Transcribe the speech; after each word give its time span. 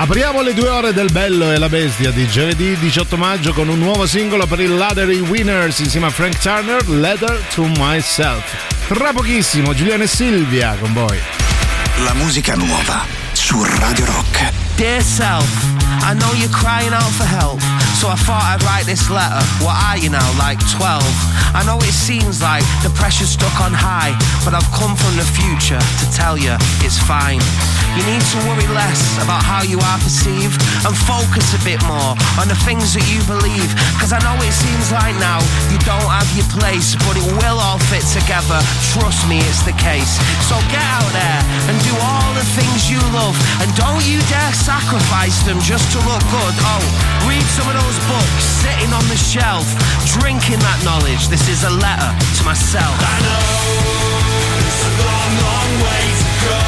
Apriamo 0.00 0.42
le 0.42 0.54
due 0.54 0.68
ore 0.68 0.92
del 0.92 1.10
Bello 1.10 1.50
e 1.50 1.58
la 1.58 1.68
Bestia 1.68 2.12
di 2.12 2.28
giovedì 2.28 2.78
18 2.78 3.16
maggio 3.16 3.52
con 3.52 3.68
un 3.68 3.80
nuovo 3.80 4.06
singolo 4.06 4.46
per 4.46 4.60
il 4.60 4.76
Laddery 4.76 5.18
Winners 5.18 5.80
insieme 5.80 6.06
a 6.06 6.10
Frank 6.10 6.38
Turner, 6.38 6.88
Letter 6.88 7.36
to 7.52 7.64
Myself. 7.76 8.44
Tra 8.86 9.12
pochissimo 9.12 9.74
Giuliano 9.74 10.04
e 10.04 10.06
Silvia 10.06 10.76
con 10.78 10.92
voi. 10.92 11.18
La 12.04 12.14
musica 12.14 12.54
nuova 12.54 13.04
su 13.32 13.60
Radio 13.64 14.04
Rock. 14.04 14.52
Dear 14.76 15.02
self, 15.02 15.48
I 16.02 16.14
know 16.14 16.32
you're 16.34 16.48
crying 16.48 16.92
out 16.92 17.10
for 17.10 17.26
help, 17.26 17.60
so 17.98 18.06
I 18.06 18.14
thought 18.14 18.46
I'd 18.46 18.62
write 18.62 18.86
this 18.86 19.10
letter. 19.10 19.42
What 19.58 19.74
are 19.74 19.98
you 19.98 20.06
now, 20.06 20.22
like 20.38 20.62
12? 20.70 21.02
I 21.50 21.66
know 21.66 21.82
it 21.82 21.90
seems 21.90 22.38
like 22.38 22.62
the 22.86 22.94
pressure's 22.94 23.34
stuck 23.34 23.58
on 23.58 23.74
high, 23.74 24.14
but 24.46 24.54
I've 24.54 24.70
come 24.70 24.94
from 24.94 25.18
the 25.18 25.26
future 25.26 25.82
to 25.82 26.06
tell 26.14 26.38
you 26.38 26.54
it's 26.86 26.94
fine. 26.94 27.42
You 27.98 28.06
need 28.06 28.22
to 28.22 28.38
worry 28.46 28.68
less 28.70 29.18
about 29.18 29.42
how 29.42 29.66
you 29.66 29.82
are 29.82 29.98
perceived 29.98 30.60
and 30.86 30.94
focus 30.94 31.56
a 31.56 31.60
bit 31.66 31.82
more 31.90 32.14
on 32.38 32.46
the 32.46 32.58
things 32.62 32.94
that 32.94 33.02
you 33.10 33.18
believe. 33.26 33.66
Cause 33.98 34.14
I 34.14 34.22
know 34.22 34.36
it 34.44 34.54
seems 34.54 34.92
like 34.94 35.16
now 35.18 35.42
you 35.72 35.80
don't 35.82 36.06
have 36.06 36.28
your 36.38 36.46
place, 36.54 36.94
but 37.08 37.18
it 37.18 37.26
will 37.42 37.58
all 37.58 37.80
fit 37.90 38.04
together. 38.14 38.60
Trust 38.94 39.26
me, 39.26 39.40
it's 39.42 39.66
the 39.66 39.74
case. 39.74 40.20
So 40.46 40.54
get 40.70 40.84
out 40.84 41.10
there 41.10 41.42
and 41.66 41.74
do 41.82 41.94
all 41.98 42.30
the 42.36 42.46
things 42.54 42.86
you 42.86 43.00
love, 43.16 43.34
and 43.58 43.66
don't 43.74 44.04
you 44.04 44.20
dare 44.30 44.54
sacrifice 44.54 45.42
them 45.48 45.58
just 45.64 45.90
to 45.96 45.98
look 46.04 46.22
good. 46.28 46.54
Oh, 46.62 46.84
read 47.26 47.42
some 47.56 47.66
of 47.66 47.74
those 47.74 47.87
books 48.04 48.44
sitting 48.44 48.92
on 48.92 49.04
the 49.08 49.16
shelf, 49.16 49.64
drinking 50.20 50.60
that 50.60 50.80
knowledge. 50.84 51.28
This 51.32 51.48
is 51.48 51.64
a 51.64 51.72
letter 51.72 52.10
to 52.36 52.42
myself. 52.44 52.92
I 53.00 53.16
know 53.24 53.48
it's 54.60 54.82
a 54.84 54.92
long, 55.00 55.32
long 55.40 55.70
way 55.80 56.04
to 56.20 56.28
go 56.44 56.60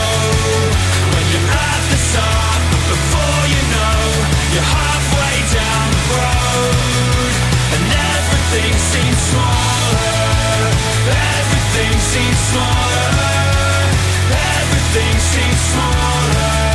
when 1.13 1.25
you're 1.29 1.51
at 1.53 1.83
the 1.93 1.99
start, 2.01 2.61
but 2.73 2.85
before 2.89 3.43
you 3.53 3.63
know, 3.69 4.01
you're 4.57 4.71
halfway 4.71 5.37
down 5.53 5.87
the 5.93 6.05
road, 6.17 7.33
and 7.77 7.85
everything 8.17 8.73
seems 8.81 9.21
smaller. 9.29 10.73
Everything 11.05 11.93
seems 12.01 12.41
smaller. 12.49 13.13
Everything 14.33 15.15
seems 15.21 15.61
smaller. 15.69 16.70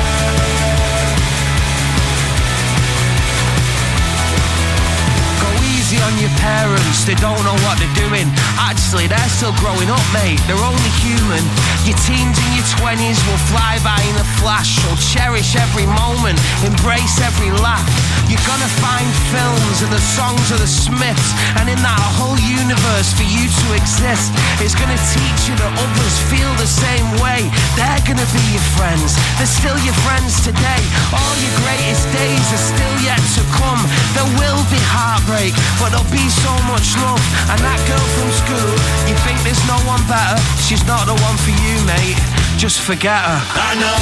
Easy 5.96 6.04
on 6.04 6.18
your 6.20 6.30
parents, 6.40 7.06
they 7.06 7.16
don't 7.16 7.42
know 7.44 7.56
what 7.64 7.80
they're 7.80 7.96
doing. 7.96 8.28
Actually, 8.60 9.08
they're 9.08 9.30
still 9.30 9.54
growing 9.60 9.90
up, 9.90 10.04
mate. 10.14 10.40
They're 10.48 10.60
only 10.60 10.92
human. 11.00 11.44
Your 11.88 11.98
teens 12.04 12.38
and 12.38 12.52
your 12.56 12.68
twenties 12.80 13.20
will 13.28 13.40
fly 13.52 13.80
by 13.84 14.00
in 14.10 14.16
a 14.18 14.28
flash. 14.42 14.80
So 14.82 14.90
cherish 15.14 15.56
every 15.56 15.86
moment, 15.86 16.40
embrace 16.64 17.22
every 17.22 17.52
laugh. 17.62 17.88
You're 18.28 18.42
gonna 18.50 18.72
find 18.82 19.08
films 19.30 19.86
and 19.86 19.92
the 19.94 20.02
songs 20.18 20.50
of 20.52 20.60
the 20.60 20.68
Smiths, 20.68 21.30
and 21.62 21.70
in 21.70 21.78
that 21.86 22.02
whole 22.18 22.40
universe 22.42 23.14
for 23.14 23.28
you 23.28 23.46
to 23.46 23.68
exist, 23.78 24.34
it's 24.60 24.74
gonna 24.74 24.98
teach 25.14 25.42
you 25.46 25.54
that 25.62 25.72
others 25.78 26.16
feel 26.34 26.50
the 26.58 26.66
same 26.66 27.06
way. 27.22 27.46
They're 27.78 28.02
gonna 28.02 28.26
be 28.34 28.44
your 28.50 28.66
friends. 28.74 29.14
They're 29.38 29.50
still 29.50 29.78
your 29.86 29.94
friends 30.02 30.42
today. 30.42 30.82
All 31.14 31.36
your 31.38 31.54
greatest 31.62 32.10
days 32.10 32.46
are 32.50 32.66
still 32.74 32.96
yet 33.06 33.22
to 33.38 33.42
come. 33.62 33.82
There 34.18 34.30
will 34.42 34.64
be 34.74 34.82
heartbreak, 34.90 35.54
but 35.86 35.92
there'll 35.94 36.12
be 36.12 36.30
so 36.30 36.54
much 36.66 36.98
love. 36.98 37.22
And 37.54 37.62
that 37.62 37.78
girl 37.86 38.08
from 38.18 38.30
school, 38.34 38.74
you 39.06 39.14
think 39.22 39.38
there's 39.46 39.62
no 39.70 39.78
one 39.86 40.02
better? 40.10 40.42
She's 40.66 40.82
not 40.90 41.06
the 41.06 41.14
one 41.14 41.38
for 41.46 41.54
you, 41.54 41.78
mate. 41.86 42.18
Just 42.58 42.82
forget 42.82 43.22
her. 43.22 43.40
I 43.54 43.72
know 43.78 44.02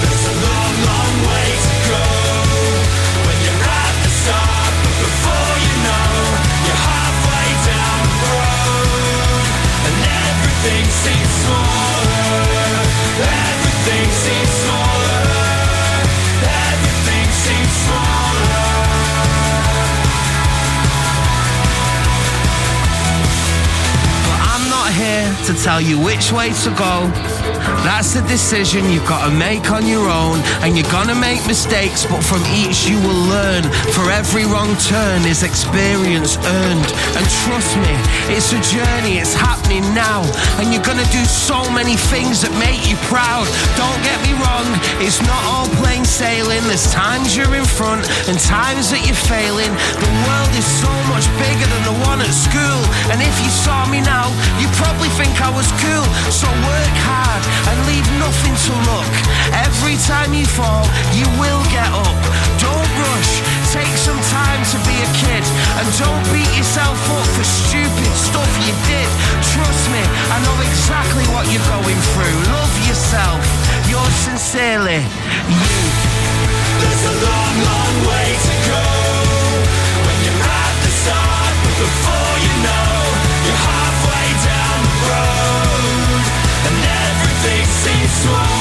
there's 0.00 0.26
a 0.32 0.36
long, 0.48 0.74
long 0.88 1.14
way 1.28 1.51
here 25.12 25.36
to 25.44 25.52
tell 25.62 25.80
you 25.80 25.98
which 25.98 26.32
way 26.32 26.48
to 26.64 26.70
go. 26.78 27.31
That's 27.82 28.14
a 28.16 28.22
decision 28.28 28.90
you've 28.90 29.06
got 29.06 29.26
to 29.26 29.32
make 29.34 29.70
on 29.70 29.86
your 29.86 30.08
own, 30.08 30.38
and 30.62 30.76
you're 30.76 30.90
gonna 30.90 31.14
make 31.14 31.44
mistakes, 31.46 32.06
but 32.06 32.22
from 32.22 32.42
each 32.54 32.86
you 32.86 32.98
will 33.00 33.22
learn. 33.30 33.62
For 33.94 34.10
every 34.10 34.44
wrong 34.44 34.74
turn 34.76 35.26
is 35.26 35.42
experience 35.42 36.36
earned. 36.38 36.88
And 37.18 37.24
trust 37.42 37.72
me, 37.78 37.94
it's 38.34 38.52
a 38.52 38.60
journey, 38.62 39.18
it's 39.18 39.34
happening 39.34 39.82
now, 39.94 40.22
and 40.58 40.72
you're 40.72 40.82
gonna 40.82 41.06
do 41.10 41.24
so 41.24 41.62
many 41.70 41.96
things 41.96 42.42
that 42.42 42.52
make 42.58 42.82
you 42.90 42.96
proud. 43.06 43.46
Don't 43.78 44.00
get 44.02 44.18
me 44.26 44.34
wrong, 44.42 44.66
it's 44.98 45.20
not 45.22 45.42
all 45.46 45.68
plain 45.82 46.04
sailing. 46.04 46.62
There's 46.66 46.90
times 46.92 47.36
you're 47.36 47.54
in 47.54 47.66
front 47.66 48.02
and 48.26 48.38
times 48.38 48.90
that 48.90 49.02
you're 49.06 49.24
failing. 49.26 49.70
The 49.98 50.12
world 50.26 50.52
is 50.58 50.66
so 50.66 50.92
much 51.10 51.26
bigger 51.38 51.66
than 51.66 51.82
the 51.86 51.96
one 52.06 52.18
at 52.22 52.34
school, 52.34 52.82
and 53.10 53.22
if 53.22 53.34
you 53.42 53.50
saw 53.50 53.86
me 53.86 54.00
now, 54.00 54.30
you'd 54.58 54.74
probably 54.78 55.10
think 55.18 55.34
I 55.42 55.50
was 55.50 55.68
cool. 55.82 56.06
So 56.30 56.46
work 56.46 56.96
hard 57.06 57.51
and 57.68 57.76
leave 57.90 58.06
nothing 58.18 58.54
to 58.66 58.72
look. 58.88 59.12
Every 59.66 59.96
time 60.08 60.32
you 60.34 60.46
fall, 60.46 60.84
you 61.12 61.26
will 61.40 61.62
get 61.70 61.90
up. 61.92 62.20
Don't 62.58 62.90
rush, 63.04 63.32
take 63.74 63.94
some 63.98 64.20
time 64.30 64.62
to 64.72 64.76
be 64.86 64.96
a 64.96 65.10
kid, 65.18 65.44
and 65.78 65.86
don't 65.98 66.22
beat 66.32 66.50
yourself 66.56 66.98
up 67.18 67.26
for 67.34 67.44
stupid 67.44 68.12
stuff 68.14 68.50
you 68.66 68.74
did. 68.88 69.10
Trust 69.52 69.84
me, 69.90 70.02
I 70.32 70.36
know 70.44 70.56
exactly 70.62 71.26
what 71.34 71.44
you're 71.50 71.68
going 71.68 72.00
through. 72.14 72.36
Love 72.54 72.74
yourself. 72.88 73.42
Yours 73.90 74.16
sincerely, 74.28 75.00
you. 75.50 76.22
There's 76.80 77.04
a 77.06 77.14
long, 77.26 77.54
long 77.68 77.94
way 78.08 78.21
this 88.22 88.30
one. 88.30 88.51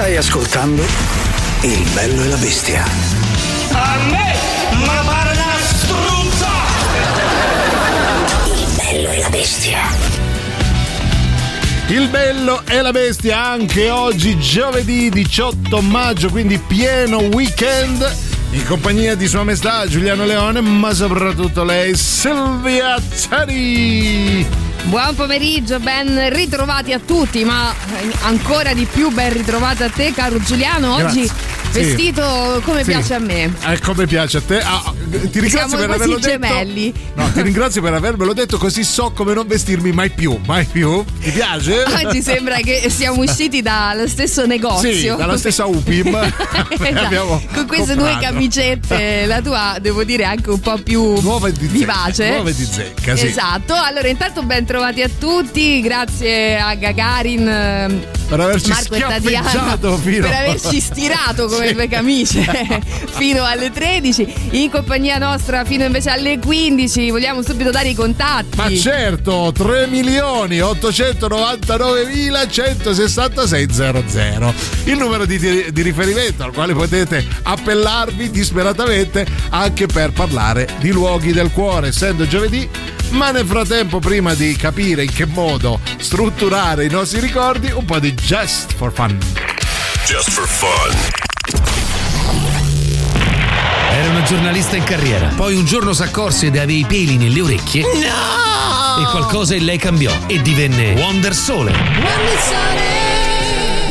Stai 0.00 0.16
ascoltando 0.16 0.82
Il 1.60 1.86
bello 1.92 2.22
e 2.22 2.28
la 2.28 2.36
bestia. 2.36 2.82
A 3.70 3.98
me, 4.08 4.34
ma 4.86 5.02
pare 5.04 5.32
una 5.32 5.56
struzza! 5.60 6.48
Il 8.46 8.76
bello 8.76 9.10
e 9.10 9.18
la 9.18 9.28
bestia. 9.28 9.78
Il 11.88 12.08
bello 12.08 12.62
e 12.66 12.80
la 12.80 12.92
bestia 12.92 13.44
anche 13.44 13.90
oggi 13.90 14.38
giovedì 14.38 15.10
18 15.10 15.82
maggio, 15.82 16.30
quindi 16.30 16.56
pieno 16.56 17.18
weekend 17.18 18.10
in 18.52 18.64
compagnia 18.64 19.14
di 19.14 19.28
Sua 19.28 19.42
Maestà 19.42 19.86
Giuliano 19.86 20.24
Leone, 20.24 20.62
ma 20.62 20.94
soprattutto 20.94 21.62
lei 21.62 21.94
Silvia 21.94 22.98
Tari. 23.28 24.69
Buon 24.84 25.14
pomeriggio, 25.14 25.78
ben 25.78 26.30
ritrovati 26.32 26.92
a 26.92 26.98
tutti, 26.98 27.44
ma 27.44 27.72
ancora 28.22 28.72
di 28.72 28.86
più 28.90 29.10
ben 29.10 29.32
ritrovata 29.32 29.84
a 29.84 29.88
te, 29.90 30.12
caro 30.12 30.40
Giuliano. 30.40 30.94
Oggi 30.94 31.20
Grazie. 31.26 31.82
vestito 31.84 32.60
come 32.64 32.82
Sì. 32.82 32.90
piace 32.90 33.14
a 33.14 33.18
me. 33.20 33.52
Eh, 33.66 33.78
come 33.80 34.06
piace 34.06 34.38
a 34.38 34.40
te. 34.40 34.58
Ah, 34.60 34.92
ti 35.10 35.40
ringrazio 35.40 35.48
Siamo 35.68 35.76
per 35.76 35.90
averlo 35.90 36.16
detto. 36.18 36.28
gemelli. 36.28 36.94
No, 37.14 37.30
ti 37.32 37.42
ringrazio 37.42 37.82
per 37.82 37.94
avermelo 37.94 38.32
detto 38.32 38.56
così 38.58 38.84
so 38.84 39.10
come 39.14 39.34
non 39.34 39.46
vestirmi 39.46 39.92
mai 39.92 40.10
più. 40.10 40.38
Mai 40.46 40.64
più. 40.64 41.04
Ti 41.20 41.30
piace? 41.30 41.82
Oggi 42.04 42.22
sembra 42.22 42.56
che 42.56 42.88
siamo 42.90 43.22
usciti 43.22 43.62
dallo 43.62 44.06
stesso 44.08 44.46
negozio. 44.46 44.92
Sì, 44.92 45.06
dalla 45.16 45.36
stessa 45.36 45.66
UPIM. 45.66 46.08
Esatto. 46.80 47.42
Con 47.52 47.66
queste 47.66 47.94
due 47.94 48.10
comprato. 48.10 48.32
camicette, 48.34 49.26
la 49.26 49.40
tua 49.40 49.76
devo 49.80 50.04
dire 50.04 50.24
anche 50.24 50.50
un 50.50 50.60
po' 50.60 50.78
più 50.82 51.20
Nuove 51.20 51.52
di 51.52 51.66
zecca, 51.66 51.72
vivace. 51.72 52.30
nuove 52.30 52.54
di 52.54 52.64
zecca, 52.64 53.16
sì. 53.16 53.26
Esatto. 53.26 53.74
Allora, 53.74 54.08
intanto 54.08 54.42
ben 54.42 54.64
trovati 54.64 55.02
a 55.02 55.08
tutti. 55.18 55.80
Grazie 55.80 56.58
a 56.58 56.74
Gagarin. 56.74 57.48
ehm, 57.48 58.00
Per 58.28 58.40
averci 58.40 58.68
Marco 58.70 58.94
schiaffeggiato 58.94 59.96
fino 59.98 60.26
per 60.28 60.36
averci 60.36 60.80
stirato 60.80 61.46
come 61.46 61.66
Sì. 61.70 61.74
due 61.74 61.88
camicie 61.88 62.80
fino 63.10 63.44
alle 63.44 63.70
13 63.70 64.34
in 64.52 64.70
compagnia 64.70 64.98
nostra 65.18 65.64
fino 65.64 65.84
invece 65.84 66.10
alle 66.10 66.38
15 66.38 67.10
vogliamo 67.10 67.42
subito 67.42 67.70
dare 67.70 67.88
i 67.88 67.94
contatti 67.94 68.56
Ma 68.56 68.70
certo, 68.74 69.52
3 69.54 69.86
milioni 69.86 70.60
899 70.60 72.06
mila 72.06 72.46
166 72.46 73.66
00 73.70 74.54
il 74.84 74.96
numero 74.96 75.24
di, 75.24 75.38
di 75.72 75.82
riferimento 75.82 76.44
al 76.44 76.52
quale 76.52 76.74
potete 76.74 77.24
appellarvi 77.42 78.30
disperatamente 78.30 79.26
anche 79.50 79.86
per 79.86 80.12
parlare 80.12 80.68
di 80.78 80.90
luoghi 80.90 81.32
del 81.32 81.50
cuore, 81.50 81.88
essendo 81.88 82.26
giovedì. 82.26 82.68
Ma 83.10 83.30
nel 83.30 83.46
frattempo, 83.46 83.98
prima 83.98 84.34
di 84.34 84.54
capire 84.56 85.04
in 85.04 85.12
che 85.12 85.26
modo 85.26 85.80
strutturare 85.98 86.84
i 86.84 86.90
nostri 86.90 87.20
ricordi, 87.20 87.70
un 87.70 87.84
po' 87.84 87.98
di 87.98 88.14
Just 88.14 88.74
for 88.74 88.92
Fun. 88.92 89.18
Just 90.06 90.30
for 90.30 90.46
fun. 90.46 91.89
Una 94.20 94.28
giornalista 94.28 94.76
in 94.76 94.84
carriera. 94.84 95.32
Poi 95.34 95.54
un 95.54 95.64
giorno 95.64 95.94
si 95.94 96.02
accorse 96.02 96.50
di 96.50 96.58
avere 96.58 96.80
i 96.80 96.84
peli 96.84 97.16
nelle 97.16 97.40
orecchie. 97.40 97.80
No! 97.80 99.02
E 99.02 99.10
qualcosa 99.12 99.54
in 99.54 99.64
lei 99.64 99.78
cambiò 99.78 100.12
e 100.26 100.42
divenne 100.42 100.92
Wonder 100.92 101.34
Sole. 101.34 101.72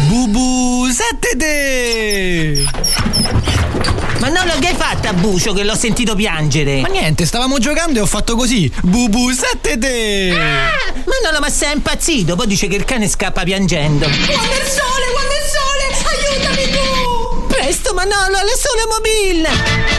Bubu 0.05 0.87
Sattede! 0.91 2.63
Manolo, 4.19 4.53
che 4.59 4.67
hai 4.67 4.75
fatto 4.75 5.07
a 5.07 5.13
Bucio 5.13 5.51
che 5.53 5.63
l'ho 5.63 5.75
sentito 5.75 6.13
piangere? 6.13 6.81
Ma 6.81 6.89
niente, 6.89 7.25
stavamo 7.25 7.57
giocando 7.57 7.97
e 7.97 8.03
ho 8.03 8.05
fatto 8.05 8.35
così. 8.35 8.71
Bubu 8.83 9.31
Sattede! 9.31 10.31
Ah, 10.37 10.93
Manolo, 11.05 11.39
ma 11.39 11.49
sei 11.49 11.73
impazzito? 11.73 12.35
Poi 12.35 12.45
dice 12.45 12.67
che 12.67 12.75
il 12.75 12.85
cane 12.85 13.07
scappa 13.09 13.41
piangendo. 13.41 14.05
Il 14.05 14.13
sole, 14.13 14.27
il 14.29 15.47
sole, 15.49 15.87
aiutami 16.37 16.69
tu! 16.69 17.47
Presto, 17.47 17.95
Manolo, 17.95 18.37
alle 18.37 18.55
sole 18.55 18.85
mobile! 18.91 19.98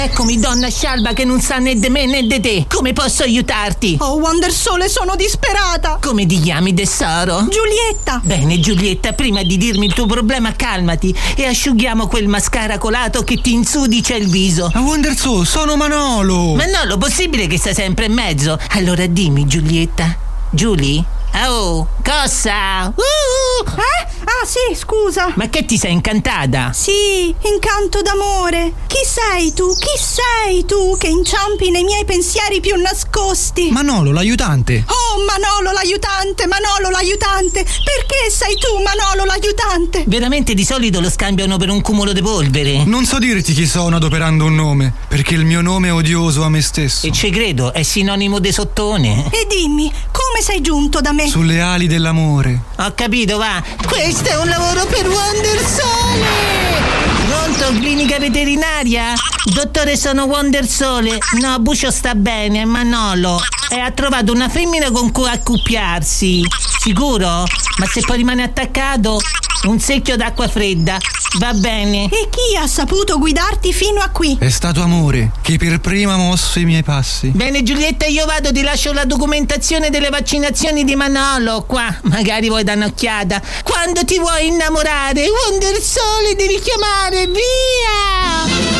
Eccomi, 0.00 0.38
donna 0.38 0.70
scialba 0.70 1.12
che 1.12 1.24
non 1.24 1.40
sa 1.40 1.58
né 1.58 1.74
di 1.74 1.88
me 1.88 2.06
né 2.06 2.22
di 2.22 2.38
te. 2.38 2.66
Come 2.72 2.92
posso 2.92 3.24
aiutarti? 3.24 3.96
Oh, 3.98 4.18
Wonder 4.18 4.52
Sole, 4.52 4.88
sono 4.88 5.16
disperata! 5.16 5.98
Come 6.00 6.24
ti 6.24 6.38
chiami, 6.38 6.72
tesoro? 6.72 7.48
Giulietta! 7.48 8.20
Bene, 8.22 8.60
Giulietta, 8.60 9.12
prima 9.12 9.42
di 9.42 9.56
dirmi 9.56 9.86
il 9.86 9.94
tuo 9.94 10.06
problema, 10.06 10.54
calmati 10.54 11.12
e 11.34 11.46
asciughiamo 11.46 12.06
quel 12.06 12.28
mascara 12.28 12.78
colato 12.78 13.24
che 13.24 13.40
ti 13.40 13.52
insudicia 13.52 14.14
il 14.14 14.28
viso. 14.28 14.70
Ma 14.72 14.82
Wonder 14.82 15.16
Soul, 15.16 15.44
sono 15.44 15.74
Manolo! 15.74 16.54
Manolo, 16.54 16.96
possibile 16.96 17.48
che 17.48 17.58
sta 17.58 17.74
sempre 17.74 18.04
in 18.04 18.12
mezzo? 18.12 18.56
Allora 18.74 19.04
dimmi, 19.06 19.48
Giulietta. 19.48 20.16
Giulia? 20.50 21.17
Oh, 21.34 21.86
cosa? 22.04 22.88
Uh! 22.88 23.64
Eh? 23.64 24.06
Ah, 24.24 24.44
sì, 24.44 24.74
scusa! 24.74 25.32
Ma 25.36 25.48
che 25.48 25.64
ti 25.64 25.78
sei 25.78 25.92
incantata? 25.92 26.72
Sì, 26.72 27.34
incanto 27.42 28.02
d'amore! 28.02 28.72
Chi 28.86 28.98
sei 29.04 29.52
tu? 29.54 29.72
Chi 29.74 29.98
sei 29.98 30.64
tu 30.64 30.96
che 30.98 31.06
inciampi 31.06 31.70
nei 31.70 31.84
miei 31.84 32.04
pensieri 32.04 32.60
più 32.60 32.76
nascosti? 32.76 33.70
Manolo, 33.70 34.12
l'aiutante! 34.12 34.84
Oh, 34.86 35.24
Manolo 35.24 35.72
l'aiutante, 35.72 36.46
Manolo 36.46 36.90
l'aiutante! 36.90 37.62
Perché 37.62 38.30
sei 38.30 38.56
tu, 38.56 38.82
Manolo 38.82 39.24
l'aiutante? 39.24 40.04
Veramente 40.06 40.54
di 40.54 40.64
solito 40.64 41.00
lo 41.00 41.10
scambiano 41.10 41.56
per 41.56 41.70
un 41.70 41.80
cumulo 41.80 42.12
di 42.12 42.20
polvere. 42.22 42.84
Non 42.84 43.04
so 43.04 43.18
dirti 43.18 43.52
chi 43.54 43.66
sono 43.66 43.96
adoperando 43.96 44.44
un 44.44 44.54
nome, 44.54 44.92
perché 45.08 45.34
il 45.34 45.44
mio 45.44 45.60
nome 45.60 45.88
è 45.88 45.92
odioso 45.92 46.42
a 46.42 46.48
me 46.48 46.60
stesso. 46.60 47.06
E 47.06 47.12
ci 47.12 47.30
credo, 47.30 47.72
è 47.72 47.82
sinonimo 47.82 48.40
di 48.40 48.52
sottone. 48.52 49.30
E 49.30 49.46
dimmi, 49.48 49.90
come 50.10 50.42
sei 50.42 50.60
giunto 50.60 51.00
da 51.00 51.12
me? 51.12 51.17
Sulle 51.26 51.60
ali 51.60 51.86
dell'amore. 51.86 52.60
Ho 52.76 52.92
capito, 52.94 53.38
va. 53.38 53.62
Questo 53.86 54.28
è 54.28 54.38
un 54.38 54.48
lavoro 54.48 54.86
per 54.86 55.08
Wonder 55.08 55.58
Sole! 55.58 56.96
Pronto, 57.26 57.78
clinica 57.78 58.18
veterinaria? 58.18 59.14
Dottore, 59.52 59.96
sono 59.96 60.24
Wonder 60.24 60.66
Sole. 60.66 61.18
No, 61.40 61.58
Bucio 61.58 61.90
sta 61.90 62.14
bene, 62.14 62.64
Manolo. 62.64 63.40
E 63.70 63.78
ha 63.78 63.90
trovato 63.90 64.32
una 64.32 64.48
femmina 64.48 64.90
con 64.90 65.10
cui 65.12 65.28
accoppiarsi. 65.28 66.42
Sicuro? 66.80 67.44
Ma 67.78 67.86
se 67.86 68.00
poi 68.00 68.18
rimane 68.18 68.42
attaccato, 68.42 69.20
un 69.64 69.80
secchio 69.80 70.16
d'acqua 70.16 70.48
fredda. 70.48 70.96
Va 71.38 71.52
bene. 71.52 72.04
E 72.04 72.28
chi 72.30 72.56
ha 72.56 72.66
saputo 72.66 73.18
guidarti 73.18 73.72
fino 73.74 74.00
a 74.00 74.08
qui? 74.08 74.38
È 74.40 74.48
stato 74.48 74.80
amore 74.80 75.32
che 75.42 75.58
per 75.58 75.78
prima 75.80 76.14
ha 76.14 76.16
mosso 76.16 76.58
i 76.58 76.64
miei 76.64 76.82
passi. 76.82 77.28
Bene 77.28 77.62
Giulietta, 77.62 78.06
io 78.06 78.24
vado, 78.24 78.50
ti 78.50 78.62
lascio 78.62 78.94
la 78.94 79.04
documentazione 79.04 79.90
delle 79.90 80.08
vaccinazioni 80.08 80.84
di 80.84 80.94
Manolo 80.94 81.07
Manolo 81.08 81.64
qua, 81.66 81.92
magari 82.02 82.48
vuoi 82.48 82.64
dare 82.64 82.76
un'occhiata. 82.76 83.40
Quando 83.64 84.04
ti 84.04 84.18
vuoi 84.18 84.48
innamorare, 84.48 85.26
Wonder 85.30 85.80
Sole 85.80 86.34
devi 86.36 86.60
chiamare, 86.60 87.26
via! 87.26 88.76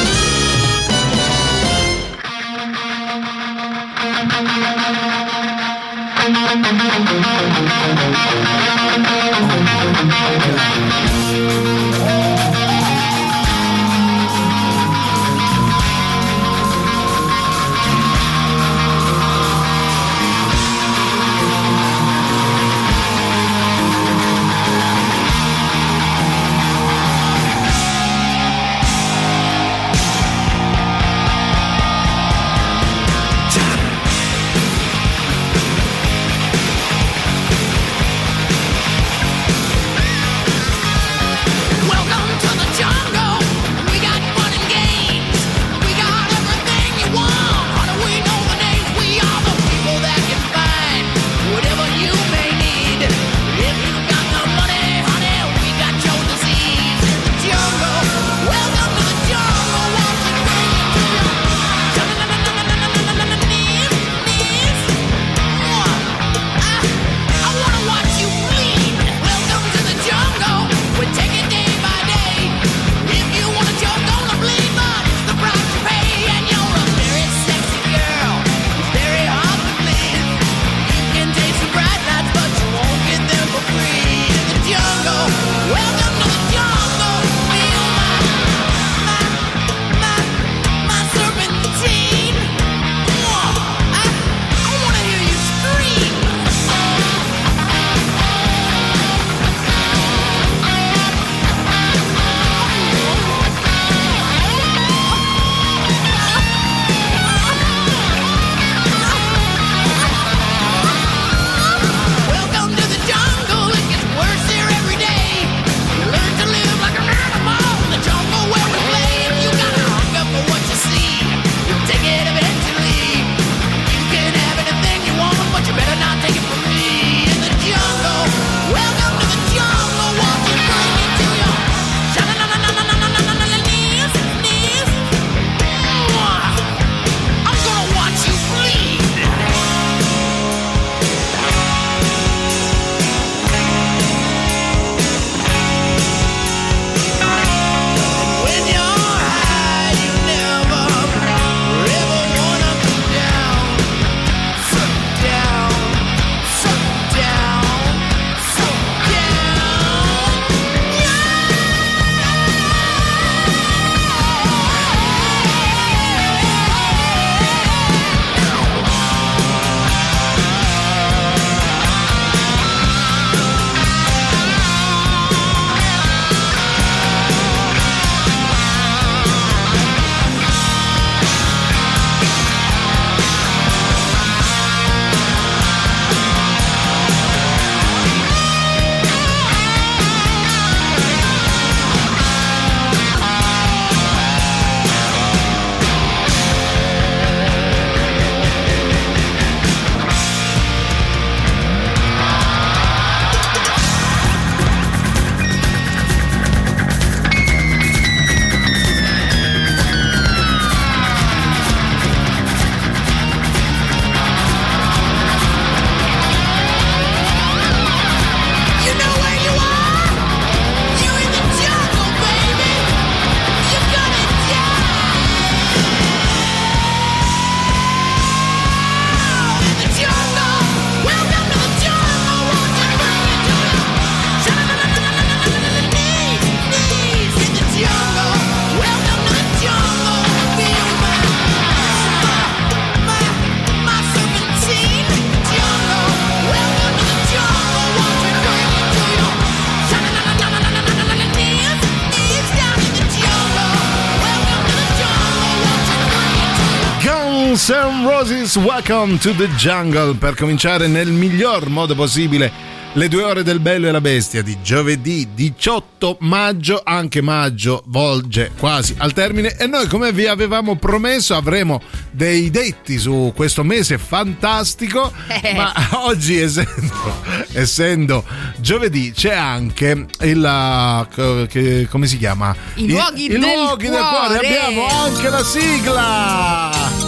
Welcome 258.65 259.19
to 259.19 259.33
the 259.35 259.49
jungle 259.57 260.15
per 260.15 260.35
cominciare 260.35 260.87
nel 260.87 261.09
miglior 261.11 261.69
modo 261.69 261.95
possibile 261.95 262.77
le 262.95 263.09
due 263.09 263.23
ore 263.23 263.43
del 263.43 263.61
bello 263.61 263.87
e 263.87 263.93
la 263.93 264.01
bestia 264.01 264.43
di 264.43 264.57
giovedì 264.63 265.29
18 265.35 266.17
maggio, 266.21 266.81
anche 266.83 267.21
maggio 267.21 267.83
volge 267.87 268.51
quasi 268.59 268.95
al 268.99 269.13
termine 269.13 269.55
e 269.57 269.67
noi 269.67 269.87
come 269.87 270.11
vi 270.13 270.27
avevamo 270.27 270.77
promesso 270.77 271.37
avremo 271.37 271.81
dei 272.11 272.51
detti 272.51 272.99
su 272.99 273.33
questo 273.37 273.63
mese 273.63 273.99
fantastico, 273.99 275.13
Eh. 275.43 275.55
ma 275.55 275.73
oggi 276.07 276.39
essendo, 276.39 277.23
essendo 277.53 278.25
giovedì 278.57 279.13
c'è 279.13 279.35
anche 279.35 280.07
il 280.23 281.47
che- 281.49 281.87
come 281.91 282.07
si 282.07 282.17
chiama? 282.19 282.55
I 282.75 282.89
luoghi 282.91 283.25
I 283.27 283.29
del 283.29 283.41
luoghi 283.41 283.89
del 283.89 283.99
cuore, 284.01 284.39
cuore. 284.39 284.47
abbiamo 284.49 284.87
anche 284.89 285.29
la 285.29 285.45
sigla. 285.45 287.08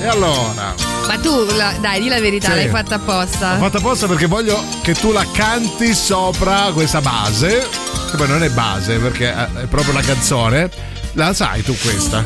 E 0.00 0.06
allora, 0.06 0.74
Ma 1.06 1.18
tu, 1.18 1.44
la- 1.56 1.74
dai, 1.80 2.00
di 2.00 2.08
la 2.08 2.20
verità, 2.20 2.50
Sì. 2.50 2.54
l'hai 2.56 2.68
fatta 2.68 2.96
apposta. 2.96 3.54
Ho 3.54 3.58
fatto 3.58 3.78
apposta 3.78 4.06
perché 4.06 4.26
voglio 4.26 4.62
che 4.82 4.94
tu 4.94 5.10
la 5.10 5.24
canti 5.32 5.94
sopra 5.94 6.70
questa 6.72 7.00
base, 7.00 7.66
che 8.10 8.16
poi 8.16 8.28
non 8.28 8.42
è 8.42 8.50
base 8.50 8.98
perché 8.98 9.32
è 9.34 9.66
proprio 9.68 9.92
la 9.94 10.02
canzone. 10.02 10.70
La 11.14 11.32
sai 11.32 11.62
tu 11.64 11.74
questa? 11.78 12.24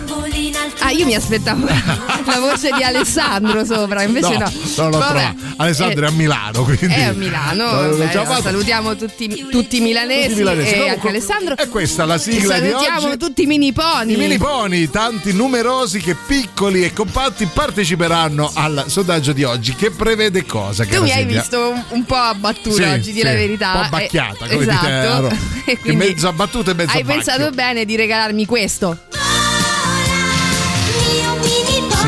Ah, 0.78 0.90
io 0.90 1.04
mi 1.04 1.14
aspettavo 1.14 1.64
la 2.26 2.38
voce 2.40 2.70
di 2.76 2.82
Alessandro 2.82 3.64
sopra, 3.64 4.02
invece 4.02 4.36
no. 4.36 4.52
non 4.76 4.90
l'ho 4.90 4.98
Vabbè. 4.98 5.34
Alessandro 5.56 6.04
è 6.06 6.08
a 6.08 6.10
Milano, 6.12 6.62
quindi. 6.64 6.86
È 6.86 7.02
a 7.04 7.12
Milano, 7.12 7.64
vabbè, 7.64 8.08
fatto. 8.10 8.42
salutiamo 8.42 8.96
tutti, 8.96 9.46
tutti 9.50 9.76
i 9.76 9.80
milanesi, 9.80 10.28
Tutti 10.28 10.38
milanesi. 10.40 10.74
e 10.74 10.88
anche 10.88 11.08
Alessandro. 11.08 11.56
È 11.56 11.68
questa 11.68 12.04
la 12.04 12.18
sigla 12.18 12.58
di 12.58 12.68
salutiamo 12.70 13.08
oggi. 13.08 13.16
tutti 13.18 13.42
i 13.42 13.46
mini 13.46 13.72
pony. 13.72 14.14
I 14.14 14.16
mini 14.16 14.38
pony, 14.38 14.90
tanti 14.90 15.32
numerosi 15.32 16.00
che 16.00 16.16
piccoli 16.26 16.84
e 16.84 16.92
compatti 16.92 17.46
parteciperanno 17.46 18.50
al 18.54 18.84
sondaggio 18.86 19.32
di 19.32 19.44
oggi 19.44 19.74
che 19.74 19.90
prevede 19.90 20.44
cosa? 20.44 20.84
Tu 20.84 21.00
mi 21.02 21.10
hai 21.10 21.18
Silvia? 21.18 21.40
visto 21.40 21.72
un, 21.90 22.04
po' 22.04 22.14
abbattuta 22.16 22.74
Sì, 22.74 22.82
oggi, 22.82 23.12
di 23.12 23.18
sì, 23.18 23.24
la 23.24 23.32
verità. 23.32 23.66
Un 23.68 23.72
po' 23.72 23.78
abbacchiata, 23.96 24.44
Eh, 24.46 24.48
come 24.54 24.58
dite, 24.64 24.72
esatto. 24.72 25.12
Aro. 25.12 25.36
E 25.84 25.92
mezzo 25.94 26.26
abbattuto 26.28 26.70
e 26.72 26.74
mezzo 26.74 26.96
Hai 26.96 27.04
pensato 27.04 27.50
bene 27.50 27.84
di 27.84 27.94
regalarmi 27.96 28.46
questo. 28.46 28.98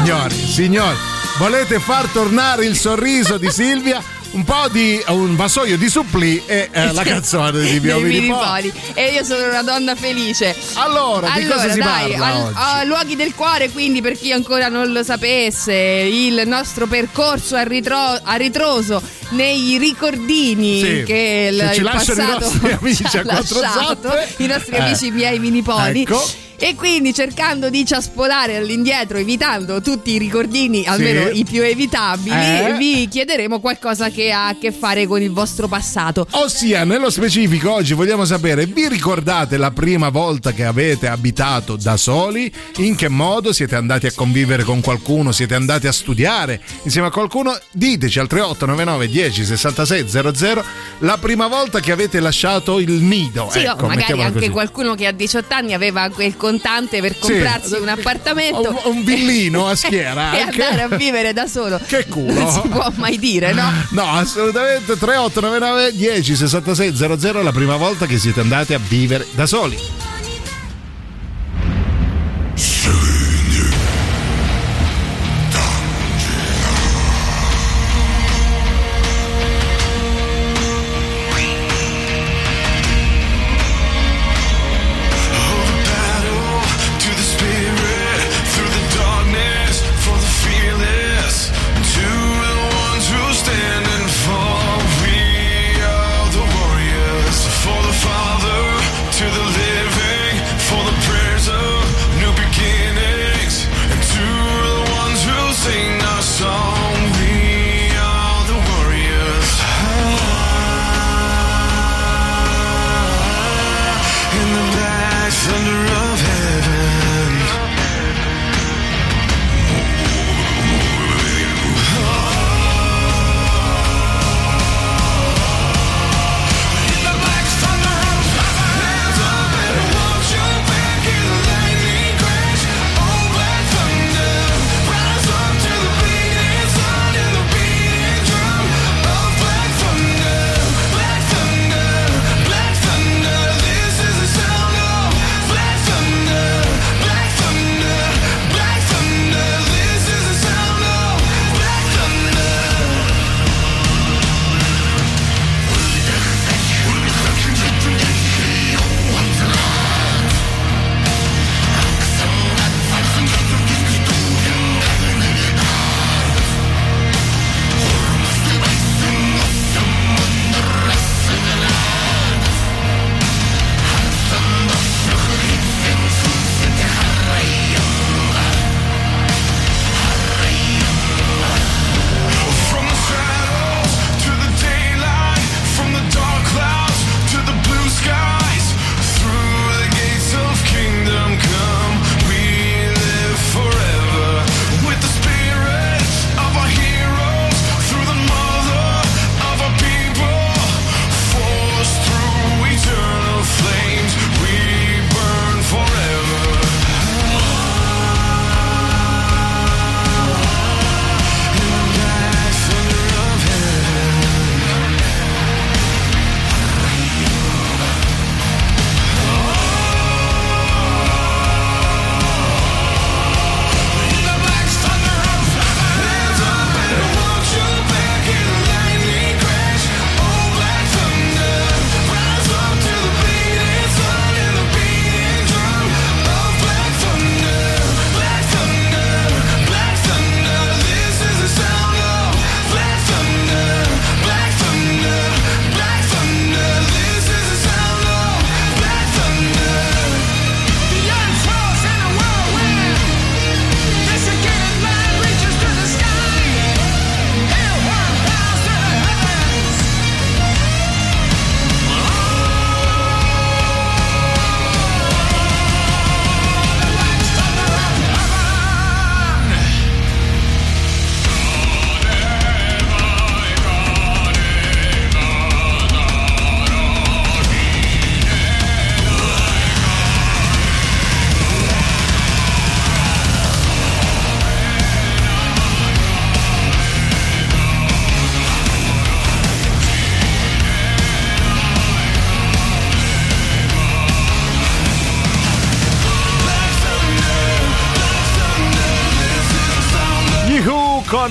Signori, 0.05 0.35
signori, 0.35 0.97
volete 1.39 1.79
far 1.81 2.07
tornare 2.09 2.67
il 2.67 2.77
sorriso 2.77 3.39
di 3.39 3.49
Silvia? 3.51 4.03
Un 4.33 4.45
po' 4.45 4.69
di 4.71 5.03
un 5.09 5.35
vassoio 5.35 5.79
di 5.79 5.89
supplì 5.89 6.43
e 6.45 6.69
eh, 6.71 6.93
la 6.93 7.03
canzone 7.05 7.63
di 7.63 7.81
Pony. 7.81 8.27
pony. 8.27 8.71
E 8.93 9.13
io 9.13 9.25
sono 9.25 9.49
una 9.49 9.63
donna 9.63 9.95
felice. 9.95 10.55
Allora, 10.75 11.31
di 11.35 11.47
cosa 11.47 11.71
si 11.71 11.79
dai, 11.79 12.11
parla 12.11 12.27
al- 12.27 12.41
oggi? 12.43 12.55
a 12.59 12.85
luoghi 12.85 13.17
del 13.17 13.35
cuore, 13.35 13.71
quindi 13.71 14.03
per 14.03 14.19
chi 14.19 14.31
ancora 14.31 14.69
non 14.69 14.93
lo 14.93 15.03
sapesse, 15.03 15.73
il 15.73 16.43
nostro 16.45 16.87
percorso 16.87 17.57
a, 17.57 17.63
ritro- 17.63 17.97
a 18.23 18.35
ritroso 18.35 19.01
nei 19.31 19.79
ricordini 19.79 20.81
Sì, 20.81 21.03
che 21.07 21.49
il, 21.51 21.59
che 21.61 21.73
ci 21.73 21.79
il 21.79 21.83
lasciano 21.85 22.23
i 22.23 22.27
passato 22.27 22.45
nostri 22.45 22.73
amici 22.79 23.05
a 23.17 23.23
quattro 23.23 23.59
zampe. 23.61 24.35
i 24.37 24.47
nostri 24.47 24.75
Eh, 24.75 24.81
amici 24.81 25.11
miei 25.13 25.39
mini 25.39 25.63
pony. 25.63 26.03
ecco. 26.03 26.43
E 26.57 26.75
quindi 26.77 27.13
cercando 27.13 27.69
di 27.69 27.85
ciaspolare 27.85 28.57
all'indietro, 28.57 29.19
evitando 29.19 29.81
tutti 29.83 30.13
i 30.13 30.19
ricordini, 30.19 30.85
almeno 30.87 31.29
i 31.29 31.45
più 31.45 31.63
evitabili, 31.63 32.35
Eh. 32.35 32.75
vi 32.79 33.09
chiederemo 33.09 33.61
qualcosa 33.61 34.09
che 34.11 34.31
ha 34.33 34.49
a 34.49 34.57
che 34.59 34.73
fare 34.73 35.07
con 35.07 35.21
il 35.21 35.31
vostro 35.31 35.69
passato. 35.69 36.27
Ossia, 36.31 36.85
nello 36.85 37.11
specifico, 37.11 37.73
oggi 37.73 37.93
vogliamo 37.95 38.25
sapere, 38.25 38.67
vi 38.67 38.89
ricordate 38.89 39.57
la 39.57 39.73
prima 39.73 40.09
volta 40.09 40.53
che 40.53 40.65
avete 40.65 41.09
abitato 41.09 41.77
da 41.77 41.97
soli? 41.97 42.53
In 42.77 42.95
che 42.95 43.09
modo 43.09 43.53
siete 43.53 43.75
andati 43.75 44.07
a 44.07 44.13
convivere 44.15 44.63
con 44.63 44.81
qualcuno? 44.81 45.33
Siete 45.33 45.55
andati 45.55 45.87
a 45.87 45.93
studiare 45.93 46.61
insieme 46.85 47.09
a 47.09 47.11
qualcuno? 47.11 47.57
Diteci 47.73 48.19
al 48.19 48.27
3899 48.29 49.09
10 49.09 49.45
66 49.45 50.09
00 50.09 50.65
la 51.01 51.19
prima 51.19 51.47
volta 51.47 51.81
che 51.81 51.93
avete 51.93 52.21
lasciato 52.21 52.79
il 52.79 52.93
nido. 52.93 53.49
Sì, 53.51 53.59
ecco, 53.65 53.87
magari 53.87 54.23
anche 54.23 54.39
così. 54.39 54.49
qualcuno 54.51 54.95
che 54.95 55.07
a 55.07 55.13
18 55.13 55.53
anni 55.53 55.73
aveva 55.75 56.09
quel 56.11 56.37
contante 56.55 57.01
per 57.01 57.19
comprarsi 57.19 57.75
un 57.75 57.89
appartamento. 57.89 58.71
Un, 58.85 58.97
un 58.97 59.05
villino 59.05 59.67
a 59.67 59.75
schiera 59.75 60.33
e 60.37 60.41
anche. 60.41 60.63
andare 60.63 60.83
a 60.83 60.97
vivere 60.97 61.33
da 61.33 61.47
solo. 61.47 61.81
Che 61.85 62.07
culo. 62.07 62.33
Non 62.33 62.53
si 62.53 62.61
può 62.69 62.93
mai 62.97 63.19
dire, 63.19 63.53
no? 63.53 63.73
No, 63.91 64.09
assolutamente 64.13 64.97
3899 64.97 65.95
10 65.95 66.37
66 66.37 66.95
00 67.19 67.43
la 67.43 67.53
prima 67.53 67.77
volta 67.77 68.07
che 68.07 68.19
siete 68.19 68.41
andati 68.41 68.75
a 68.75 68.79
vivere 68.79 69.27
da 69.33 69.47
soli. 69.47 70.04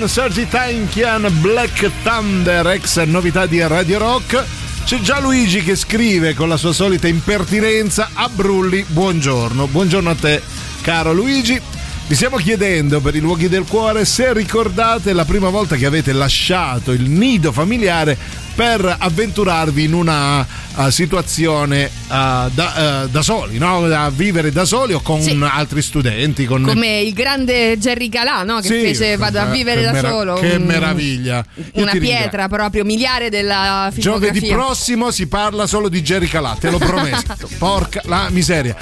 Sergi 0.07 0.47
Tankian, 0.47 1.27
Black 1.39 1.89
Thunder, 2.03 2.67
ex 2.67 3.03
novità 3.03 3.45
di 3.45 3.65
Radio 3.65 3.99
Rock. 3.99 4.43
C'è 4.85 4.99
già 4.99 5.19
Luigi 5.19 5.61
che 5.63 5.75
scrive 5.75 6.33
con 6.33 6.49
la 6.49 6.57
sua 6.57 6.73
solita 6.73 7.07
impertinenza 7.07 8.09
a 8.13 8.29
Brulli, 8.29 8.85
buongiorno, 8.87 9.67
buongiorno 9.67 10.09
a 10.09 10.15
te 10.15 10.41
caro 10.81 11.13
Luigi. 11.13 11.72
Vi 12.05 12.15
stiamo 12.15 12.35
chiedendo 12.37 12.99
per 12.99 13.15
i 13.15 13.19
luoghi 13.19 13.47
del 13.47 13.63
cuore 13.67 14.05
se 14.05 14.33
ricordate 14.33 15.13
la 15.13 15.25
prima 15.25 15.49
volta 15.49 15.77
che 15.77 15.85
avete 15.85 16.11
lasciato 16.11 16.91
il 16.91 17.09
nido 17.09 17.51
familiare 17.51 18.15
per 18.53 18.97
avventurarvi 18.99 19.85
in 19.85 19.93
una 19.93 20.41
uh, 20.75 20.89
situazione 20.89 21.85
uh, 21.85 21.89
da, 22.09 23.03
uh, 23.05 23.09
da 23.09 23.21
soli, 23.23 23.57
no? 23.57 23.85
a 23.85 24.11
vivere 24.11 24.51
da 24.51 24.63
soli 24.65 24.93
o 24.93 24.99
con 25.01 25.21
Sì. 25.21 25.39
altri 25.41 25.81
studenti. 25.81 26.45
Con... 26.45 26.61
Come 26.61 26.99
il 26.99 27.13
grande 27.13 27.79
Jerry 27.79 28.09
Calà, 28.09 28.43
no? 28.43 28.59
Che 28.59 28.67
Sì, 28.67 28.73
fece 28.81 29.17
Vado 29.17 29.39
a 29.39 29.45
vivere 29.45 29.81
da 29.81 29.91
mera- 29.93 30.09
solo. 30.09 30.33
Che 30.35 30.55
un- 30.55 30.63
meraviglia. 30.65 31.43
Io 31.55 31.81
Una 31.81 31.93
pietra 31.93 32.47
proprio 32.47 32.83
miliare 32.83 33.29
della 33.29 33.89
filmografia. 33.91 34.31
Giovedì 34.39 34.47
prossimo 34.53 35.09
si 35.09 35.25
parla 35.25 35.65
solo 35.65 35.89
di 35.89 36.01
Jerry 36.03 36.27
Calà, 36.27 36.55
te 36.59 36.69
l'ho 36.69 36.77
promesso. 36.77 37.23
Porca 37.57 38.01
la 38.05 38.27
miseria. 38.29 38.75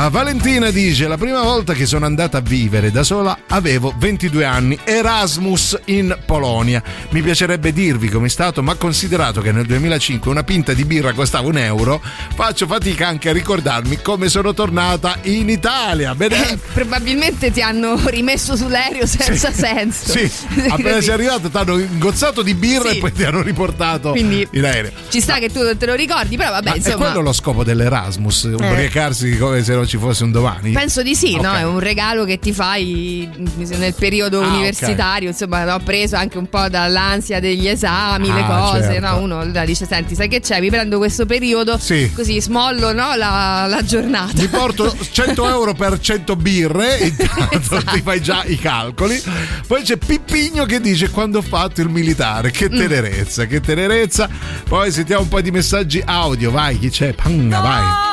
Ah, 0.00 0.10
Valentina 0.10 0.70
dice: 0.70 1.08
La 1.08 1.16
prima 1.16 1.42
volta 1.42 1.72
che 1.74 1.84
sono 1.84 2.06
andata 2.06 2.38
a 2.38 2.40
vivere 2.40 2.92
da 2.92 3.02
sola 3.02 3.36
avevo 3.48 3.92
22 3.98 4.44
anni, 4.44 4.78
Erasmus 4.84 5.76
in 5.86 6.16
Polonia. 6.24 6.80
Mi 7.08 7.20
piacerebbe 7.20 7.72
dirvi 7.72 8.08
com'è 8.08 8.28
stato, 8.28 8.62
ma 8.62 8.76
considerato 8.76 9.40
che 9.40 9.50
nel 9.50 9.66
2005 9.66 10.30
una 10.30 10.44
pinta 10.44 10.72
di 10.72 10.84
birra 10.84 11.12
costava 11.14 11.48
un 11.48 11.58
euro, 11.58 12.00
faccio 12.32 12.68
fatica 12.68 13.08
anche 13.08 13.30
a 13.30 13.32
ricordarmi 13.32 14.00
come 14.00 14.28
sono 14.28 14.54
tornata 14.54 15.18
in 15.22 15.48
Italia. 15.48 16.14
Bene, 16.14 16.48
Eh, 16.52 16.58
probabilmente 16.72 17.50
ti 17.50 17.60
hanno 17.60 18.00
rimesso 18.04 18.54
sull'aereo 18.54 19.04
senza 19.04 19.50
senso. 19.52 20.12
sì, 20.12 20.30
appena 20.70 21.00
sei 21.00 21.14
arrivato 21.14 21.50
ti 21.50 21.56
hanno 21.56 21.76
ingozzato 21.76 22.42
di 22.42 22.54
birra 22.54 22.90
Sì. 22.90 22.98
e 22.98 23.00
poi 23.00 23.12
ti 23.12 23.24
hanno 23.24 23.42
riportato 23.42 24.10
Quindi 24.12 24.46
in 24.52 24.64
aereo. 24.64 24.92
Ci 25.08 25.20
sta 25.20 25.38
che 25.40 25.50
tu 25.50 25.76
te 25.76 25.86
lo 25.86 25.94
ricordi, 25.94 26.36
però 26.36 26.50
vabbè, 26.50 26.68
Ma 26.68 26.74
è 26.74 26.76
insomma. 26.76 26.96
quello 27.06 27.20
lo 27.20 27.32
scopo 27.32 27.64
dell'Erasmus, 27.64 28.44
ubriacarsi 28.44 29.36
come 29.36 29.64
se 29.64 29.74
non 29.74 29.86
ci 29.88 29.96
fosse 29.98 30.22
un 30.24 30.30
domani? 30.30 30.70
Penso 30.72 31.02
di 31.02 31.14
sì, 31.16 31.34
no? 31.40 31.50
Ok. 31.50 31.56
È 31.58 31.64
un 31.64 31.78
regalo 31.80 32.24
che 32.24 32.38
ti 32.38 32.52
fai 32.52 33.28
nel 33.56 33.94
periodo 33.94 34.40
Ah, 34.42 34.46
universitario, 34.46 35.28
insomma, 35.30 35.64
l'ho 35.64 35.80
preso 35.82 36.14
anche 36.16 36.38
un 36.38 36.48
po' 36.48 36.68
dall'ansia 36.68 37.40
degli 37.40 37.66
esami, 37.66 38.32
le 38.32 38.40
Ah, 38.42 38.46
cose, 38.46 38.82
certo. 38.82 39.06
no? 39.06 39.18
Uno 39.42 39.64
dice, 39.64 39.86
senti, 39.86 40.14
sai 40.14 40.28
che 40.28 40.40
c'è? 40.40 40.60
Mi 40.60 40.70
prendo 40.70 40.98
questo 40.98 41.26
periodo, 41.26 41.76
Sì. 41.78 42.12
così 42.14 42.40
smollo 42.40 42.92
no? 42.92 43.14
la, 43.16 43.66
la 43.68 43.82
giornata. 43.82 44.32
Mi 44.40 44.46
porto 44.48 44.94
100 45.10 45.48
euro 45.48 45.72
per 45.74 45.98
100 45.98 46.36
birre, 46.36 46.96
intanto 47.02 47.56
Esatto. 47.58 47.90
ti 47.94 48.02
fai 48.02 48.20
già 48.22 48.44
i 48.44 48.56
calcoli. 48.58 49.20
Poi 49.66 49.82
c'è 49.82 49.96
Pippigno 49.96 50.64
che 50.66 50.80
dice 50.80 51.10
quando 51.10 51.38
ho 51.38 51.42
fatto 51.42 51.80
il 51.80 51.88
militare, 51.88 52.48
Mm. 52.48 52.50
che 52.52 52.68
tenerezza, 52.68 53.46
che 53.46 53.60
tenerezza. 53.60 54.28
Poi 54.68 54.90
sentiamo 54.92 55.22
un 55.22 55.28
po' 55.28 55.40
di 55.40 55.50
messaggi 55.50 56.02
audio, 56.04 56.50
vai, 56.50 56.78
chi 56.78 56.90
c'è? 56.90 57.12
Panga, 57.14 57.60
vai. 57.60 58.07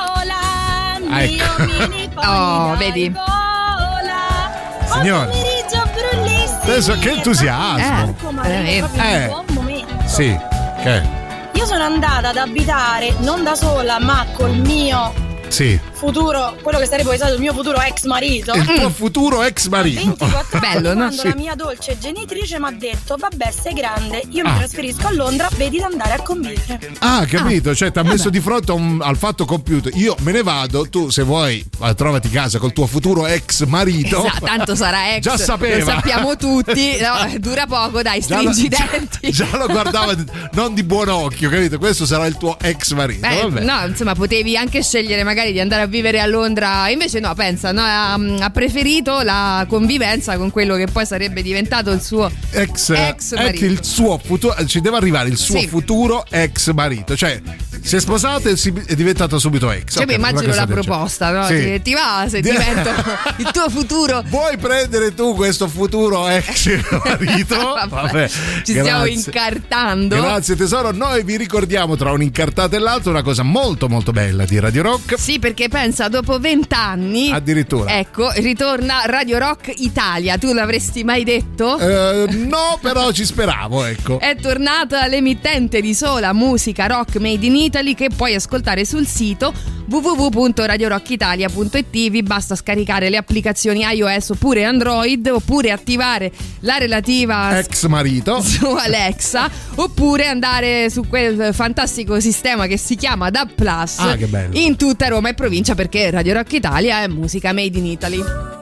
Ecco. 1.21 2.03
Oh, 2.27 2.75
vedi? 2.77 3.13
Signore. 4.85 5.31
Adesso 6.63 6.97
che 6.97 7.11
entusiasmo. 7.11 8.15
Ecco, 8.43 8.97
Eh. 8.97 9.23
un 9.23 9.27
buon 9.27 9.45
momento. 9.49 9.93
Sì, 10.05 10.35
che? 10.81 11.01
Io 11.53 11.65
sono 11.65 11.83
andata 11.83 12.29
ad 12.29 12.37
abitare 12.37 13.13
non 13.19 13.43
da 13.43 13.53
sola, 13.55 13.99
ma 13.99 14.25
col 14.33 14.55
mio 14.57 15.13
Sì. 15.55 15.79
futuro, 15.93 16.57
quello 16.61 16.79
che 16.79 16.85
sarebbe 16.85 17.15
stato 17.15 17.33
il 17.33 17.39
mio 17.39 17.53
futuro 17.53 17.79
ex 17.81 18.03
marito. 18.03 18.51
Il 18.53 18.65
tuo 18.65 18.89
futuro 18.89 19.41
ex 19.41 19.67
marito. 19.67 20.01
24 20.17 20.59
Bello, 20.59 20.89
anni, 20.89 20.99
no? 20.99 21.05
quando 21.05 21.21
Sì. 21.21 21.27
la 21.29 21.35
mia 21.35 21.55
dolce 21.55 21.97
genitrice 21.97 22.59
mi 22.59 22.65
ha 22.65 22.71
detto 22.71 23.15
vabbè 23.17 23.51
sei 23.51 23.73
grande 23.73 24.21
io 24.31 24.43
Ah. 24.45 24.51
mi 24.51 24.57
trasferisco 24.57 25.07
a 25.07 25.13
Londra 25.13 25.47
vedi 25.55 25.77
di 25.77 25.83
andare 25.83 26.11
a 26.13 26.21
convivere 26.21 26.91
Ah, 26.99 27.25
capito, 27.25 27.73
cioè 27.73 27.89
ti 27.91 27.99
ha 27.99 28.03
messo 28.03 28.29
di 28.29 28.41
fronte 28.41 28.73
un- 28.73 28.99
al 29.01 29.15
fatto 29.17 29.45
compiuto. 29.45 29.89
Io 29.93 30.15
me 30.19 30.33
ne 30.33 30.43
vado, 30.43 30.89
tu 30.89 31.09
se 31.09 31.23
vuoi 31.23 31.65
eh, 31.83 31.93
trovati 31.95 32.29
casa 32.29 32.59
col 32.59 32.73
tuo 32.73 32.85
futuro 32.85 33.25
ex 33.25 33.63
marito. 33.65 34.25
Esatto, 34.25 34.45
tanto 34.45 34.75
sarà 34.75 35.15
ex. 35.15 35.21
Già 35.21 35.37
sapeva. 35.37 35.77
Lo 35.77 35.85
sappiamo 35.85 36.35
tutti. 36.35 36.97
no? 36.99 37.39
Dura 37.39 37.65
poco, 37.65 38.01
dai, 38.01 38.19
Già 38.19 38.41
lo, 38.41 38.51
stringi 38.51 38.65
i 38.65 38.69
già- 38.77 38.87
denti. 38.91 39.31
già 39.31 39.47
lo 39.57 39.67
guardava 39.67 40.13
non 40.51 40.73
di 40.73 40.83
buon 40.83 41.07
occhio, 41.07 41.49
capito? 41.49 41.77
Questo 41.77 42.05
sarà 42.05 42.25
il 42.25 42.35
tuo 42.35 42.57
ex 42.59 42.91
marito. 42.91 43.25
Beh, 43.25 43.41
vabbè. 43.43 43.63
no, 43.63 43.85
insomma, 43.87 44.13
potevi 44.15 44.57
anche 44.57 44.83
scegliere 44.83 45.23
magari 45.23 45.44
di 45.51 45.59
andare 45.59 45.83
a 45.83 45.85
vivere 45.87 46.19
a 46.19 46.25
Londra. 46.25 46.89
Invece, 46.89 47.19
no, 47.19 47.33
pensa, 47.35 47.71
no, 47.71 47.81
ha, 47.81 48.13
ha 48.13 48.49
preferito 48.49 49.21
la 49.21 49.65
convivenza 49.67 50.37
con 50.37 50.49
quello 50.51 50.75
che 50.75 50.87
poi 50.87 51.05
sarebbe 51.05 51.41
diventato 51.41 51.91
il 51.91 52.01
suo 52.01 52.31
Ex, 52.51 52.89
ex 52.91 53.31
ecco 53.33 53.41
marito. 53.43 53.65
il 53.65 53.83
suo 53.83 54.19
futuro, 54.23 54.55
ci 54.65 54.81
deve 54.81 54.97
arrivare 54.97 55.29
il 55.29 55.37
suo 55.37 55.59
Sì. 55.59 55.67
futuro 55.67 56.25
ex 56.29 56.71
marito. 56.73 57.15
Cioè, 57.15 57.41
si 57.81 57.95
è 57.95 57.99
sposato 57.99 58.49
e 58.49 58.57
si- 58.57 58.73
è 58.85 58.95
diventato 58.95 59.37
subito 59.39 59.69
ex. 59.71 59.93
Cioè, 59.93 60.03
Ok, 60.03 60.09
mi 60.09 60.15
immagino 60.15 60.53
la 60.53 60.65
proposta, 60.65 61.31
no? 61.31 61.45
Sì. 61.47 61.55
Ti, 61.59 61.81
ti 61.81 61.93
va 61.93 62.25
se 62.27 62.41
Di- 62.41 62.49
divento 62.49 62.89
il 63.37 63.49
tuo 63.51 63.69
futuro? 63.69 64.23
Vuoi 64.27 64.57
prendere 64.57 65.13
tu 65.13 65.35
questo 65.35 65.67
futuro 65.67 66.27
ex 66.27 66.67
marito? 67.03 67.55
Vabbè, 67.89 68.27
ci 68.27 68.71
stiamo 68.71 69.03
grazie. 69.03 69.11
incartando. 69.13 70.15
Grazie 70.15 70.55
tesoro, 70.55 70.91
noi 70.91 71.23
vi 71.23 71.37
ricordiamo 71.37 71.95
tra 71.95 72.11
un'incartata 72.11 72.75
e 72.75 72.79
l'altra 72.79 73.11
una 73.11 73.21
cosa 73.23 73.43
molto 73.43 73.87
molto 73.87 74.11
bella 74.11 74.45
di 74.45 74.59
Radio 74.59 74.81
Rock. 74.83 75.15
Sì, 75.25 75.39
perché 75.39 75.69
pensa, 75.69 76.07
dopo 76.07 76.37
vent'anni. 76.37 77.31
Addirittura. 77.31 77.97
Ecco, 77.97 78.29
ritorna 78.35 79.01
Radio 79.05 79.39
Rock 79.39 79.73
Italia. 79.77 80.37
Tu 80.37 80.53
l'avresti 80.53 81.03
mai 81.03 81.23
detto? 81.23 81.79
Eh, 81.79 82.27
no, 82.31 82.77
però 82.79 83.11
ci 83.11 83.25
speravo, 83.25 83.85
ecco. 83.85 84.19
È 84.19 84.35
tornata 84.35 85.07
l'emittente 85.07 85.81
di 85.81 85.95
sola 85.95 86.31
musica 86.31 86.85
rock 86.85 87.15
made 87.15 87.43
in 87.43 87.55
Italy 87.55 87.95
che 87.95 88.09
puoi 88.15 88.35
ascoltare 88.35 88.85
sul 88.85 89.07
sito 89.07 89.51
www.radiorockitalia.it 89.87 92.09
vi 92.09 92.23
basta 92.23 92.55
scaricare 92.55 93.09
le 93.09 93.17
applicazioni 93.17 93.81
iOS 93.81 94.31
oppure 94.31 94.65
Android 94.65 95.27
oppure 95.27 95.69
attivare 95.71 96.31
la 96.61 96.77
relativa 96.77 97.59
Ex 97.59 97.85
marito. 97.85 98.41
su 98.45 98.65
Alexa 98.65 99.47
oppure 99.75 100.25
andare 100.27 100.89
su 100.89 101.07
quel 101.07 101.53
fantastico 101.53 102.19
sistema 102.19 102.65
che 102.65 102.77
si 102.77 102.95
chiama 102.95 103.29
DAB 103.29 103.51
Plus 103.53 103.99
Ah, 103.99 104.15
che 104.15 104.25
bello. 104.25 104.57
in 104.57 104.75
tutta 104.75 105.07
Roma 105.07 105.13
e 105.23 105.33
provincia 105.33 105.75
perché 105.75 106.09
Radio 106.11 106.33
Rock 106.33 106.53
Italia 106.53 107.01
è 107.01 107.07
musica 107.07 107.53
made 107.53 107.77
in 107.77 107.85
Italy. 107.85 108.54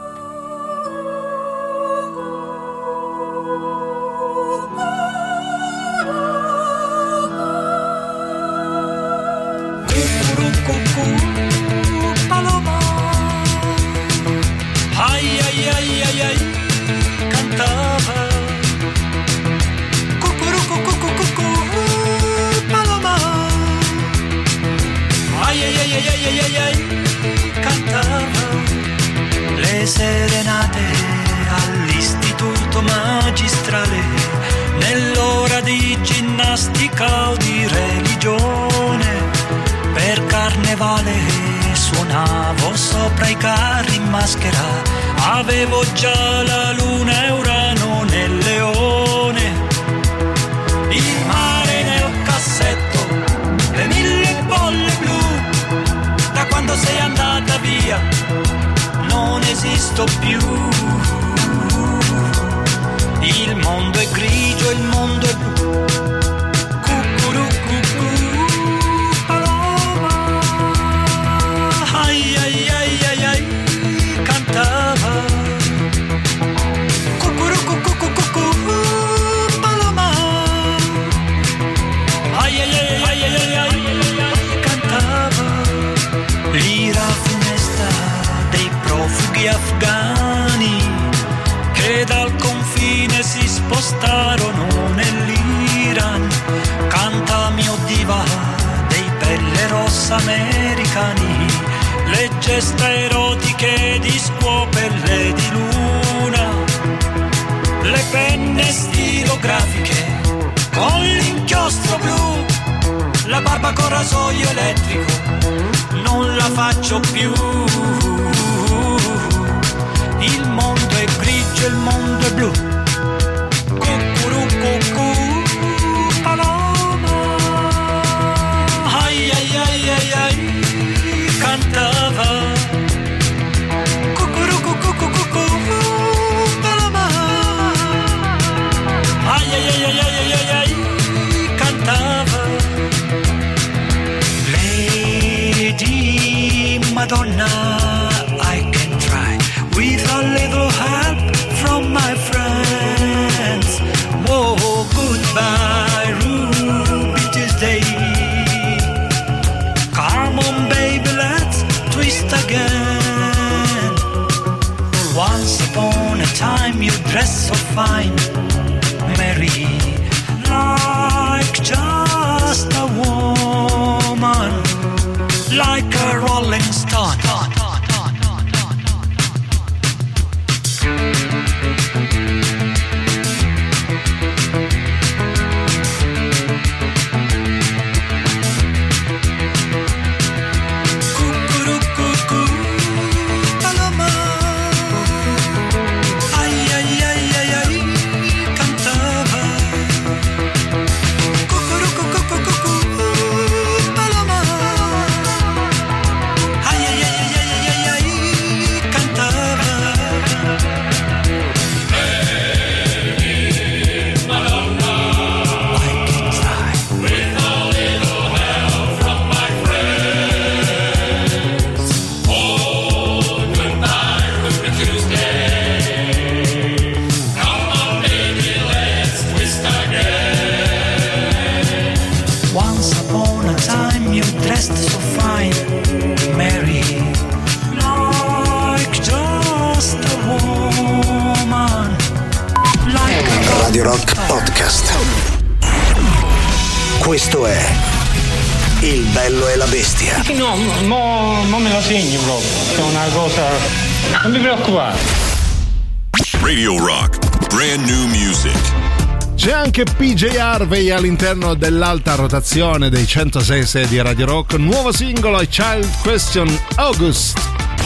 Harvey 260.63 260.91
all'interno 260.91 261.55
dell'alta 261.55 262.15
rotazione 262.15 262.89
dei 262.89 263.05
106 263.05 263.85
di 263.87 264.01
Radio 264.01 264.25
Rock, 264.25 264.53
nuovo 264.53 264.93
singolo 264.93 265.41
e 265.41 265.47
Child 265.49 265.85
Question 266.01 266.47
August. 266.75 267.37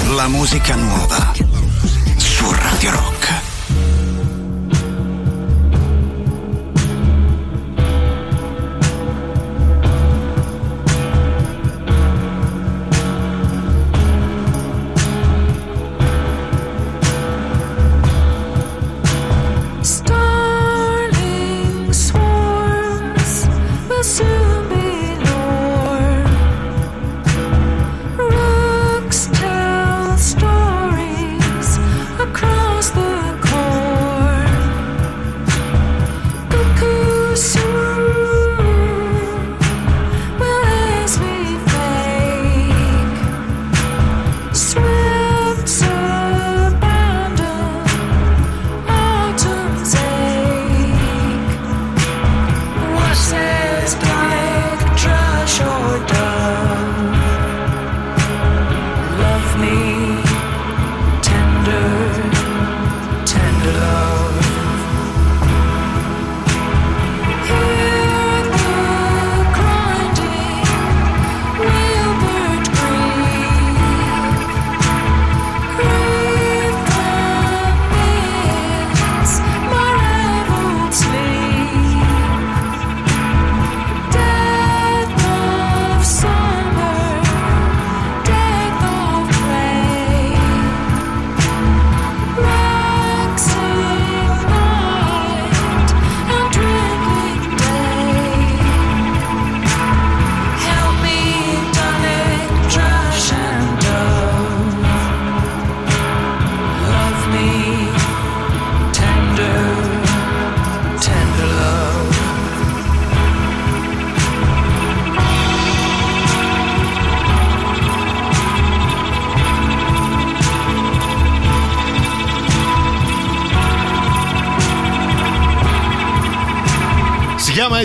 La 0.10 0.28
musica 0.28 0.76
nuova 0.76 1.34
su 2.18 2.52
Radio 2.52 2.92
Rock. 2.92 3.17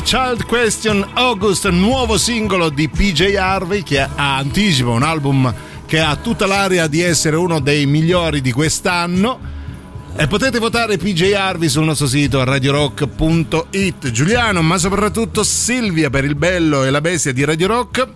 Child 0.04 0.44
Question 0.46 1.08
August, 1.14 1.68
nuovo 1.70 2.18
singolo 2.18 2.68
di 2.68 2.88
PJ 2.88 3.34
Harvey 3.36 3.82
che 3.82 4.06
anticipa 4.14 4.90
un 4.90 5.02
album 5.02 5.52
che 5.86 6.00
ha 6.00 6.16
tutta 6.16 6.46
l'aria 6.46 6.86
di 6.86 7.00
essere 7.00 7.36
uno 7.36 7.60
dei 7.60 7.86
migliori 7.86 8.40
di 8.40 8.52
quest'anno. 8.52 9.38
E 10.14 10.26
potete 10.26 10.58
votare 10.58 10.98
PJ 10.98 11.32
Harvey 11.32 11.68
sul 11.68 11.84
nostro 11.84 12.06
sito 12.06 12.44
radiorock.it. 12.44 14.10
Giuliano, 14.10 14.60
ma 14.60 14.76
soprattutto 14.76 15.42
Silvia 15.42 16.10
per 16.10 16.24
il 16.24 16.34
bello 16.34 16.84
e 16.84 16.90
la 16.90 17.00
bestia 17.00 17.32
di 17.32 17.44
Radio 17.44 17.68
Rock. 17.68 18.06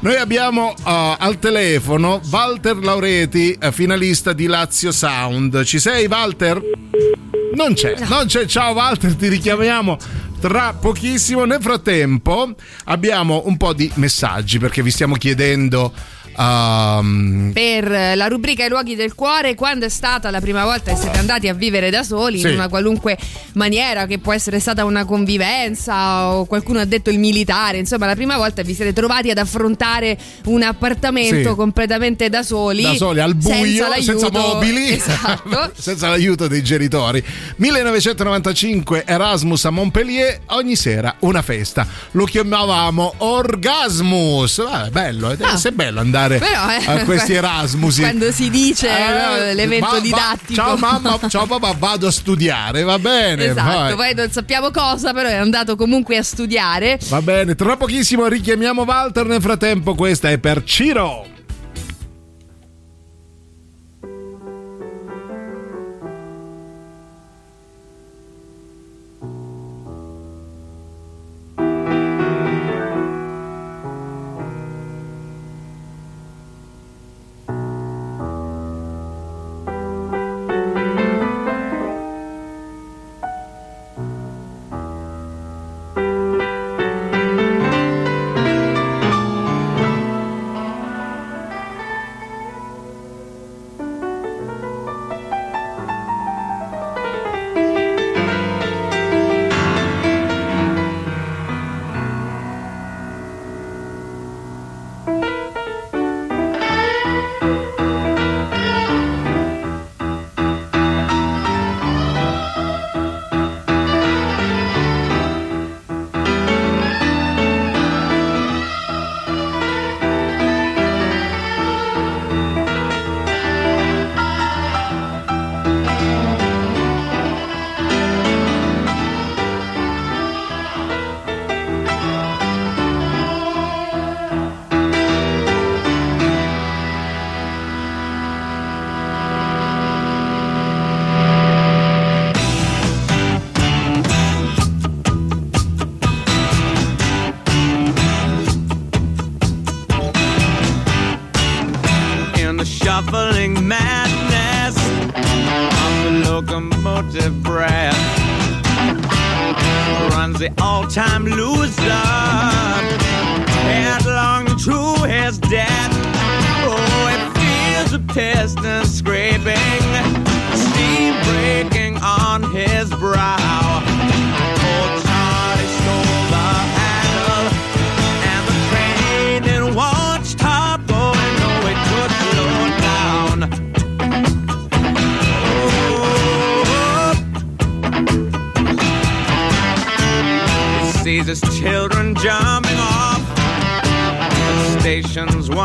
Noi 0.00 0.16
abbiamo 0.16 0.68
uh, 0.68 0.74
al 1.18 1.38
telefono 1.38 2.20
Walter 2.30 2.76
Laureti, 2.76 3.56
eh, 3.60 3.72
finalista 3.72 4.32
di 4.32 4.46
Lazio 4.46 4.92
Sound. 4.92 5.62
Ci 5.64 5.78
sei, 5.78 6.06
Walter? 6.06 6.60
Non 7.54 7.74
c'è, 7.74 7.94
non 8.08 8.26
c'è. 8.26 8.46
Ciao, 8.46 8.72
Walter, 8.72 9.14
ti 9.14 9.28
richiamiamo 9.28 9.96
tra 10.44 10.74
pochissimo. 10.78 11.46
Nel 11.46 11.62
frattempo, 11.62 12.54
abbiamo 12.84 13.44
un 13.46 13.56
po' 13.56 13.72
di 13.72 13.90
messaggi 13.94 14.58
perché 14.58 14.82
vi 14.82 14.90
stiamo 14.90 15.14
chiedendo. 15.14 15.90
Um, 16.36 17.50
Per 17.52 17.88
la 18.16 18.26
rubrica 18.28 18.64
I 18.64 18.68
luoghi 18.68 18.94
del 18.94 19.14
cuore, 19.14 19.54
quando 19.54 19.86
è 19.86 19.88
stata 19.88 20.30
la 20.30 20.40
prima 20.40 20.64
volta 20.64 20.92
che 20.92 21.00
siete 21.00 21.18
andati 21.18 21.48
a 21.48 21.54
vivere 21.54 21.90
da 21.90 22.02
soli 22.02 22.38
Sì. 22.40 22.48
in 22.48 22.54
una 22.54 22.68
qualunque 22.68 23.16
maniera, 23.54 24.06
che 24.06 24.18
può 24.18 24.32
essere 24.32 24.58
stata 24.60 24.84
una 24.84 25.04
convivenza 25.04 26.28
o 26.32 26.44
qualcuno 26.46 26.80
ha 26.80 26.84
detto 26.84 27.10
il 27.10 27.18
militare, 27.18 27.78
insomma, 27.78 28.06
la 28.06 28.14
prima 28.14 28.36
volta 28.36 28.62
vi 28.62 28.74
siete 28.74 28.92
trovati 28.92 29.30
ad 29.30 29.38
affrontare 29.38 30.16
un 30.46 30.62
appartamento 30.62 31.50
Sì. 31.50 31.54
completamente 31.56 32.28
da 32.28 32.42
soli, 32.42 32.82
da 32.82 32.94
soli 32.94 33.20
al 33.20 33.34
buio, 33.34 33.86
senza, 33.92 34.00
senza 34.02 34.30
mobili, 34.30 34.88
Esatto. 34.94 35.70
senza 35.76 36.08
l'aiuto 36.08 36.48
dei 36.48 36.62
genitori. 36.62 37.22
1995 37.56 39.04
Erasmus 39.06 39.64
a 39.64 39.70
Montpellier, 39.70 40.40
ogni 40.46 40.76
sera 40.76 41.14
una 41.20 41.42
festa. 41.42 41.86
Lo 42.12 42.24
chiamavamo 42.24 43.14
Orgasmus. 43.18 44.58
Ah, 44.58 44.86
è 44.86 44.90
bello, 44.90 45.28
Ah. 45.40 45.60
è 45.62 45.70
bello 45.70 46.00
andare 46.00 46.22
Però, 46.38 46.70
eh, 46.70 46.84
a 47.00 47.04
questi 47.04 47.32
Erasmus. 47.34 47.98
Quando 48.00 48.30
si 48.32 48.50
dice 48.50 48.88
no, 48.88 49.52
l'evento 49.52 49.86
va- 49.86 50.00
didattico. 50.00 50.54
ciao 50.54 50.76
mamma, 50.76 51.18
ciao 51.28 51.46
papà, 51.46 51.74
vado 51.78 52.06
a 52.06 52.10
studiare, 52.10 52.82
va 52.82 52.98
bene. 52.98 53.46
Esatto, 53.46 53.78
vai. 53.78 53.94
poi 53.94 54.14
non 54.14 54.30
sappiamo 54.30 54.70
cosa, 54.70 55.12
però 55.12 55.28
è 55.28 55.34
andato 55.34 55.76
comunque 55.76 56.16
a 56.16 56.22
studiare. 56.22 56.98
Va 57.08 57.22
bene, 57.22 57.54
tra 57.54 57.76
pochissimo 57.76 58.26
richiamiamo 58.26 58.82
Walter. 58.82 59.26
Nel 59.26 59.40
frattempo, 59.40 59.94
questa 59.94 60.30
è 60.30 60.38
per 60.38 60.62
Ciro. 60.64 61.26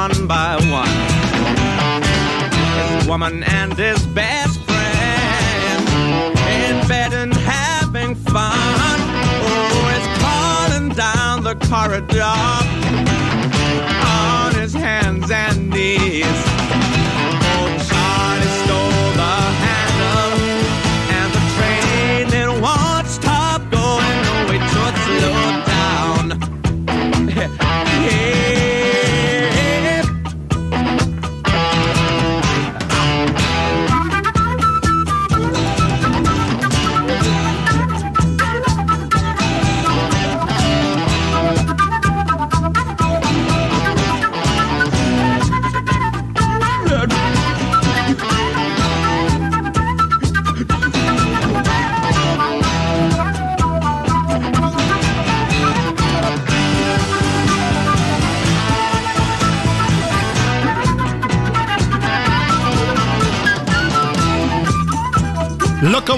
One 0.09 0.27
by 0.27 0.55
one. 0.71 0.87
His 2.77 3.07
woman 3.07 3.43
and 3.43 3.73
his 3.73 4.05
best 4.07 4.59
friend 4.61 5.89
in 6.37 6.87
bed 6.87 7.13
and 7.13 7.33
having 7.33 8.15
fun. 8.15 8.97
Oh, 9.51 9.95
it's 9.95 10.09
calling 10.23 10.89
down 10.89 11.43
the 11.43 11.55
corridor 11.67 12.21
on 14.05 14.55
his 14.55 14.73
hands 14.73 15.29
and 15.31 15.69
knees. 15.69 16.48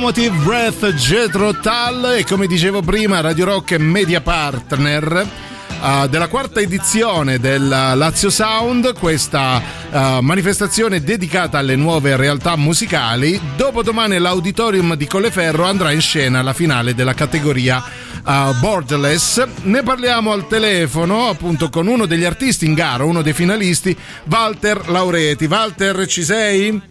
Locomotive 0.02 0.44
Breath 0.44 0.94
Jetro 0.96 1.54
Tull 1.60 2.16
e 2.18 2.26
come 2.26 2.48
dicevo 2.48 2.82
prima 2.82 3.22
Radio 3.22 3.46
Rock 3.46 3.74
è 3.74 3.78
media 3.78 4.20
partner 4.20 5.28
eh, 5.84 6.08
della 6.10 6.28
quarta 6.28 6.60
edizione 6.60 7.38
del 7.38 7.68
Lazio 7.68 8.32
Sound, 8.32 8.98
questa 8.98 9.62
eh, 9.92 10.18
manifestazione 10.22 11.04
dedicata 11.04 11.60
alle 11.60 11.76
nuove 11.76 12.16
realtà 12.16 12.56
musicali. 12.56 13.40
Dopodomani 13.56 14.18
l'auditorium 14.18 14.96
di 14.96 15.06
Colleferro 15.06 15.66
andrà 15.66 15.92
in 15.92 16.02
scena 16.02 16.42
la 16.42 16.54
finale 16.54 16.96
della 16.96 17.14
categoria 17.14 17.84
eh, 18.26 18.52
Borderless. 18.60 19.46
Ne 19.64 19.84
parliamo 19.84 20.32
al 20.32 20.48
telefono 20.48 21.28
appunto 21.30 21.70
con 21.70 21.88
uno 21.88 22.06
degli 22.06 22.24
artisti 22.26 22.66
in 22.66 22.74
gara, 22.74 23.04
uno 23.04 23.22
dei 23.22 23.34
finalisti, 23.34 23.96
Walter 24.26 24.90
Laureti. 24.90 25.46
Walter, 25.46 26.06
ci 26.08 26.24
sei? 26.24 26.82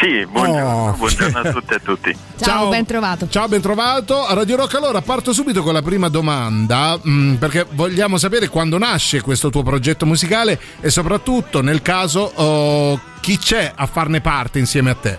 Sì, 0.00 0.26
buongiorno, 0.26 0.88
Oh. 0.88 0.92
buongiorno 0.92 1.38
a 1.38 1.52
tutte 1.52 1.74
e 1.74 1.76
a 1.76 1.80
tutti. 1.80 2.16
Ciao, 2.42 2.68
ben 2.70 2.84
trovato. 2.86 3.28
Ciao, 3.28 3.46
ben 3.46 3.60
trovato. 3.60 4.26
A 4.26 4.34
Radio 4.34 4.56
Rock 4.56 4.74
allora 4.74 5.00
parto 5.00 5.32
subito 5.32 5.62
con 5.62 5.72
la 5.74 5.82
prima 5.82 6.08
domanda 6.08 6.98
mh, 7.00 7.34
perché 7.34 7.66
vogliamo 7.70 8.16
sapere 8.18 8.48
quando 8.48 8.78
nasce 8.78 9.20
questo 9.20 9.50
tuo 9.50 9.62
progetto 9.62 10.06
musicale 10.06 10.58
e 10.80 10.90
soprattutto 10.90 11.60
nel 11.62 11.82
caso 11.82 12.32
oh, 12.34 13.00
chi 13.20 13.38
c'è 13.38 13.70
a 13.74 13.86
farne 13.86 14.20
parte 14.20 14.58
insieme 14.58 14.90
a 14.90 14.94
te. 14.94 15.18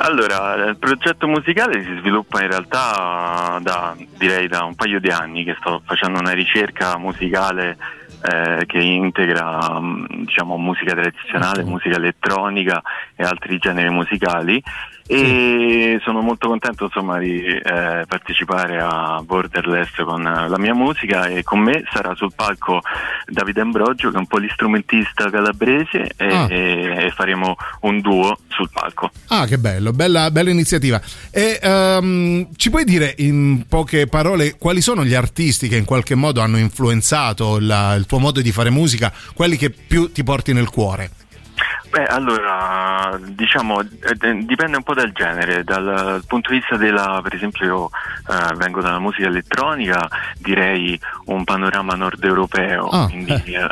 Allora, 0.00 0.54
il 0.66 0.76
progetto 0.78 1.26
musicale 1.26 1.82
si 1.82 1.96
sviluppa 1.98 2.40
in 2.40 2.48
realtà 2.48 3.58
da, 3.60 3.96
direi 4.16 4.46
da 4.46 4.62
un 4.62 4.76
paio 4.76 5.00
di 5.00 5.08
anni 5.08 5.42
che 5.42 5.56
sto 5.58 5.82
facendo 5.84 6.20
una 6.20 6.32
ricerca 6.32 6.96
musicale 6.98 7.76
eh, 8.22 8.64
che 8.66 8.78
integra 8.78 9.80
mh, 9.80 10.24
diciamo, 10.24 10.56
musica 10.56 10.92
tradizionale, 10.94 11.64
musica 11.64 11.96
elettronica 11.96 12.80
e 13.16 13.24
altri 13.24 13.58
generi 13.58 13.90
musicali 13.90 14.62
e 15.10 15.98
sono 16.04 16.20
molto 16.20 16.48
contento 16.48 16.84
insomma 16.84 17.18
di 17.18 17.42
eh, 17.44 18.04
partecipare 18.06 18.78
a 18.78 19.20
Borderless 19.24 19.94
con 20.04 20.22
la 20.22 20.58
mia 20.58 20.74
musica 20.74 21.26
e 21.26 21.42
con 21.42 21.60
me 21.60 21.82
sarà 21.90 22.14
sul 22.14 22.32
palco 22.34 22.80
Davide 23.26 23.62
Ambrogio 23.62 24.10
che 24.10 24.16
è 24.16 24.18
un 24.18 24.26
polistrumentista 24.26 25.30
calabrese 25.30 26.10
e, 26.16 26.26
Ah. 26.28 26.46
e- 26.50 27.06
e 27.06 27.10
faremo 27.10 27.56
un 27.80 28.00
duo 28.00 28.38
sul 28.48 28.68
palco. 28.70 29.10
Ah, 29.28 29.46
che 29.46 29.56
bello, 29.58 29.92
bella, 29.92 30.30
bella 30.30 30.50
iniziativa. 30.50 31.00
E 31.30 31.58
ehm, 31.62 32.48
ci 32.56 32.68
puoi 32.70 32.84
dire 32.84 33.14
in 33.18 33.64
poche 33.66 34.06
parole 34.06 34.56
quali 34.58 34.80
sono 34.82 35.04
gli 35.04 35.14
artisti 35.14 35.68
che 35.68 35.76
in 35.76 35.84
qualche 35.86 36.14
modo 36.14 36.40
hanno 36.42 36.58
influenzato 36.58 37.58
la- 37.60 37.94
il 37.94 38.04
tuo 38.06 38.18
modo 38.18 38.40
di 38.42 38.52
fare 38.52 38.68
musica, 38.70 39.10
quelli 39.34 39.56
che 39.56 39.70
più 39.70 40.12
ti 40.12 40.22
porti 40.22 40.52
nel 40.52 40.68
cuore? 40.68 41.10
Beh, 41.90 42.04
allora, 42.04 43.18
diciamo, 43.22 43.80
eh, 43.80 43.88
eh, 44.20 44.44
dipende 44.44 44.76
un 44.76 44.82
po' 44.82 44.92
dal 44.92 45.10
genere, 45.12 45.64
dal 45.64 46.22
punto 46.26 46.50
di 46.50 46.58
vista 46.58 46.76
della, 46.76 47.20
per 47.22 47.34
esempio 47.34 47.64
io 47.66 47.90
eh, 48.28 48.54
vengo 48.56 48.82
dalla 48.82 48.98
musica 48.98 49.26
elettronica, 49.28 50.06
direi 50.38 51.00
un 51.26 51.44
panorama 51.44 51.94
nord 51.94 52.22
europeo, 52.22 52.88
Ah, 52.88 53.06
quindi 53.06 53.52
eh, 53.54 53.66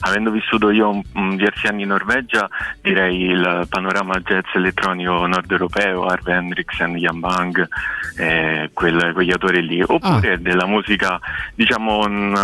avendo 0.00 0.30
vissuto 0.32 0.70
io 0.70 1.00
diversi 1.12 1.66
anni 1.68 1.82
in 1.82 1.88
Norvegia, 1.88 2.48
direi 2.80 3.20
il 3.22 3.66
panorama 3.70 4.18
jazz 4.18 4.44
elettronico 4.54 5.26
nord 5.26 5.50
europeo, 5.50 6.06
Harvey 6.06 6.34
Hendrickson, 6.36 6.96
Jan 6.96 7.20
Bang, 7.20 7.68
eh, 8.16 8.70
quel- 8.72 9.12
quegli 9.12 9.30
autori 9.30 9.64
lì, 9.64 9.80
oppure 9.80 10.40
della 10.42 10.66
musica, 10.66 11.20
diciamo, 11.54 11.98
un, 12.00 12.34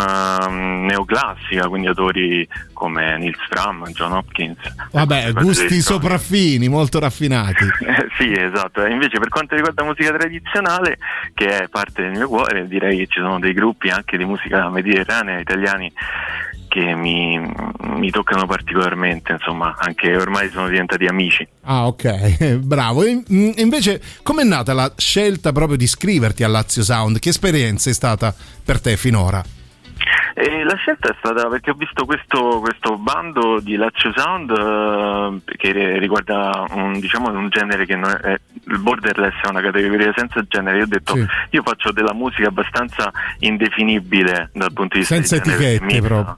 um, 0.47 0.85
neoclassica, 0.87 1.69
quindi 1.69 1.89
autori 1.89 2.47
come 2.73 3.19
Nils 3.19 3.39
Fram, 3.49 3.87
John 3.89 4.13
Hopkins. 4.13 4.59
Vabbè, 4.91 5.33
gusti 5.33 5.81
sopraffini, 5.81 6.69
molto 6.69 6.99
raffinati. 6.99 7.65
eh, 7.65 8.09
sì, 8.19 8.33
esatto. 8.33 8.85
Invece 8.85 9.19
per 9.19 9.29
quanto 9.29 9.55
riguarda 9.55 9.83
la 9.83 9.89
musica 9.89 10.17
tradizionale, 10.17 10.99
che 11.35 11.65
è 11.65 11.69
parte 11.69 12.03
del 12.03 12.13
mio 12.13 12.29
cuore, 12.29 12.67
direi 12.69 12.99
che 12.99 13.07
ci 13.07 13.21
sono 13.21 13.39
dei 13.39 13.53
gruppi 13.53 13.89
anche 13.89 14.17
di 14.17 14.25
musica 14.25 14.69
mediterranea 14.69 15.39
italiani 15.39 15.93
che 16.75 16.93
mi, 16.97 17.39
mi 17.39 18.11
toccano 18.11 18.47
particolarmente, 18.47 19.31
insomma, 19.31 19.77
anche 19.79 20.17
ormai 20.17 20.51
sono 20.51 20.69
diventati 20.69 21.07
amici. 21.07 21.47
Ah, 21.63 21.87
ok, 21.87 22.57
bravo. 22.59 23.05
E, 23.05 23.23
mm, 23.33 23.51
invece, 23.59 24.03
com'è 24.25 24.43
nata 24.43 24.73
la 24.73 24.93
scelta 24.97 25.53
proprio 25.53 25.77
di 25.77 25.85
iscriverti 25.85 26.43
a 26.43 26.49
Lazio 26.49 26.83
Sound? 26.83 27.21
Che 27.21 27.29
esperienza 27.29 27.91
è 27.91 27.93
stata 27.93 28.35
per 28.65 28.81
te 28.81 28.97
finora? 28.97 29.41
E 30.37 30.65
la 30.65 30.75
scelta 30.75 31.11
è 31.11 31.15
stata 31.19 31.49
perché 31.49 31.71
ho 31.71 31.75
visto 31.75 32.05
questo, 32.05 32.59
questo 32.61 32.99
bando 32.99 33.61
di 33.61 33.77
Lazio 33.77 34.13
Sound 34.17 34.51
eh, 34.51 35.57
che 35.57 35.71
ri- 35.71 35.99
riguarda 36.01 36.65
un, 36.71 36.99
diciamo, 36.99 37.31
un 37.31 37.49
genere 37.51 37.87
che 37.87 37.95
non 37.95 38.11
è, 38.11 38.37
il 38.67 38.79
borderless 38.79 39.41
è 39.43 39.49
una 39.49 39.61
categoria 39.61 40.13
senza 40.17 40.45
genere. 40.49 40.79
Io 40.79 40.85
ho 40.85 40.89
detto 40.89 41.15
io 41.51 41.63
faccio 41.63 41.93
della 41.93 42.13
musica 42.13 42.49
abbastanza 42.49 43.13
indefinibile 43.39 44.51
dal 44.53 44.73
punto 44.73 44.95
di 44.95 45.01
vista 45.01 45.15
Senza 45.15 45.39
di 45.39 45.51
etichette 45.51 46.01
proprio. 46.01 46.37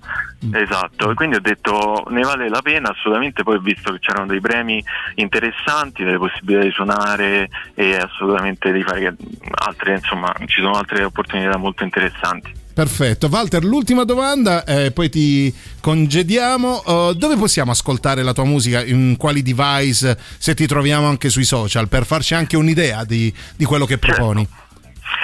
Esatto, 0.52 1.11
e 1.11 1.14
quindi 1.14 1.36
ho 1.36 1.40
detto 1.40 2.04
ne 2.11 2.20
vale 2.20 2.50
la 2.50 2.61
pena 2.61 2.90
assolutamente, 2.90 3.42
poi 3.42 3.57
ho 3.57 3.61
visto 3.61 3.92
che 3.92 3.98
c'erano 3.98 4.26
dei 4.26 4.40
premi 4.40 4.84
interessanti, 5.14 6.04
delle 6.04 6.18
possibilità 6.18 6.64
di 6.64 6.70
suonare 6.70 7.48
e 7.74 7.96
assolutamente 7.96 8.70
di 8.72 8.82
fare 8.82 9.16
altre, 9.54 9.94
insomma, 9.94 10.32
ci 10.44 10.61
sono 10.61 10.72
altre 10.72 11.04
opportunità 11.04 11.57
molto 11.57 11.82
interessanti. 11.82 12.64
Perfetto. 12.77 13.29
Walter, 13.31 13.64
l'ultima 13.64 14.05
domanda, 14.05 14.62
eh, 14.64 14.91
poi 14.91 15.09
ti 15.09 15.51
congediamo. 15.81 16.83
Uh, 16.85 17.14
dove 17.14 17.35
possiamo 17.37 17.70
ascoltare 17.70 18.22
la 18.22 18.35
tua 18.35 18.45
musica? 18.45 18.85
In 18.85 19.16
quali 19.16 19.41
device? 19.41 20.18
Se 20.37 20.55
ti 20.55 20.66
troviamo 20.66 21.07
anche 21.07 21.31
sui 21.31 21.45
social, 21.45 21.89
per 21.89 22.05
farci 22.05 22.35
anche 22.35 22.55
un'idea 22.55 23.05
di, 23.05 23.33
di 23.57 23.64
quello 23.64 23.87
che 23.87 23.97
proponi. 23.97 24.47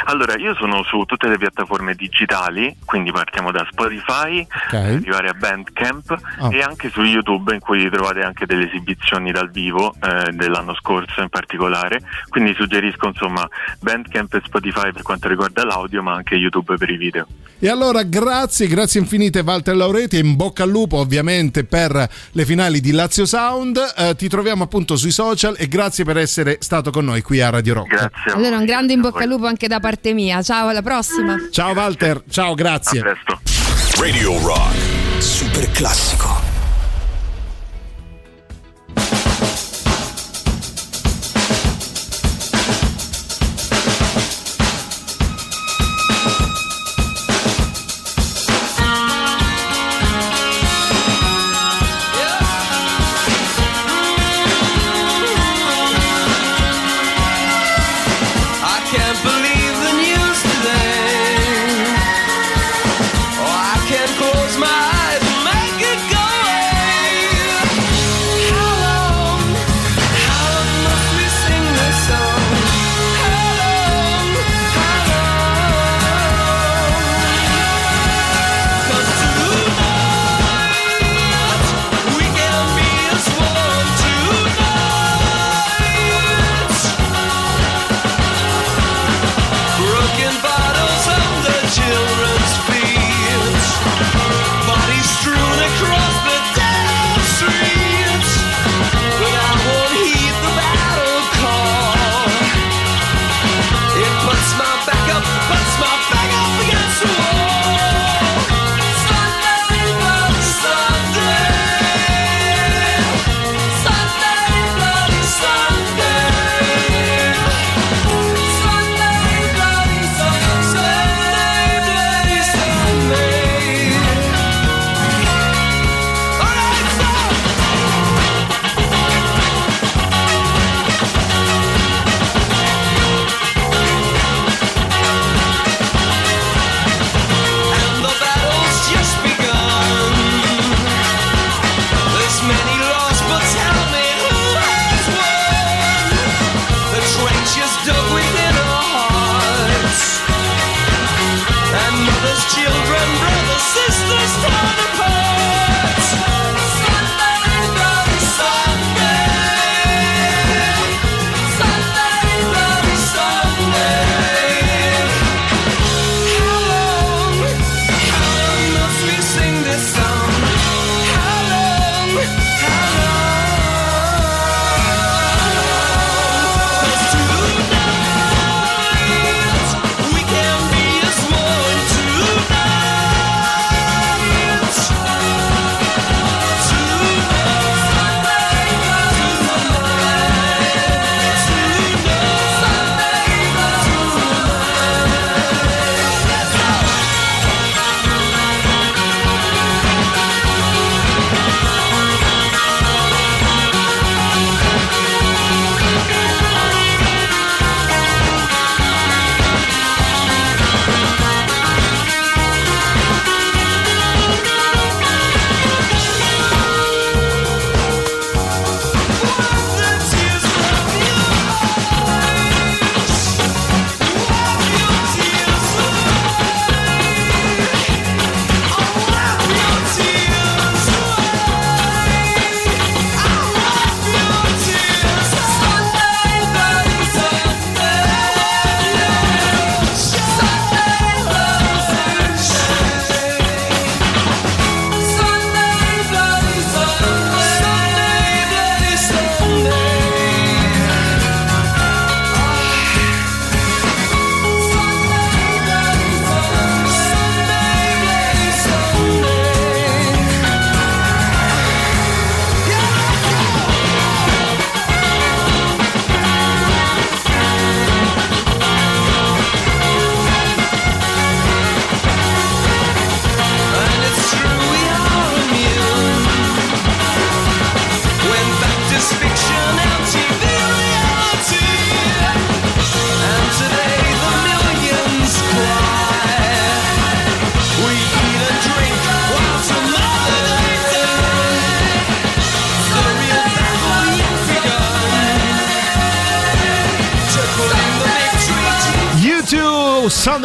Allora, 0.04 0.36
io 0.36 0.54
sono 0.54 0.82
su 0.84 1.02
tutte 1.04 1.28
le 1.28 1.38
piattaforme 1.38 1.94
digitali, 1.94 2.74
quindi 2.84 3.12
partiamo 3.12 3.50
da 3.50 3.66
Spotify, 3.70 4.46
per 4.70 4.80
arrivare 4.80 5.28
a 5.28 5.34
Bandcamp 5.34 6.14
Ah. 6.38 6.48
e 6.50 6.60
anche 6.60 6.88
su 6.88 7.02
YouTube 7.02 7.52
in 7.52 7.60
cui 7.60 7.88
trovate 7.90 8.22
anche 8.22 8.46
delle 8.46 8.66
esibizioni 8.66 9.30
dal 9.30 9.50
vivo 9.50 9.94
eh, 10.00 10.32
dell'anno 10.32 10.74
scorso 10.74 11.20
in 11.20 11.28
particolare, 11.28 12.00
quindi 12.28 12.54
suggerisco 12.54 13.08
insomma 13.08 13.46
Bandcamp 13.80 14.34
e 14.34 14.42
Spotify 14.44 14.92
per 14.92 15.02
quanto 15.02 15.28
riguarda 15.28 15.64
l'audio 15.64 16.02
ma 16.02 16.14
anche 16.14 16.34
YouTube 16.34 16.76
per 16.76 16.90
i 16.90 16.96
video. 16.96 17.26
E 17.64 17.68
allora 17.68 18.02
grazie, 18.02 18.66
grazie 18.66 18.98
infinite 18.98 19.38
Walter 19.38 19.76
Laureti 19.76 20.18
in 20.18 20.34
bocca 20.34 20.64
al 20.64 20.68
lupo 20.68 20.96
ovviamente 20.96 21.62
per 21.62 22.10
le 22.32 22.44
finali 22.44 22.80
di 22.80 22.90
Lazio 22.90 23.24
Sound. 23.24 23.78
Eh, 23.98 24.16
ti 24.16 24.26
troviamo 24.26 24.64
appunto 24.64 24.96
sui 24.96 25.12
social 25.12 25.54
e 25.56 25.68
grazie 25.68 26.02
per 26.02 26.16
essere 26.16 26.56
stato 26.58 26.90
con 26.90 27.04
noi 27.04 27.22
qui 27.22 27.40
a 27.40 27.50
Radio 27.50 27.74
Rock. 27.74 27.86
Grazie. 27.86 28.32
Allora 28.32 28.56
un 28.56 28.64
grande 28.64 28.94
in 28.94 29.00
bocca 29.00 29.22
al 29.22 29.28
lupo 29.28 29.46
anche 29.46 29.68
da 29.68 29.78
parte 29.78 30.12
mia. 30.12 30.42
Ciao, 30.42 30.66
alla 30.66 30.82
prossima. 30.82 31.36
Ciao 31.52 31.72
Walter, 31.72 32.24
ciao, 32.28 32.54
grazie. 32.54 33.00
Radio 33.96 34.40
Rock. 34.40 34.74
Super 35.18 35.70
classico. 35.70 36.41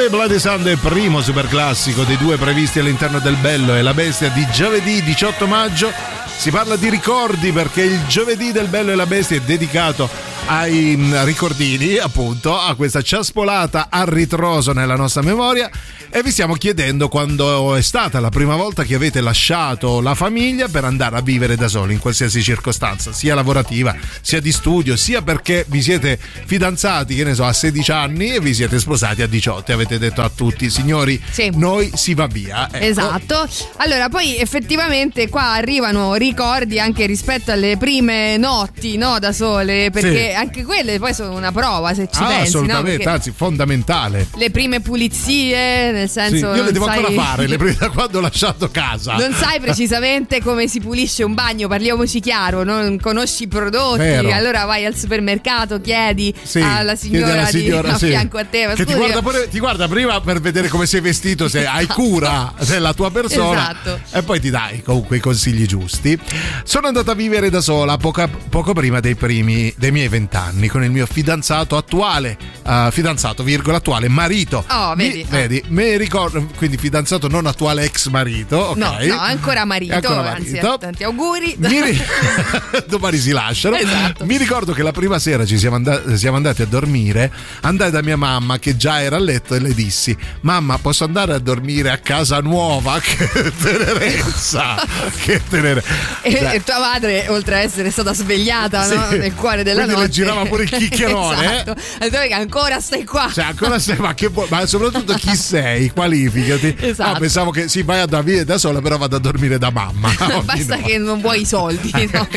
Sunday 0.08 0.10
Bloody 0.10 0.40
Sunday, 0.40 0.76
primo 0.78 1.22
super 1.22 1.48
classico 1.48 2.04
dei 2.04 2.18
due 2.18 2.38
previsti 2.38 2.80
all'interno 2.80 3.20
del 3.20 3.36
Bello 3.36 3.76
e 3.76 3.82
la 3.82 3.94
Bestia 3.94 4.30
di 4.30 4.48
giovedì 4.52 5.04
18 5.04 5.48
maggio. 5.48 5.92
Si 6.38 6.50
parla 6.50 6.78
di 6.78 6.90
ricordi 6.90 7.52
perché 7.52 7.82
il 7.82 8.06
giovedì 8.08 8.54
del 8.54 8.68
Bello 8.68 8.92
e 8.92 8.96
la 8.96 9.06
Bestia 9.06 9.36
è 9.36 9.42
dedicato 9.42 10.10
ai 10.48 10.96
mm, 10.96 11.24
ricordini, 11.26 11.98
appunto, 11.98 12.58
a 12.58 12.74
questa 12.76 13.02
ciaspolata 13.02 13.88
a 13.90 14.06
ritroso 14.08 14.72
nella 14.72 14.96
nostra 14.96 15.22
memoria 15.22 15.70
e 16.10 16.24
vi 16.24 16.32
stiamo 16.32 16.54
chiedendo 16.54 17.10
quando 17.10 17.76
è 17.76 17.82
stata 17.82 18.22
la 18.22 18.30
prima 18.30 18.56
volta 18.56 18.84
che 18.84 18.96
avete 18.96 19.20
lasciato 19.20 20.00
la 20.00 20.16
famiglia 20.16 20.70
per 20.70 20.86
andare 20.86 21.18
a 21.18 21.22
vivere 21.22 21.58
da 21.58 21.68
soli 21.68 21.94
in 21.94 22.00
qualsiasi 22.00 22.42
circostanza, 22.42 23.12
sia 23.12 23.36
lavorativa, 23.36 23.94
sia 24.22 24.40
di 24.40 24.54
studio, 24.54 24.96
sia 24.96 25.22
perché 25.22 25.66
vi 25.68 25.82
siete 25.82 26.18
fidanzati, 26.18 27.14
che 27.14 27.26
ne 27.26 27.34
so, 27.34 27.44
a 27.44 27.52
16 27.52 27.92
anni 27.92 28.34
e 28.34 28.40
vi 28.40 28.54
siete 28.54 28.80
sposati 28.80 29.22
a 29.22 29.28
18 29.28 29.70
e 29.70 29.74
avete 29.74 30.00
detto 30.00 30.22
a 30.22 30.32
tutti, 30.34 30.70
signori, 30.70 31.22
noi 31.56 31.92
si 31.94 32.14
va 32.14 32.28
via. 32.28 32.70
Ecco. 32.72 32.86
Esatto. 32.86 33.48
Allora, 33.78 34.08
poi 34.08 34.38
effettivamente 34.38 35.28
qua 35.28 35.52
arrivano 35.52 36.16
ricordi 36.16 36.80
anche 36.80 37.06
rispetto 37.06 37.52
alle 37.52 37.76
prime 37.76 38.38
notti, 38.38 38.96
no, 38.96 39.20
da 39.20 39.34
sole, 39.34 39.90
perché 39.92 40.30
Sì. 40.32 40.37
Anche 40.38 40.64
quelle 40.64 41.00
poi 41.00 41.14
sono 41.14 41.36
una 41.36 41.52
prova 41.52 41.94
se 41.94 42.08
ci 42.12 42.20
Ah, 42.22 42.28
pensi, 42.28 42.36
no? 42.42 42.44
assolutamente, 42.44 42.98
Perché 42.98 43.10
anzi 43.10 43.34
fondamentale. 43.36 44.28
le 44.36 44.52
prime 44.52 44.80
pulizie, 44.82 45.92
nel 45.92 46.08
Sì, 46.08 46.14
senso 46.20 46.54
io 46.54 46.64
le 46.64 46.72
devo 46.72 46.86
sai- 46.86 46.98
ancora 47.04 47.22
fare, 47.22 47.48
le 47.48 47.58
prime 47.58 47.76
da 47.78 47.90
quando 47.90 48.18
ho 48.20 48.22
lasciato 48.22 48.70
casa. 48.70 49.16
Non 49.16 49.34
sai 49.34 49.60
precisamente 49.62 50.42
come 50.42 50.68
si 50.68 50.80
pulisce 50.80 51.24
un 51.24 51.34
bagno, 51.34 51.68
parliamoci 51.68 52.20
chiaro, 52.20 52.64
non 52.64 53.00
conosci 53.02 53.44
i 53.44 53.48
prodotti, 53.48 54.00
Vero. 54.00 54.32
allora 54.32 54.66
vai 54.66 54.86
al 54.86 54.96
supermercato, 54.96 55.80
chiedi 55.82 56.34
Sì, 56.42 56.60
alla 56.60 56.94
chiedi 56.94 57.16
signora, 57.18 57.34
alla 57.34 57.46
signora, 57.48 57.88
di, 57.90 57.94
a 57.94 57.98
sì. 57.98 58.06
fianco 58.08 58.38
a 58.38 58.46
te, 58.46 58.72
che 58.76 58.86
ti 58.86 58.94
guarda, 58.94 59.22
pure- 59.22 59.48
ti 59.50 59.60
guarda 59.60 59.88
prima 59.88 60.20
per 60.22 60.40
vedere 60.42 60.68
come 60.68 60.86
sei 60.86 61.02
vestito, 61.02 61.48
se 61.48 61.66
hai 61.66 61.88
cura 61.88 62.54
della 62.66 62.94
tua 62.94 63.12
persona 63.12 63.72
Esatto. 63.72 64.00
e 64.12 64.24
poi 64.24 64.40
ti 64.40 64.50
dai 64.50 64.82
comunque 64.84 65.18
i 65.18 65.20
consigli 65.20 65.66
giusti. 65.66 66.18
Sono 66.64 66.88
andata 66.88 67.12
a 67.12 67.16
vivere 67.16 67.50
da 67.50 67.62
sola 67.62 67.98
poca- 67.98 68.28
poco 68.28 68.74
prima 68.74 69.00
dei 69.00 69.16
primi 69.16 69.74
dei 69.78 69.92
miei 69.92 70.08
vent'anni 70.08 70.26
con 70.70 70.84
il 70.84 70.92
mio 70.92 71.06
fidanzato 71.06 71.78
attuale, 71.78 72.38
eh, 72.66 72.90
fidanzato 72.92 73.44
virgola 73.44 73.78
attuale 73.78 74.08
marito. 74.10 74.64
Oh, 74.70 74.94
vedi. 74.96 75.18
Mi, 75.18 75.26
vedi, 75.30 75.64
mi 75.68 75.98
ricordo, 75.98 76.46
quindi 76.58 76.78
fidanzato 76.78 77.28
non 77.28 77.46
attuale 77.46 77.84
ex 77.84 78.08
marito, 78.08 78.58
ok? 78.58 78.78
No, 78.78 78.98
no, 79.00 79.20
ancora 79.20 79.66
marito, 79.66 79.94
Ancora 79.94 80.32
anzi, 80.34 80.52
marito. 80.52 80.78
tanti 80.78 81.04
auguri. 81.04 81.56
Ri- 81.60 82.02
domani 82.88 83.18
si 83.18 83.32
lasciano. 83.32 83.76
Esatto. 83.78 84.26
Mi 84.26 84.38
ricordo 84.38 84.74
che 84.74 84.84
la 84.84 84.92
prima 84.92 85.20
sera 85.20 85.46
ci 85.46 85.58
siamo, 85.58 85.76
and- 85.78 86.14
siamo 86.14 86.36
andati 86.38 86.62
a 86.62 86.66
dormire. 86.66 87.32
Andai 87.62 87.92
da 87.92 88.02
mia 88.02 88.18
mamma 88.18 88.60
che 88.60 88.76
già 88.76 89.02
era 89.02 89.16
a 89.16 89.20
letto 89.20 89.56
e 89.56 89.60
le 89.60 89.74
dissi: 89.74 90.16
Mamma, 90.42 90.78
posso 90.78 91.04
andare 91.04 91.34
a 91.34 91.40
dormire 91.40 91.90
a 91.92 91.98
casa 91.98 92.40
nuova? 92.40 93.00
Che 93.08 93.52
tenerezza! 93.62 94.76
che 95.24 95.42
tenerezza! 95.50 95.88
E, 96.22 96.32
Cioè, 96.32 96.54
e 96.56 96.64
tua 96.64 96.80
madre, 96.80 97.26
oltre 97.30 97.56
a 97.56 97.60
essere 97.60 97.90
stata 97.92 98.14
svegliata 98.14 98.84
Sì. 98.84 98.96
no, 98.96 99.08
nel 99.12 99.34
cuore 99.34 99.64
della 99.64 99.84
Quindi 99.84 100.02
notte, 100.02 100.12
girava 100.18 100.46
pure 100.46 100.64
il 100.64 100.70
chiccherone, 100.78 101.46
eh? 101.46 101.62
esatto. 102.00 102.18
Che 102.28 102.34
ancora 102.34 102.80
stai 102.80 103.04
qua. 103.04 103.30
cioè, 103.32 103.46
ancora 103.46 103.78
sei, 103.78 103.98
ma, 103.98 104.14
che 104.16 104.32
ma 104.50 104.66
soprattutto 104.66 105.14
chi 105.14 105.36
sei? 105.38 105.92
Qualificati. 105.92 106.76
Esatto. 106.80 107.12
No, 107.14 107.20
pensavo 107.20 107.52
che 107.52 107.68
sì, 107.68 107.84
vai 107.84 108.00
a 108.00 108.06
dormire 108.06 108.44
da 108.44 108.58
sola, 108.58 108.82
però 108.82 108.98
vado 108.98 109.16
a 109.16 109.20
dormire 109.20 109.58
da 109.58 109.70
mamma. 109.70 110.10
Basta 110.44 110.76
notte. 110.78 110.82
che 110.82 110.98
non 110.98 111.22
vuoi 111.22 111.42
i 111.42 111.46
soldi. 111.46 111.92
no? 112.12 112.28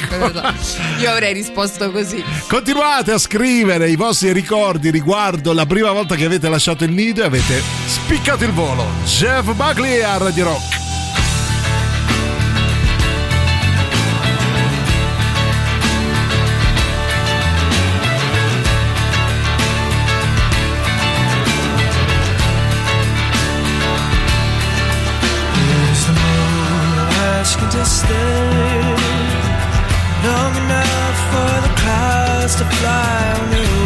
Io 1.00 1.10
avrei 1.10 1.32
risposto 1.32 1.90
così. 1.90 2.22
Continuate 2.48 3.12
a 3.12 3.18
scrivere 3.18 3.88
i 3.90 3.96
vostri 3.96 4.32
ricordi 4.32 4.90
riguardo 4.90 5.52
la 5.52 5.66
prima 5.66 5.90
volta 5.92 6.14
che 6.14 6.24
avete 6.26 6.48
lasciato 6.48 6.84
il 6.84 6.92
nido 6.92 7.22
e 7.22 7.26
avete 7.26 7.62
spiccato 7.86 8.44
il 8.44 8.52
volo. 8.52 8.86
Jeff 9.04 9.52
Buckley 9.54 10.00
a 10.02 10.18
Radio 10.18 10.44
Rock. 10.44 10.89
Asking 27.50 27.68
to 27.70 27.84
stay 27.84 28.80
long 30.24 30.54
enough 30.62 31.18
for 31.30 31.52
the 31.66 31.72
clouds 31.80 32.54
to 32.54 32.64
fly 32.64 33.48
away? 33.48 33.79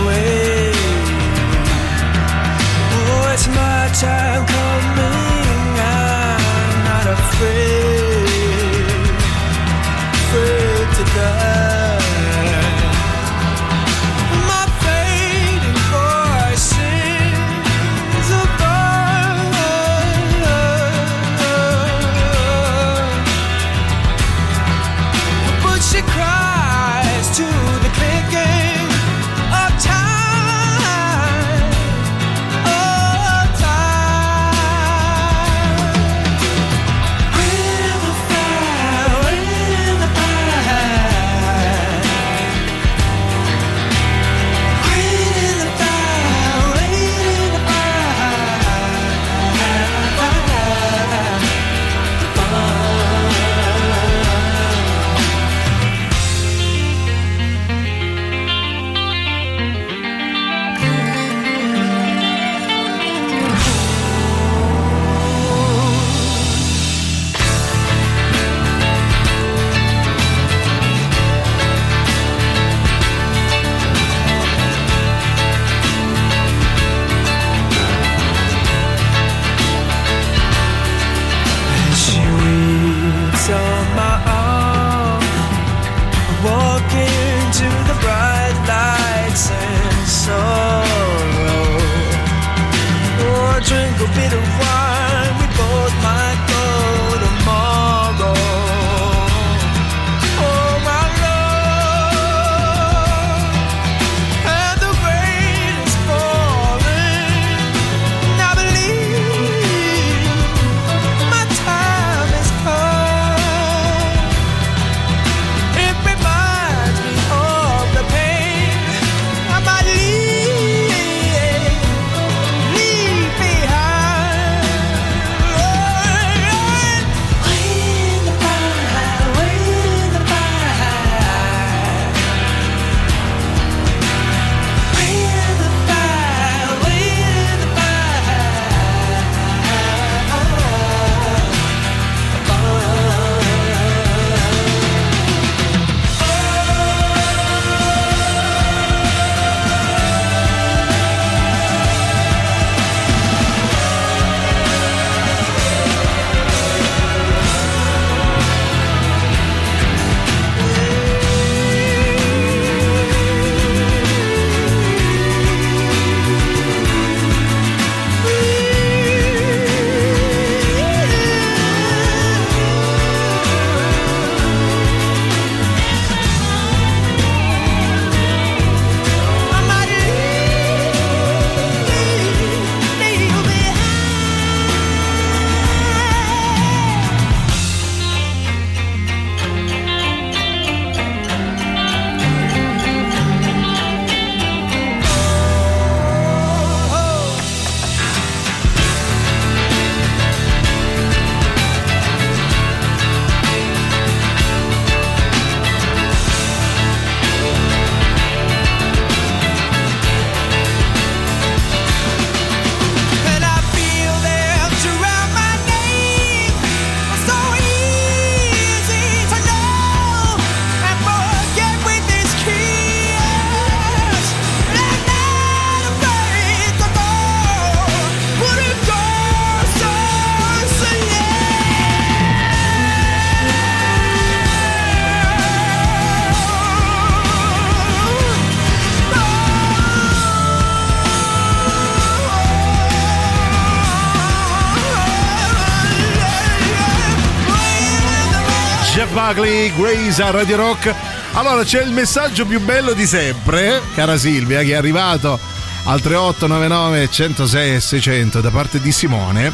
Buckley, 249.27 249.73
Grace 249.75 250.23
a 250.23 250.31
Radio 250.31 250.57
Rock. 250.57 250.95
Allora 251.33 251.65
c'è 251.65 251.83
il 251.83 251.93
messaggio 251.93 252.45
più 252.45 252.61
bello 252.61 252.93
di 252.93 253.07
sempre, 253.07 253.81
cara 253.95 254.19
Silvia, 254.19 254.61
che 254.61 254.73
è 254.73 254.75
arrivato 254.75 255.41
al 255.85 256.03
3899 256.03 257.09
106 257.11 257.75
e 257.75 257.81
600 257.81 258.41
da 258.43 258.51
parte 258.51 258.81
di 258.83 258.93
Simone 258.93 259.53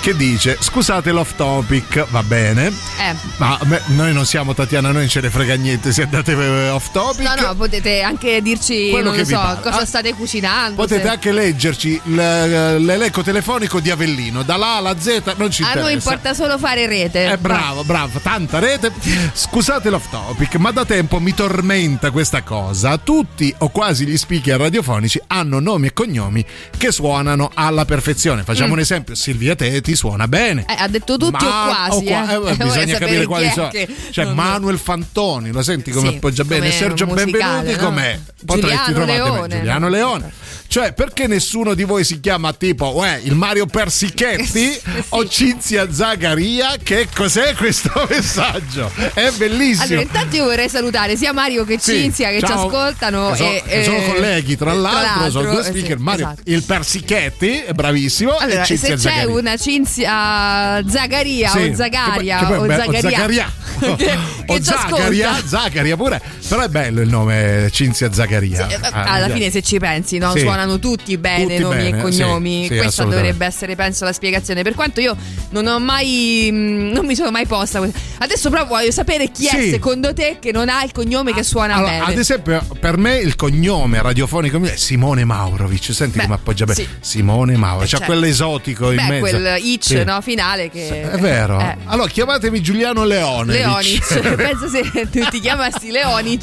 che 0.00 0.14
dice 0.14 0.58
scusate 0.60 1.10
l'off 1.10 1.34
topic 1.34 2.06
va 2.10 2.22
bene 2.22 2.72
Eh. 2.98 3.14
ma 3.38 3.58
beh, 3.62 3.82
noi 3.88 4.12
non 4.12 4.24
siamo 4.24 4.54
Tatiana 4.54 4.88
noi 4.90 5.00
non 5.02 5.08
ce 5.08 5.20
ne 5.20 5.30
frega 5.30 5.54
niente 5.54 5.92
se 5.92 6.02
andate 6.02 6.32
eh, 6.32 6.68
off 6.70 6.90
topic 6.92 7.24
No, 7.26 7.34
no, 7.48 7.54
potete 7.54 8.00
anche 8.02 8.40
dirci, 8.42 8.88
Quello 8.90 9.08
non 9.10 9.16
che 9.16 9.24
so, 9.24 9.36
pare. 9.36 9.60
cosa 9.62 9.78
Ah, 9.80 9.84
state 9.84 10.14
cucinando. 10.14 10.76
Potete 10.82 11.02
se- 11.02 11.08
anche 11.08 11.32
leggerci 11.32 12.00
l'elenco 12.04 13.22
telefonico 13.22 13.80
di 13.80 13.90
Avellino, 13.90 14.42
dalla 14.42 14.66
A 14.66 14.76
alla 14.76 14.98
Z, 14.98 15.34
non 15.36 15.50
ci 15.50 15.62
A 15.62 15.66
interessa. 15.66 15.80
noi 15.80 15.92
importa 15.92 16.34
solo 16.34 16.58
fare 16.58 16.86
rete. 16.86 17.32
Eh, 17.32 17.38
bravo, 17.38 17.84
bravo, 17.84 18.18
tanta 18.20 18.58
rete. 18.58 18.92
Scusate 19.32 19.90
l'off 19.90 20.08
topic, 20.10 20.54
ma 20.56 20.70
da 20.70 20.84
tempo 20.84 21.20
mi 21.20 21.34
tormenta 21.34 22.10
questa 22.10 22.42
cosa. 22.42 22.96
Tutti 22.98 23.54
o 23.58 23.68
quasi 23.68 24.06
gli 24.06 24.16
speaker 24.16 24.58
radiofonici 24.58 25.20
hanno 25.28 25.60
nomi 25.60 25.88
e 25.88 25.92
cognomi 25.92 26.44
che 26.76 26.90
suonano 26.92 27.50
alla 27.54 27.84
perfezione. 27.84 28.42
Facciamo 28.44 28.68
Mm. 28.68 28.72
un 28.72 28.78
esempio: 28.80 29.14
Silvia 29.14 29.54
Teti 29.54 29.94
suona 29.96 30.28
bene. 30.28 30.64
Eh, 30.68 30.74
ha 30.78 30.88
detto 30.88 31.16
tutti 31.16 31.44
o 31.44 31.48
quasi. 31.48 32.04
qua- 32.04 32.30
eh. 32.30 32.34
eh, 32.34 32.54
Vorrei 32.56 32.85
bisogna 32.86 32.98
capire 33.06 33.26
quali 33.26 33.50
sono. 33.50 33.68
che- 33.68 33.88
C'è 34.10 34.24
non- 34.24 34.34
Manuel 34.34 34.78
Fantoni, 34.78 35.50
lo 35.52 35.62
senti 35.62 35.90
come 35.90 36.08
appoggia 36.08 36.44
bene? 36.44 36.70
Sergio 36.70 37.06
musicale, 37.06 37.62
Benvenuti, 37.62 37.80
no? 37.80 37.88
com'è? 37.88 38.18
Potresti 38.44 38.92
Giuliano 38.92 39.04
Leone, 39.04 39.56
Giuliano 39.56 39.78
no? 39.78 39.88
Leone. 39.88 40.32
Cioè, 40.68 40.92
perché 40.92 41.26
nessuno 41.26 41.74
di 41.74 41.84
voi 41.84 42.04
si 42.04 42.20
chiama 42.20 42.52
tipo 42.52 42.94
uè, 42.96 43.20
il 43.22 43.34
Mario 43.34 43.66
Persichetti 43.66 44.78
o 45.10 45.26
Cinzia 45.26 45.90
Zagaria? 45.92 46.74
Che 46.82 47.08
cos'è 47.14 47.54
questo 47.54 47.90
messaggio? 48.08 48.90
È 49.14 49.30
bellissimo. 49.36 49.84
Allora, 49.84 50.00
intanto 50.02 50.36
io 50.36 50.44
vorrei 50.44 50.68
salutare 50.68 51.16
sia 51.16 51.32
Mario 51.32 51.64
che 51.64 51.78
Sì, 51.78 51.92
Cinzia 52.02 52.28
che 52.30 52.40
ci 52.40 52.46
ciao. 52.46 52.66
ascoltano. 52.66 53.30
Che 53.30 53.36
sono, 53.36 53.50
e, 53.50 53.62
che 53.66 53.84
sono 53.84 53.96
eh, 53.96 54.06
colleghi, 54.06 54.56
tra 54.56 54.72
l'altro, 54.72 55.30
sono 55.30 55.50
due 55.52 55.60
eh, 55.60 55.64
sì, 55.64 55.70
speaker. 55.70 55.98
Mario, 55.98 56.26
esatto. 56.26 56.42
il 56.50 56.62
Persichetti 56.62 57.64
bravissimo. 57.74 58.36
Allora, 58.36 58.62
e 58.62 58.64
se 58.64 58.76
Cinzia 58.76 58.94
c'è 58.96 59.00
Zagaria. 59.00 59.28
una 59.34 59.56
Cinzia 59.56 60.82
Zagaria 60.88 61.48
Sì, 61.50 61.58
o 61.58 61.74
Zagaria 61.74 62.38
che 62.38 62.44
poi- 62.44 62.46
che 62.46 62.54
o 62.54 62.58
poi- 62.58 62.68
o 62.68 62.76
Zagaria, 62.78 63.00
Zagaria. 63.10 63.52
che, 63.96 64.18
o 64.46 64.56
ci 64.56 64.62
Zagaria. 64.64 65.42
Zagaria 65.46 65.96
pure. 65.96 66.20
Però 66.48 66.62
è 66.62 66.68
bello 66.68 67.00
il 67.00 67.08
nome 67.08 67.68
Cinzia 67.72 68.12
Zagaria. 68.12 68.68
Eh, 68.68 68.74
Ah, 68.96 69.02
Alla 69.14 69.26
mi 69.26 69.34
fine, 69.34 69.50
se 69.50 69.62
ci 69.62 69.78
pensi, 69.78 70.18
no? 70.18 70.30
Sì. 70.32 70.40
Suonano 70.56 70.78
tutti 70.78 71.16
bene 71.18 71.42
Tutti 71.44 71.58
nomi 71.58 71.76
bene, 71.76 71.98
e 71.98 72.00
cognomi. 72.02 72.62
sì, 72.66 72.72
sì, 72.74 72.78
Questa 72.80 73.04
dovrebbe 73.04 73.44
essere, 73.44 73.74
penso, 73.76 74.04
la 74.04 74.12
spiegazione. 74.12 74.62
Per 74.62 74.74
quanto 74.74 75.00
io 75.00 75.14
non 75.50 75.66
ho 75.66 75.78
mai. 75.78 76.48
mh, 76.50 76.92
Non 76.92 77.04
mi 77.04 77.14
sono 77.14 77.30
mai 77.30 77.46
posta. 77.46 77.86
Adesso, 78.18 78.48
però, 78.50 78.64
voglio 78.66 78.90
sapere 78.90 79.30
chi 79.30 79.46
è 79.46 79.50
Sì. 79.60 79.70
secondo 79.70 80.14
te 80.14 80.38
che 80.40 80.52
non 80.52 80.68
ha 80.68 80.82
il 80.82 80.92
cognome 80.92 81.32
che 81.34 81.42
suona 81.42 81.74
Allora, 81.74 81.90
bene. 81.90 82.04
ad 82.06 82.18
esempio, 82.18 82.64
per 82.80 82.96
me 82.96 83.16
il 83.18 83.36
cognome 83.36 84.00
radiofonico 84.00 84.62
è 84.64 84.76
Simone 84.76 85.24
Maurovic. 85.24 85.92
Senti 85.92 86.16
Beh, 86.16 86.22
come 86.24 86.34
appoggia 86.34 86.64
bene. 86.64 86.86
Simone 87.00 87.56
Maurovic, 87.56 87.90
c'ha 87.90 87.98
certo. 87.98 88.12
quell'esotico 88.12 88.90
in 88.90 88.96
Beh, 88.96 89.20
mezzo. 89.20 89.20
quel 89.38 89.58
itch 89.62 89.90
no, 90.06 90.20
finale 90.22 90.70
che. 90.70 91.10
È 91.10 91.18
vero. 91.18 91.60
Eh. 91.60 91.76
Allora 91.84 92.08
chiamatemi 92.08 92.60
Giuliano 92.62 93.04
Leone. 93.04 93.52
Leonic, 93.52 94.20
penso 94.36 94.68
se 94.68 94.82
tu 95.10 95.20
ti 95.30 95.40
chiamassi 95.40 95.90
Leonic, 95.90 96.42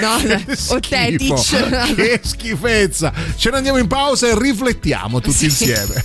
no, 0.00 0.14
o 0.68 0.80
Tetic. 0.80 1.94
che 1.94 2.20
schifezza. 2.22 3.12
Ce 3.36 3.50
andiamo 3.56 3.78
in 3.78 3.86
pausa 3.86 4.28
e 4.28 4.38
riflettiamo 4.38 5.20
tutti 5.20 5.36
Sì. 5.36 5.44
insieme. 5.46 6.04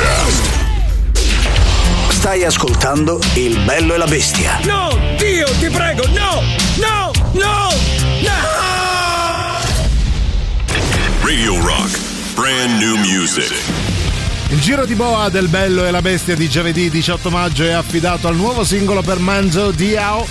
Podcast. 0.00 0.48
Stai 2.08 2.44
ascoltando 2.44 3.20
Il 3.34 3.58
bello 3.60 3.94
e 3.94 3.98
la 3.98 4.06
bestia. 4.06 4.58
No, 4.64 4.96
Dio, 5.18 5.46
ti 5.58 5.68
prego, 5.68 6.06
no, 6.08 6.42
no, 6.76 7.10
no, 7.32 7.68
no! 8.22 8.38
Radio 11.22 11.60
Rock, 11.60 11.98
brand 12.34 12.80
new 12.80 12.96
music. 12.96 13.52
Il 14.48 14.60
giro 14.60 14.84
di 14.84 14.94
boa 14.94 15.28
del 15.28 15.46
Bello 15.46 15.84
e 15.84 15.92
la 15.92 16.02
Bestia 16.02 16.34
di 16.34 16.48
giovedì 16.48 16.90
18 16.90 17.30
maggio 17.30 17.62
è 17.62 17.70
affidato 17.70 18.26
al 18.26 18.34
nuovo 18.34 18.64
singolo 18.64 19.00
per 19.00 19.20
Manzo 19.20 19.70
Diao, 19.70 20.26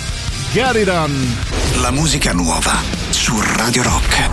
Get 0.52 0.74
It 0.76 0.88
On. 0.88 1.36
La 1.80 1.90
musica 1.90 2.32
nuova 2.32 2.82
su 3.08 3.40
Radio 3.56 3.82
Rock. 3.82 4.29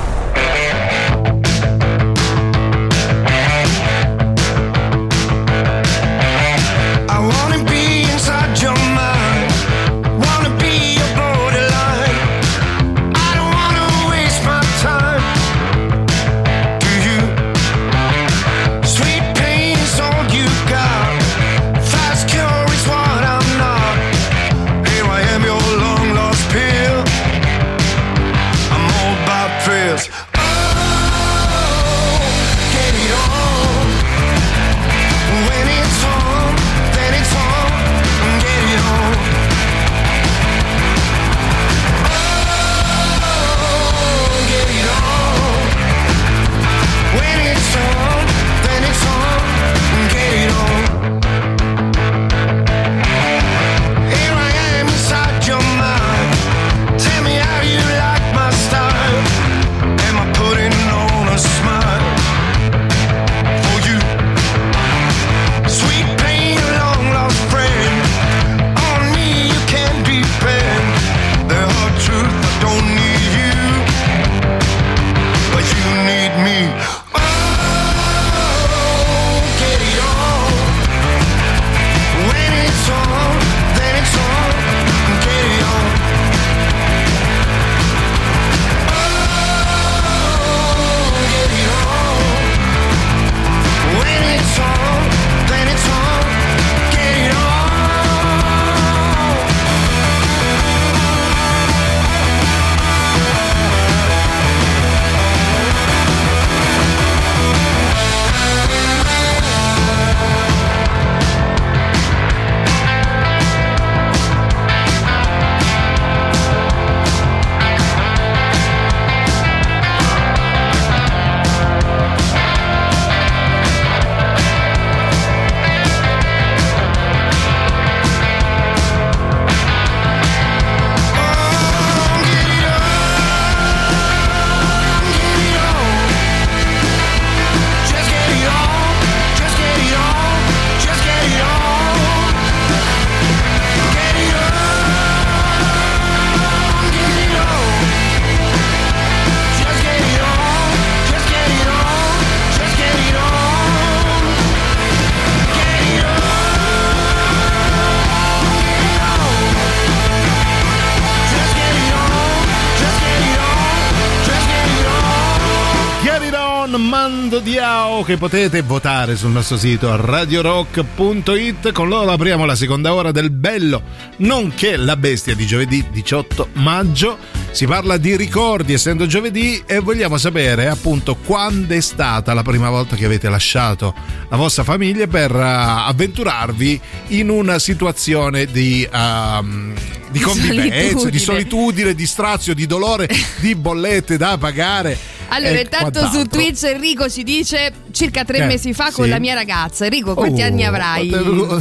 Che 168.07 168.15
potete 168.15 168.61
votare 168.61 169.17
sul 169.17 169.31
nostro 169.31 169.57
sito 169.57 169.93
radiorock.it. 169.97 171.73
Con 171.73 171.89
loro 171.89 172.11
apriamo 172.11 172.45
la 172.45 172.55
seconda 172.55 172.93
ora 172.93 173.11
del 173.11 173.31
bello, 173.31 173.81
nonché 174.19 174.77
la 174.77 174.95
bestia 174.95 175.35
di 175.35 175.45
giovedì 175.45 175.85
18 175.91 176.51
maggio. 176.53 177.17
Si 177.51 177.65
parla 177.65 177.97
di 177.97 178.15
ricordi 178.15 178.71
essendo 178.71 179.07
giovedì 179.07 179.61
e 179.65 179.79
vogliamo 179.79 180.17
sapere 180.17 180.69
appunto 180.69 181.17
quando 181.17 181.73
è 181.73 181.81
stata 181.81 182.33
la 182.33 182.43
prima 182.43 182.69
volta 182.69 182.95
che 182.95 183.03
avete 183.03 183.27
lasciato 183.27 183.93
la 184.29 184.37
vostra 184.37 184.63
famiglia 184.63 185.05
per 185.07 185.35
uh, 185.35 185.41
avventurarvi 185.41 186.79
in 187.07 187.29
una 187.29 187.59
situazione 187.59 188.45
di... 188.45 188.87
um, 188.89 189.73
di 190.09 190.19
convivenza, 190.21 190.69
Solitudine. 190.69 191.11
di 191.11 191.19
solitudine, 191.19 191.93
di 191.93 192.07
strazio, 192.07 192.53
di 192.53 192.65
dolore, 192.65 193.09
di 193.41 193.53
bollette 193.55 194.15
da 194.15 194.37
pagare. 194.37 194.97
Allora, 195.29 195.59
intanto 195.59 196.07
su. 196.07 196.25
Twitch 196.25 196.63
Enrico 196.63 197.09
ci 197.09 197.23
dice 197.23 197.73
circa 197.97 198.23
tre 198.23 198.37
Eh, 198.39 198.45
mesi 198.45 198.73
fa 198.73 198.91
con 198.91 199.05
sì. 199.05 199.09
la 199.09 199.19
mia 199.19 199.33
ragazza. 199.33 199.85
Enrico, 199.85 200.13
quanti 200.13 200.41
Oh, 200.41 200.45
anni 200.45 200.63
avrai? 200.63 201.11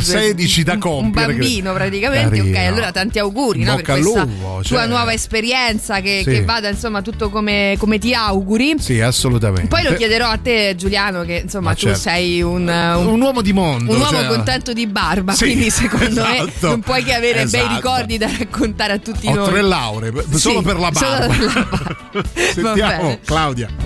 16 0.00 0.62
da 0.62 0.74
Un 0.74 0.78
compiere. 0.80 1.32
bambino 1.32 1.72
praticamente, 1.72 2.36
Carino. 2.36 2.58
ok, 2.58 2.64
allora 2.66 2.92
tanti 2.92 3.18
auguri 3.18 3.62
no, 3.62 3.74
per 3.76 3.84
questa 3.84 4.24
lupo, 4.24 4.60
tua 4.62 4.62
cioè. 4.62 4.86
nuova 4.86 5.12
esperienza 5.14 6.00
che, 6.00 6.20
Sì. 6.22 6.30
che 6.30 6.44
vada 6.44 6.68
insomma 6.68 7.00
tutto 7.00 7.30
come, 7.30 7.76
come 7.78 7.98
ti 7.98 8.12
auguri. 8.12 8.74
Sì, 8.78 9.00
assolutamente. 9.00 9.68
Poi 9.68 9.82
lo 9.82 9.94
chiederò 9.94 10.28
a 10.28 10.36
te 10.36 10.74
Giuliano 10.76 11.22
che 11.22 11.40
insomma 11.44 11.70
Ma 11.70 11.74
tu 11.74 11.80
certo. 11.86 11.98
sei 12.00 12.42
un, 12.42 12.68
un- 12.68 13.06
Un 13.06 13.20
uomo 13.20 13.40
di 13.40 13.52
mondo. 13.54 13.92
un 13.92 13.98
uomo 13.98 14.10
cioè- 14.10 14.26
contento 14.26 14.72
di 14.74 14.86
barba, 14.86 15.32
Sì, 15.32 15.44
quindi 15.44 15.70
secondo 15.70 16.22
me 16.22 16.36
esatto. 16.48 16.68
non 16.68 16.80
puoi 16.80 17.02
che 17.02 17.14
avere 17.14 17.44
bei 17.46 17.60
Esatto. 17.60 17.74
ricordi 17.74 18.18
da 18.18 18.28
raccontare 18.38 18.92
a 18.92 18.98
tutti 18.98 19.26
Ho 19.28 19.34
noi. 19.34 19.48
tre 19.48 19.62
lauree, 19.62 20.12
solo 20.34 20.60
per 20.62 20.78
la 20.78 20.90
solo 20.92 21.16
barba. 21.18 21.26
per 21.34 21.44
la 21.44 21.66
barba. 21.70 22.24
Sentiamo. 22.52 23.18
Claudia. 23.24 23.85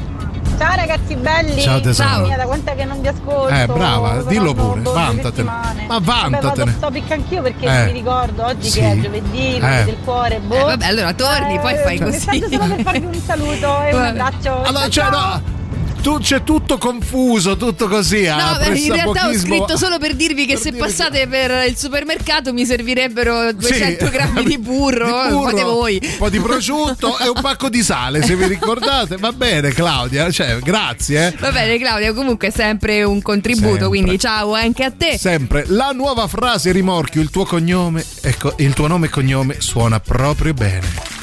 Ciao 0.60 0.74
ragazzi 0.74 1.14
belli. 1.16 1.62
Ciao, 1.62 1.80
tesoro. 1.80 2.08
Mamma 2.10 2.26
mia, 2.26 2.36
da 2.36 2.44
quant'è 2.44 2.76
che 2.76 2.84
non 2.84 3.00
vi 3.00 3.08
ascolto? 3.08 3.48
Eh, 3.48 3.66
brava, 3.66 4.22
dillo 4.24 4.52
pure, 4.52 4.82
vantatene. 4.82 5.42
Ma 5.48 5.72
Vabbè, 5.88 6.04
vantatene. 6.04 6.64
vado 6.72 6.78
topic 6.80 7.10
anch'io 7.12 7.40
perché 7.40 7.64
Eh. 7.66 7.84
mi 7.86 7.92
ricordo 7.92 8.44
oggi 8.44 8.68
Sì. 8.68 8.80
che 8.80 8.90
è 8.92 9.00
giovedì, 9.00 9.54
Eh. 9.56 9.84
del 9.84 9.96
cuore, 10.04 10.38
boh. 10.40 10.56
Eh, 10.58 10.62
vabbè, 10.64 10.86
allora 10.86 11.14
torni, 11.14 11.58
poi 11.58 11.76
fai 11.82 11.96
un 11.98 12.04
così. 12.10 12.26
messaggio 12.28 12.48
solo 12.60 12.74
per 12.74 12.84
farvi 12.84 13.06
un 13.06 13.20
saluto 13.24 13.82
e 13.82 13.94
un 13.94 14.02
Vabbè. 14.02 14.06
abbraccio. 14.08 14.62
Allora, 14.62 14.88
Ciao, 14.90 15.10
ciao. 15.10 15.10
no, 15.32 15.42
tu, 16.00 16.18
c'è 16.18 16.42
tutto 16.42 16.78
confuso, 16.78 17.56
tutto 17.56 17.88
così. 17.88 18.22
No, 18.24 18.34
ah, 18.36 18.58
beh, 18.58 18.78
in 18.78 18.92
realtà 18.92 19.28
ho 19.28 19.34
scritto 19.34 19.76
solo 19.76 19.98
per 19.98 20.14
dirvi 20.14 20.46
che 20.46 20.54
per 20.54 20.62
se 20.62 20.70
dire 20.70 20.82
che- 20.82 20.88
passate 20.88 21.26
per 21.28 21.68
il 21.68 21.76
supermercato 21.76 22.52
mi 22.52 22.64
servirebbero 22.64 23.52
200 23.52 24.04
Sì. 24.06 24.10
grammi 24.10 24.44
di 24.44 24.58
burro, 24.58 25.22
Di 25.28 25.32
burro, 25.34 25.42
fate 25.50 25.62
voi. 25.62 25.98
Un 26.02 26.16
po' 26.18 26.28
di 26.28 26.40
prosciutto 26.40 27.18
e 27.18 27.28
un 27.28 27.40
pacco 27.40 27.68
di 27.68 27.82
sale, 27.82 28.22
se 28.22 28.36
vi 28.36 28.46
ricordate. 28.46 29.16
Va 29.16 29.32
bene, 29.32 29.70
Claudia. 29.70 30.30
Cioè, 30.30 30.58
grazie. 30.60 31.28
eh. 31.28 31.34
Va 31.38 31.50
bene 31.52 31.78
Claudia, 31.78 32.12
comunque 32.12 32.48
è 32.48 32.50
sempre 32.50 33.02
un 33.02 33.20
contributo, 33.22 33.68
Sempre. 33.68 33.88
quindi 33.88 34.18
ciao 34.18 34.54
anche 34.54 34.84
a 34.84 34.90
te. 34.90 35.18
Sempre 35.18 35.64
la 35.68 35.90
nuova 35.92 36.26
frase 36.26 36.72
rimorchio, 36.72 37.20
il 37.20 37.30
tuo 37.30 37.44
cognome, 37.44 38.04
ecco, 38.22 38.54
il 38.58 38.72
tuo 38.74 38.86
nome 38.86 39.06
e 39.06 39.10
cognome 39.10 39.56
suona 39.60 40.00
proprio 40.00 40.54
bene. 40.54 41.19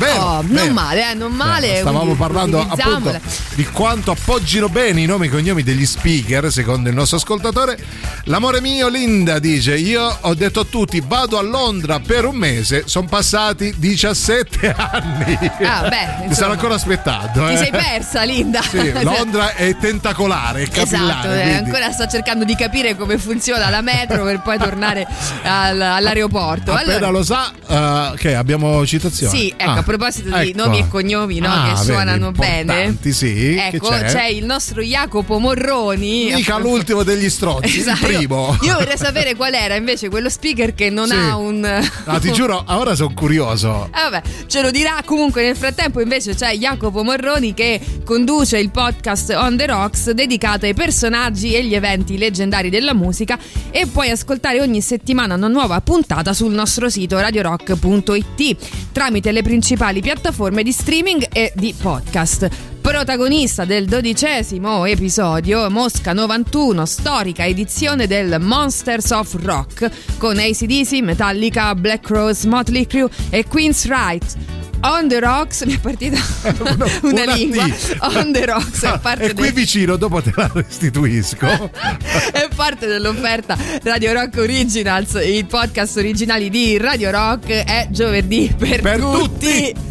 Vero, 0.00 0.20
Oh, 0.22 0.34
non 0.42 0.46
vero. 0.48 0.72
male, 0.72 1.10
eh, 1.10 1.14
non 1.14 1.32
male. 1.32 1.76
Eh, 1.76 1.80
Stavamo 1.80 2.14
parlando 2.14 2.58
appunto 2.60 3.20
di 3.54 3.64
quanto 3.66 4.12
appoggino 4.12 4.68
bene 4.68 5.02
i 5.02 5.06
nomi 5.06 5.26
e 5.26 5.28
i 5.28 5.30
cognomi 5.30 5.62
degli 5.62 5.84
speaker, 5.84 6.50
secondo 6.50 6.88
il 6.88 6.94
nostro 6.94 7.18
ascoltatore. 7.18 7.78
L'amore 8.24 8.60
mio, 8.62 8.88
Linda, 8.88 9.38
dice: 9.38 9.76
Io 9.76 10.18
ho 10.20 10.34
detto 10.34 10.60
a 10.60 10.64
tutti, 10.64 11.02
vado 11.06 11.36
a 11.38 11.42
Londra 11.42 12.00
per 12.00 12.24
un 12.24 12.36
mese, 12.36 12.84
sono 12.86 13.06
passati 13.08 13.74
17 13.76 14.72
anni. 14.76 15.38
Ah, 15.62 15.88
beh, 15.88 15.88
Mi 15.88 16.12
insomma. 16.12 16.34
stanno 16.34 16.52
ancora 16.52 16.74
aspettando. 16.74 17.46
Ti 17.46 17.52
eh. 17.52 17.56
sei 17.58 17.70
persa, 17.70 18.22
Linda. 18.22 18.62
Sì, 18.62 18.92
Londra 19.02 19.54
è 19.54 19.76
tentacolare, 19.76 20.62
è 20.62 20.68
capillare. 20.68 21.28
Esatto, 21.28 21.32
eh, 21.32 21.54
ancora 21.56 21.90
sto 21.92 22.06
cercando 22.06 22.44
di 22.44 22.54
capire 22.56 22.96
come 22.96 23.18
funziona 23.18 23.68
la 23.68 23.82
metro 23.82 24.24
per 24.24 24.40
poi 24.40 24.56
tornare 24.58 25.06
al- 25.42 25.80
all'aeroporto. 25.80 26.72
Appena 26.72 26.96
Allora, 26.96 27.10
lo 27.10 27.22
sa, 27.22 27.52
eh, 27.66 28.12
che 28.16 28.34
abbiamo 28.34 28.84
citazioni. 28.86 29.36
Sì, 29.36 29.54
ecco, 29.56 29.70
Ah, 29.70 29.82
proposito 29.96 30.38
di 30.38 30.50
ecco. 30.50 30.62
nomi 30.64 30.78
e 30.78 30.88
cognomi 30.88 31.38
no, 31.38 31.48
Ah, 31.48 31.64
che 31.68 31.72
vedi, 31.74 31.84
suonano 31.84 32.30
bene. 32.32 32.96
Sì, 33.10 33.56
Ecco, 33.56 33.88
che 33.88 34.04
c'è? 34.04 34.26
il 34.26 34.44
nostro 34.44 34.80
Jacopo 34.82 35.38
Morroni. 35.38 36.32
Mica 36.32 36.56
l'ultimo 36.58 37.02
degli 37.02 37.28
stronzi, 37.28 37.78
Esatto, 37.80 38.06
il 38.08 38.16
primo. 38.16 38.56
Io 38.62 38.74
vorrei 38.74 38.96
sapere 38.96 39.34
qual 39.34 39.52
era 39.54 39.74
invece 39.74 40.08
quello 40.08 40.28
speaker 40.28 40.74
che 40.74 40.90
non 40.90 41.08
Sì. 41.08 41.14
ha 41.14 41.36
un. 41.36 41.58
No, 42.10 42.18
ti 42.18 42.32
giuro, 42.32 42.64
ora 42.68 42.94
sono 42.94 43.12
curioso. 43.14 43.86
Eh, 43.94 44.00
vabbè, 44.10 44.22
ce 44.46 44.62
lo 44.62 44.70
dirà. 44.70 45.02
Comunque, 45.04 45.42
nel 45.42 45.56
frattempo, 45.56 46.00
invece, 46.00 46.34
c'è 46.34 46.54
Jacopo 46.56 47.02
Morroni 47.04 47.54
che 47.54 47.80
conduce 48.04 48.58
il 48.58 48.70
podcast 48.70 49.30
On 49.30 49.56
the 49.56 49.66
Rocks 49.66 50.10
dedicato 50.10 50.66
ai 50.66 50.74
personaggi 50.74 51.54
e 51.54 51.64
gli 51.64 51.74
eventi 51.74 52.16
leggendari 52.18 52.70
della 52.70 52.94
musica. 52.94 53.38
E 53.70 53.86
puoi 53.86 54.10
ascoltare 54.10 54.60
ogni 54.60 54.80
settimana 54.80 55.34
una 55.34 55.48
nuova 55.48 55.80
puntata 55.80 56.32
sul 56.32 56.52
nostro 56.52 56.88
sito 56.88 57.18
radiorock.it 57.18 58.56
tramite 58.92 59.30
le 59.32 59.42
principali 59.42 59.78
piattaforme 60.02 60.62
di 60.62 60.72
streaming 60.72 61.26
e 61.32 61.52
di 61.56 61.72
podcast. 61.72 62.50
Protagonista 62.82 63.64
del 63.64 63.86
dodicesimo 63.86 64.84
episodio, 64.84 65.70
Mosca 65.70 66.12
91, 66.12 66.84
storica 66.84 67.46
edizione 67.46 68.06
del 68.06 68.36
Monsters 68.40 69.10
of 69.10 69.34
Rock 69.42 69.90
con 70.18 70.38
ACDC, 70.38 71.00
Metallica, 71.00 71.74
Black 71.74 72.06
Rose, 72.10 72.46
Motley 72.46 72.86
Crue 72.86 73.08
e 73.30 73.46
Queen's 73.48 73.86
Right. 73.86 74.69
On 74.82 75.08
the 75.08 75.20
Rocks 75.20 75.62
mi 75.64 75.74
è 75.74 75.78
partita 75.78 76.16
una, 76.58 76.86
una 77.02 77.34
lingua. 77.34 77.64
T. 77.68 77.96
On 78.00 78.32
the 78.32 78.46
Rocks 78.46 78.82
è 78.84 78.98
parte, 78.98 79.24
E 79.24 79.34
qui 79.34 79.44
del- 79.44 79.52
vicino, 79.52 79.96
dopo 79.96 80.22
te 80.22 80.32
la 80.34 80.50
restituisco. 80.52 81.70
è 82.32 82.48
parte 82.54 82.86
dell'offerta 82.86 83.56
Radio 83.82 84.12
Rock 84.12 84.36
Originals, 84.38 85.18
i 85.22 85.44
podcast 85.44 85.96
originali 85.98 86.48
di 86.48 86.78
Radio 86.78 87.10
Rock 87.10 87.48
è 87.50 87.88
giovedì 87.90 88.52
per, 88.56 88.80
Per 88.80 89.00
tutti. 89.00 89.68
In 89.76 89.89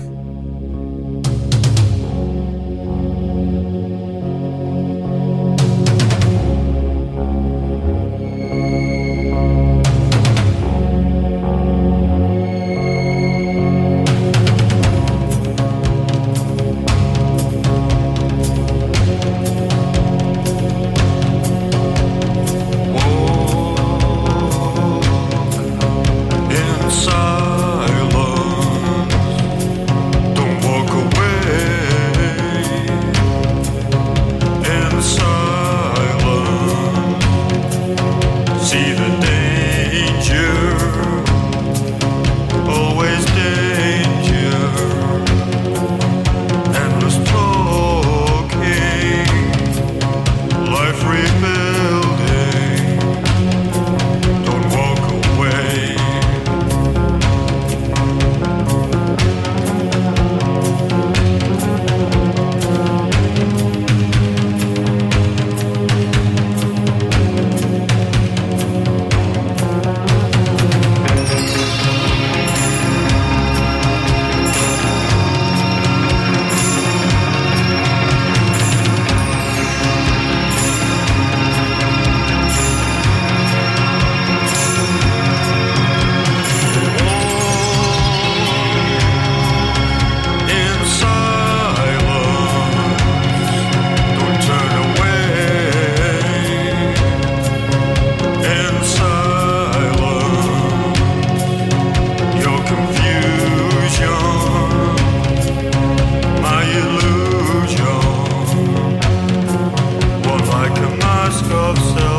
of 111.48 111.78
self. 111.78 112.19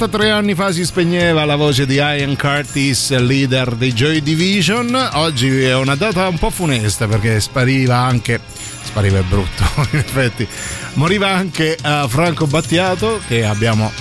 43 0.00 0.30
anni 0.30 0.54
fa 0.54 0.72
si 0.72 0.82
spegneva 0.86 1.44
la 1.44 1.56
voce 1.56 1.84
di 1.84 1.96
Ian 1.96 2.34
Curtis, 2.34 3.14
leader 3.18 3.74
dei 3.74 3.92
Joy 3.92 4.22
Division. 4.22 4.94
Oggi 5.12 5.62
è 5.62 5.74
una 5.74 5.94
data 5.94 6.26
un 6.26 6.38
po' 6.38 6.48
funesta 6.48 7.06
perché 7.06 7.38
spariva 7.38 7.98
anche. 7.98 8.40
Spariva 8.82 9.18
è 9.18 9.22
brutto, 9.22 9.62
in 9.92 9.98
effetti. 9.98 10.48
Moriva 10.94 11.28
anche 11.28 11.76
eh, 11.76 12.06
Franco 12.08 12.46
Battiato, 12.46 13.20
che 13.28 13.44
abbiamo 13.44 13.92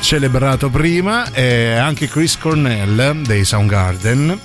celebrato 0.00 0.70
prima, 0.70 1.30
e 1.30 1.74
anche 1.74 2.08
Chris 2.08 2.36
Cornell 2.36 3.22
dei 3.22 3.44
Soundgarden. 3.44 4.40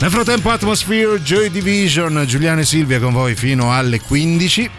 Nel 0.00 0.10
frattempo, 0.10 0.50
Atmosphere, 0.50 1.22
Joy 1.22 1.50
Division, 1.50 2.24
Giuliano 2.26 2.60
e 2.60 2.66
Silvia 2.66 3.00
con 3.00 3.14
voi 3.14 3.34
fino 3.34 3.72
alle 3.72 4.02
15. 4.02 4.70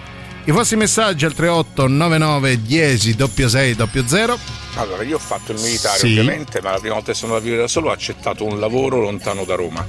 I 0.46 0.52
vostri 0.52 0.78
messaggi 0.78 1.26
al 1.26 1.34
3899 1.34 2.62
10 2.62 3.16
06 3.34 3.76
00. 4.06 4.53
Allora, 4.76 5.04
io 5.04 5.16
ho 5.16 5.20
fatto 5.20 5.52
il 5.52 5.60
militare 5.62 6.00
Sì. 6.00 6.08
ovviamente, 6.08 6.60
ma 6.62 6.72
la 6.72 6.80
prima 6.80 6.96
volta 6.96 7.12
che 7.12 7.18
sono 7.18 7.34
andato 7.34 7.46
a 7.48 7.50
vivere 7.52 7.68
da 7.68 7.72
solo 7.72 7.90
ho 7.90 7.92
accettato 7.92 8.44
un 8.46 8.60
lavoro 8.60 9.00
lontano 9.00 9.44
da 9.46 9.56
Roma. 9.56 9.88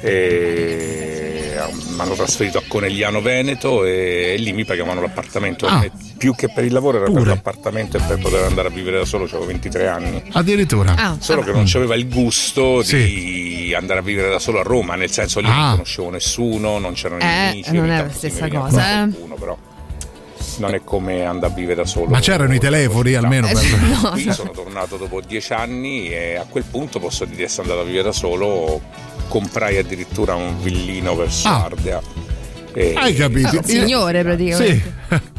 E 0.00 1.58
mi 1.90 2.00
hanno 2.00 2.14
trasferito 2.14 2.58
a 2.58 2.62
Conegliano 2.68 3.20
Veneto 3.20 3.84
e 3.84 4.36
lì 4.38 4.52
mi 4.52 4.64
pagavano 4.64 5.00
l'appartamento. 5.00 5.66
Ah. 5.66 5.84
E 5.84 5.90
Più 6.18 6.34
che 6.34 6.50
per 6.50 6.64
il 6.64 6.72
lavoro 6.72 6.96
era 6.98 7.06
Pure. 7.06 7.20
per 7.20 7.28
l'appartamento 7.28 7.96
e 7.96 8.00
per 8.00 8.18
poter 8.18 8.42
andare 8.44 8.68
a 8.68 8.70
vivere 8.72 8.98
da 8.98 9.04
solo, 9.04 9.24
avevo 9.24 9.44
23 9.46 9.86
anni. 9.88 10.22
Addirittura. 10.32 10.94
Ah, 10.96 11.16
Solo 11.20 11.42
che 11.42 11.52
non 11.52 11.62
c'aveva 11.66 11.94
il 11.94 12.08
gusto 12.08 12.82
di 12.82 13.72
andare 13.76 14.00
a 14.00 14.02
vivere 14.02 14.28
da 14.28 14.38
solo 14.40 14.58
a 14.60 14.62
Roma, 14.62 14.94
nel 14.96 15.10
senso 15.10 15.38
lì 15.40 15.46
Ah. 15.48 15.56
non 15.68 15.70
conoscevo 15.72 16.10
nessuno, 16.10 16.78
non 16.78 16.92
c'erano 16.94 17.22
Eh, 17.22 17.26
amici. 17.50 17.72
non 17.72 17.90
è 17.90 18.02
la 18.02 18.10
stessa 18.10 18.48
cosa, 18.48 19.04
eh. 19.04 19.08
Non 20.58 20.74
è 20.74 20.80
come 20.84 21.24
andare 21.24 21.52
a 21.52 21.54
vivere 21.54 21.74
da 21.76 21.86
solo. 21.86 22.06
Ma 22.08 22.20
c'erano 22.20 22.54
i 22.54 22.58
telefoni 22.58 23.14
almeno 23.14 23.48
Eh, 23.48 23.52
per. 23.52 23.62
sì, 23.62 23.76
no, 24.02 24.10
Qui 24.10 24.24
no. 24.24 24.32
sono 24.32 24.50
tornato 24.50 24.96
dopo 24.96 25.20
dieci 25.20 25.52
anni 25.52 26.08
e 26.08 26.36
a 26.36 26.44
quel 26.48 26.64
punto 26.70 26.98
posso 26.98 27.24
dire 27.24 27.36
di 27.36 27.42
essere 27.44 27.62
andato 27.62 27.80
a 27.80 27.84
vivere 27.84 28.04
da 28.04 28.12
solo. 28.12 28.80
Comprai 29.28 29.76
addirittura 29.78 30.34
un 30.34 30.60
villino 30.62 31.14
verso 31.16 31.48
Ah. 31.48 31.64
Ardea. 31.64 32.00
E- 32.72 32.94
Hai 32.96 33.14
capito? 33.14 33.56
Un 33.58 33.64
signore 33.64 34.22
praticamente. 34.22 34.82
Sì. 35.08 35.26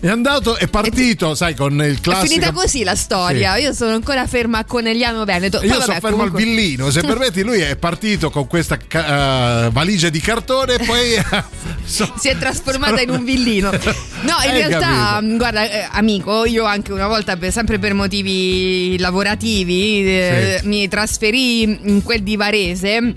È 0.00 0.08
andato, 0.08 0.56
è 0.56 0.66
partito, 0.66 1.34
sai, 1.34 1.54
con 1.54 1.74
il 1.74 1.98
È 1.98 2.00
classico. 2.00 2.26
finita 2.26 2.52
così 2.52 2.84
la 2.84 2.94
storia. 2.94 3.56
Io 3.58 3.74
sono 3.74 3.92
ancora 3.92 4.26
ferma 4.26 4.56
a 4.56 4.64
Conegliano 4.64 5.26
Veneto. 5.26 5.58
Poi 5.58 5.66
Io 5.66 5.72
vabbè, 5.74 5.84
sono 5.84 6.00
fermo 6.00 6.16
comunque- 6.16 6.40
al 6.40 6.46
villino, 6.46 6.90
se 6.90 7.02
permetti, 7.04 7.42
lui 7.42 7.60
è 7.60 7.76
partito 7.76 8.30
con 8.30 8.46
questa 8.46 8.78
eh, 8.78 9.68
valigia 9.70 10.08
di 10.08 10.18
cartone 10.20 10.76
e 10.76 10.84
poi 10.86 11.16
so- 11.84 12.12
si 12.18 12.28
è 12.28 12.36
trasformata 12.36 13.00
in 13.00 13.10
un 13.10 13.24
villino. 13.24 13.70
No, 14.22 14.34
in 14.44 14.50
Hai 14.50 14.58
realtà, 14.68 14.78
capito. 15.14 15.32
mh, 15.32 15.36
guarda, 15.38 15.70
eh, 15.70 15.88
amico, 15.92 16.44
io 16.44 16.64
anche 16.64 16.92
una 16.92 17.06
volta, 17.06 17.38
per- 17.38 17.50
sempre 17.52 17.78
per 17.78 17.94
motivi 17.94 18.98
lavorativi, 18.98 20.04
eh, 20.06 20.58
Sì. 20.60 20.66
mi 20.68 20.88
trasferì 20.88 21.62
in 21.62 22.02
quel 22.02 22.22
di 22.22 22.36
Varese. 22.36 23.12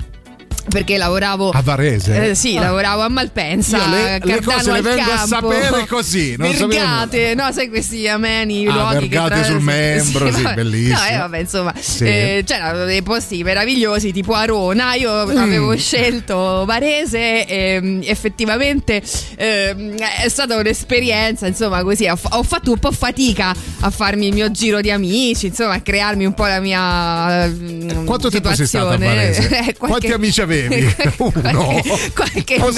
Perché 0.70 0.98
lavoravo 0.98 1.50
a 1.50 1.62
Varese. 1.62 2.30
Eh, 2.30 2.36
sì, 2.36 2.56
Ah. 2.58 2.62
lavoravo 2.62 3.02
a 3.02 3.10
Malpensa. 3.10 3.78
Io 3.78 3.90
le- 3.90 4.20
le 4.24 4.42
cose 4.42 4.72
le 4.72 4.82
vengo 4.82 5.02
a 5.12 5.16
campo, 5.18 5.52
sapere 5.52 5.86
così, 5.88 6.36
non 6.38 6.52
Vergate, 6.56 7.36
no, 7.36 7.52
sai 7.52 7.68
questi 7.70 8.08
ameni 8.08 8.66
Ah, 8.68 8.72
luoghi 8.74 8.94
che 9.10 9.18
Vergate 9.20 9.42
tra- 9.42 9.44
sul 9.44 9.60
Membro, 9.62 10.32
sì, 10.32 10.42
vabbè. 10.42 10.56
bellissimo. 10.56 10.98
No, 11.00 11.06
eh, 11.06 11.18
vabbè, 11.18 11.38
insomma, 11.40 11.74
Sì. 11.78 12.04
eh, 12.06 12.44
c'erano 12.46 12.86
dei 12.86 13.02
posti 13.04 13.44
meravigliosi 13.44 14.12
tipo 14.14 14.34
Arona. 14.34 14.94
Io 14.96 15.12
Mm. 15.28 15.38
avevo 15.38 15.76
scelto 15.76 16.64
Varese 16.66 17.46
e 17.46 17.82
mh, 17.82 18.02
effettivamente 18.06 19.02
ehm, 19.36 19.96
è 19.98 20.30
stata 20.30 20.56
un'esperienza, 20.56 21.46
insomma, 21.46 21.84
così 21.84 22.08
ho, 22.08 22.18
ho 22.32 22.44
fatto 22.44 22.72
un 22.72 22.80
po' 22.80 22.92
fatica 22.92 23.54
a 23.82 23.90
farmi 23.90 24.28
il 24.28 24.34
mio 24.34 24.50
giro 24.52 24.80
di 24.82 24.90
amici, 24.92 25.48
insomma, 25.48 25.74
a 25.74 25.82
crearmi 25.82 26.26
un 26.26 26.34
po' 26.34 26.46
la 26.46 26.60
mia 26.62 27.48
mh, 27.48 28.06
Quanto 28.06 28.30
tempo 28.30 28.54
sei 28.56 28.66
stata 28.66 28.90
a 28.90 28.92
situazione. 28.94 29.16
Varese? 29.16 29.42
Eh, 29.64 29.76
qualche- 29.78 29.78
Quanti 29.78 30.12
amici 30.12 30.42
avevi? 30.42 30.52
Uno. 31.18 31.82
qualche 32.14 32.58
Postino. 32.60 32.72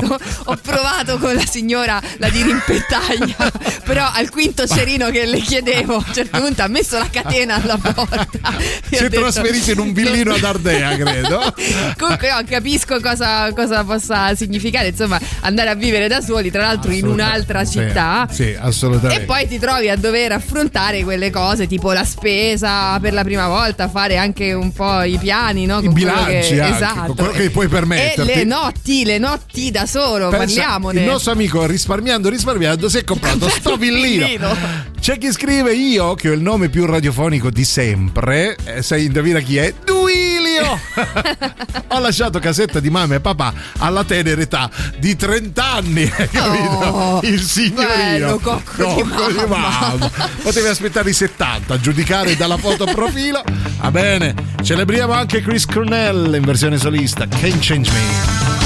mesetto 0.00 0.18
ho 0.44 0.56
provato 0.62 1.18
con 1.18 1.34
la 1.34 1.44
signora 1.46 2.00
la 2.18 2.28
dirimpettaglia 2.28 3.50
però 3.84 4.08
al 4.12 4.30
quinto 4.30 4.66
cerino 4.66 5.10
che 5.10 5.26
le 5.26 5.40
chiedevo 5.40 5.94
a 5.94 6.04
un 6.06 6.14
certo 6.14 6.38
punto 6.40 6.62
ha 6.62 6.68
messo 6.68 6.98
la 6.98 7.08
catena 7.10 7.54
alla 7.62 7.76
porta 7.78 8.26
Si 8.90 8.94
è 8.96 9.08
trasferito 9.10 9.70
in 9.72 9.78
un 9.78 9.92
villino 9.92 10.34
ad 10.34 10.44
Ardea, 10.44 10.96
credo. 10.96 11.54
comunque 11.98 12.28
no, 12.30 12.40
capisco 12.48 12.98
cosa, 13.00 13.52
cosa 13.52 13.84
possa 13.84 14.34
significare 14.34 14.88
insomma 14.88 15.18
andare 15.40 15.70
a 15.70 15.74
vivere 15.74 16.08
da 16.08 16.20
soli 16.20 16.50
tra 16.50 16.62
l'altro 16.62 16.90
in 16.92 17.06
un'altra 17.06 17.64
Sì, 17.64 17.78
città 17.78 18.26
Sì, 18.30 18.56
assolutamente. 18.58 19.22
e 19.22 19.26
poi 19.26 19.46
ti 19.48 19.58
trovi 19.58 19.88
a 19.88 19.96
dover 19.96 20.32
affrontare 20.32 21.02
quelle 21.02 21.30
cose 21.30 21.66
tipo 21.66 21.92
la 21.92 22.04
spesa 22.04 22.98
per 23.00 23.12
la 23.12 23.22
prima 23.22 23.48
volta, 23.48 23.88
fare 23.88 24.16
anche 24.16 24.52
un 24.52 24.72
po' 24.72 25.02
i 25.02 25.18
piani, 25.18 25.66
no? 25.66 25.78
I 25.80 25.84
Con 25.84 25.92
quello 25.92 26.12
bilanci 26.24 26.54
che, 26.54 26.60
anche, 26.60 27.09
esatto. 27.12 27.28
quello 27.28 27.44
che 27.44 27.50
puoi 27.50 27.68
permetterti. 27.68 28.30
E 28.30 28.34
le 28.36 28.44
notti, 28.44 29.04
le 29.04 29.18
notti 29.18 29.70
da 29.70 29.86
solo, 29.86 30.28
Pensa, 30.28 30.62
parliamone. 30.62 31.00
Il 31.00 31.06
nostro 31.06 31.32
amico 31.32 31.66
risparmiando, 31.66 32.28
risparmiando, 32.28 32.88
si 32.88 32.98
è 32.98 33.04
comprato 33.04 33.48
sto 33.48 33.76
villino. 33.76 34.88
C'è 35.00 35.16
chi 35.16 35.32
scrive 35.32 35.72
io, 35.74 36.14
che 36.14 36.28
ho 36.28 36.32
il 36.32 36.42
nome 36.42 36.68
più 36.68 36.84
radiofonico 36.84 37.50
di 37.50 37.64
sempre. 37.64 38.56
Eh, 38.64 38.82
sai, 38.82 39.06
indovina 39.06 39.40
chi 39.40 39.56
è? 39.56 39.72
Duilio! 39.82 40.78
ho 41.88 41.98
lasciato 41.98 42.38
casetta 42.38 42.80
di 42.80 42.90
mamma 42.90 43.14
e 43.14 43.20
papà 43.20 43.52
alla 43.78 44.04
tenera 44.04 44.40
età 44.40 44.70
di 44.98 45.16
30 45.16 45.64
anni. 45.64 46.06
capito? 46.30 46.68
Oh, 46.70 47.20
il 47.22 47.40
signorino. 47.40 47.88
bello, 47.88 48.38
cocco 48.38 48.94
di 48.94 49.46
mamma. 49.46 50.10
Potevi 50.42 50.68
aspettare 50.68 51.10
i 51.10 51.14
70 51.14 51.74
a 51.74 51.80
giudicare 51.80 52.36
dalla 52.36 52.58
foto 52.58 52.84
profilo. 52.84 53.42
Va 53.80 53.90
bene, 53.90 54.34
celebriamo 54.62 55.12
anche 55.12 55.40
Chris 55.40 55.64
Cornell 55.64 56.34
in 56.34 56.42
versione 56.42 56.76
solista. 56.76 56.99
Can't 57.00 57.62
change 57.62 57.88
me. 57.94 58.59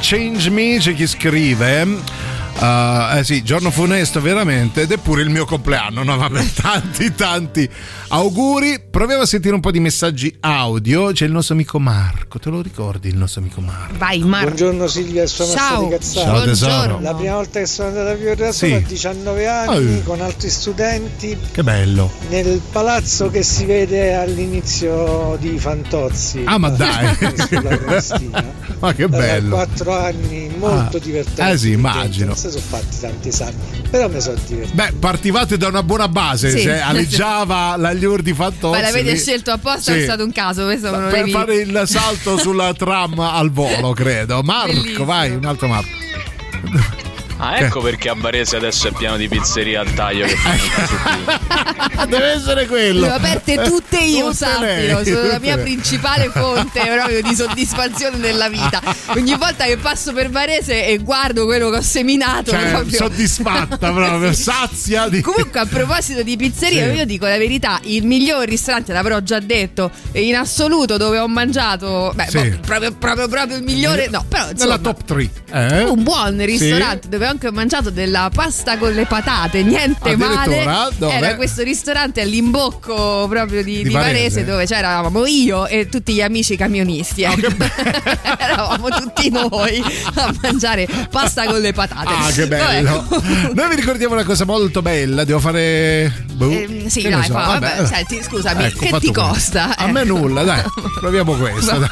Can 0.00 0.18
Change 0.18 0.48
Me, 0.50 0.78
c'è 0.78 0.94
chi 0.94 1.06
scrive. 1.06 1.82
Uh, 2.58 3.16
eh 3.16 3.20
sì, 3.24 3.42
giorno 3.42 3.70
funesto 3.70 4.20
veramente 4.20 4.82
ed 4.82 4.92
è 4.92 4.98
pure 4.98 5.22
il 5.22 5.30
mio 5.30 5.44
compleanno, 5.46 6.02
no 6.02 6.16
vabbè, 6.16 6.44
tanti 6.60 7.14
tanti 7.14 7.68
auguri. 8.08 8.80
Proviamo 8.90 9.22
a 9.22 9.26
sentire 9.26 9.54
un 9.54 9.60
po' 9.60 9.70
di 9.70 9.78
messaggi 9.80 10.34
audio, 10.40 11.12
c'è 11.12 11.24
il 11.26 11.32
nostro 11.32 11.54
amico 11.54 11.78
Marco, 11.78 12.38
te 12.38 12.50
lo 12.50 12.60
ricordi 12.60 13.08
il 13.08 13.16
nostro 13.16 13.40
amico 13.40 13.60
Marco? 13.62 13.94
Vai 13.96 14.18
Marco. 14.20 14.46
Buongiorno 14.46 14.86
Silvia 14.88 15.26
sua 15.26 15.46
Ciao. 15.46 15.84
di 15.84 15.90
cazzate. 15.90 16.26
Ciao, 16.26 16.42
tesoro. 16.44 16.72
Buongiorno. 16.72 17.00
La 17.02 17.14
prima 17.14 17.34
volta 17.34 17.60
che 17.60 17.66
sono 17.66 17.88
andata 17.88 18.10
a 18.10 18.14
vivere 18.14 18.52
Sì. 18.52 18.58
solo 18.66 18.74
a 18.76 18.78
19 18.80 19.46
anni 19.46 19.96
Eh. 19.98 20.02
con 20.02 20.20
altri 20.20 20.50
studenti 20.50 21.38
Che 21.52 21.62
bello. 21.62 22.10
nel 22.28 22.60
palazzo 22.72 23.30
che 23.30 23.42
si 23.42 23.64
vede 23.64 24.14
all'inizio 24.14 25.36
di 25.40 25.58
Fantozzi. 25.58 26.42
Ah, 26.44 26.58
ma 26.58 26.68
dai. 26.70 27.14
Sulla 27.48 27.78
Cristina. 27.78 28.59
Ma 28.80 28.94
che 28.94 29.08
bello. 29.08 29.54
Quattro 29.56 29.94
anni 29.96 30.50
molto 30.56 30.96
Ah. 30.96 31.00
divertenti. 31.00 31.52
Eh 31.52 31.58
sì, 31.58 31.70
immagino. 31.72 32.26
Non 32.28 32.36
si 32.36 32.48
sono 32.50 32.62
fatti 32.66 32.98
tanti 32.98 33.28
esami, 33.28 33.54
però 33.90 34.08
mi 34.08 34.20
sono 34.20 34.38
divertito. 34.46 34.74
Beh, 34.74 34.92
partivate 34.98 35.56
da 35.58 35.68
una 35.68 35.82
buona 35.82 36.08
base, 36.08 36.50
Sì. 36.50 36.60
se 36.60 36.80
aleggiava 36.80 37.76
la 37.76 37.90
Liur 37.92 38.22
di 38.22 38.32
Fantozzi. 38.32 38.80
Ma 38.80 38.80
l'avete 38.80 39.16
scelto 39.16 39.50
apposta, 39.50 39.92
Sì. 39.92 39.98
è 39.98 40.02
stato 40.04 40.24
un 40.24 40.32
caso. 40.32 40.64
Questo 40.64 40.90
non 40.90 41.10
per 41.10 41.28
fare 41.28 41.56
il 41.56 41.82
salto 41.86 42.38
sulla 42.38 42.72
tram 42.72 43.18
al 43.20 43.50
volo, 43.50 43.92
credo. 43.92 44.42
Marco, 44.42 44.72
Bellissimo. 44.72 45.04
vai, 45.04 45.30
un 45.30 45.44
altro 45.44 45.68
Marco. 45.68 45.88
Ah, 47.42 47.58
ecco 47.58 47.80
perché 47.80 48.10
a 48.10 48.14
Varese 48.16 48.56
adesso 48.56 48.88
è 48.88 48.92
pieno 48.92 49.16
di 49.16 49.26
pizzerie 49.28 49.76
al 49.78 49.92
taglio 49.94 50.26
che 50.26 50.36
fanno. 50.36 52.04
Deve 52.06 52.32
essere 52.32 52.66
quello. 52.66 53.00
Le 53.06 53.10
ho 53.10 53.14
aperte 53.14 53.62
tutte 53.62 53.98
io, 53.98 54.26
Tutte 54.26 54.36
sappilo. 54.36 54.60
lei, 55.00 55.04
Sono 55.06 55.26
la 55.26 55.38
mia 55.38 55.54
lei. 55.56 55.64
principale 55.64 56.30
fonte 56.30 56.80
proprio 56.80 57.22
di 57.22 57.34
soddisfazione 57.34 58.16
nella 58.18 58.48
vita. 58.48 58.80
Ogni 59.16 59.34
volta 59.36 59.64
che 59.64 59.76
passo 59.78 60.12
per 60.12 60.28
Varese 60.30 60.86
e 60.86 60.98
guardo 60.98 61.44
quello 61.46 61.70
che 61.70 61.76
ho 61.78 61.82
seminato, 61.82 62.50
Cioè, 62.50 62.70
proprio. 62.70 62.96
soddisfatta 62.98 63.90
proprio, 63.92 64.32
sazia 64.34 65.08
di. 65.08 65.20
Comunque, 65.22 65.60
a 65.60 65.66
proposito 65.66 66.22
di 66.22 66.36
pizzeria, 66.36 66.90
Sì. 66.90 66.96
io 66.98 67.04
dico 67.06 67.26
la 67.26 67.38
verità: 67.38 67.78
il 67.84 68.04
miglior 68.04 68.46
ristorante, 68.46 68.92
l'avrò 68.92 69.20
già 69.20 69.40
detto, 69.40 69.90
in 70.12 70.36
assoluto 70.36 70.96
dove 70.98 71.18
ho 71.18 71.28
mangiato. 71.28 72.12
Beh, 72.14 72.26
Sì. 72.28 72.48
boh, 72.50 72.58
proprio, 72.66 72.92
proprio, 72.92 73.28
proprio 73.28 73.56
il 73.56 73.62
migliore. 73.62 74.08
No, 74.10 74.24
però 74.28 74.50
insomma. 74.50 74.74
Nella 74.76 74.78
top 74.78 75.04
3. 75.04 75.30
Eh? 75.52 75.82
Un 75.84 76.02
buon 76.02 76.44
ristorante 76.44 77.08
dove 77.08 77.26
ho 77.26 77.29
anche 77.30 77.50
mangiato 77.50 77.90
della 77.90 78.30
pasta 78.32 78.76
con 78.76 78.92
le 78.92 79.06
patate, 79.06 79.62
niente 79.62 80.16
male. 80.16 80.64
Dove? 80.98 81.12
Era 81.14 81.36
questo 81.36 81.62
ristorante 81.62 82.20
all'imbocco 82.20 83.26
proprio 83.28 83.62
di, 83.62 83.78
Di 83.78 83.82
di 83.84 83.92
Varese. 83.92 84.12
Varese. 84.18 84.44
dove 84.44 84.66
c'eravamo 84.66 85.26
io 85.26 85.66
e 85.66 85.88
tutti 85.88 86.12
gli 86.12 86.20
amici 86.22 86.56
camionisti. 86.56 87.22
Ecco. 87.22 87.48
Eravamo 88.38 88.88
tutti 88.88 89.30
noi 89.30 89.82
a 90.14 90.34
mangiare 90.42 90.86
pasta 91.10 91.44
con 91.46 91.60
le 91.60 91.72
patate. 91.72 92.08
Ah, 92.12 92.30
che 92.32 92.46
bello. 92.46 93.04
Vabbè, 93.08 93.52
Noi 93.54 93.68
vi 93.68 93.76
ricordiamo 93.76 94.14
una 94.14 94.24
cosa 94.24 94.44
molto 94.44 94.82
bella. 94.82 95.24
Devo 95.24 95.38
fare. 95.40 96.24
boh, 96.32 96.50
Ehm, 96.50 96.86
sì, 96.88 97.02
dai, 97.08 97.24
so, 97.24 97.32
vabbè, 97.34 97.76
vabbè. 97.76 97.86
senti, 97.86 98.20
scusami, 98.22 98.64
Ecco, 98.64 98.78
che 98.86 98.98
ti 99.00 99.12
costa? 99.12 99.76
A 99.76 99.86
Eh. 99.86 99.92
me 99.92 100.04
nulla, 100.04 100.42
dai. 100.42 100.62
Proviamo 101.00 101.34
questo. 101.34 101.88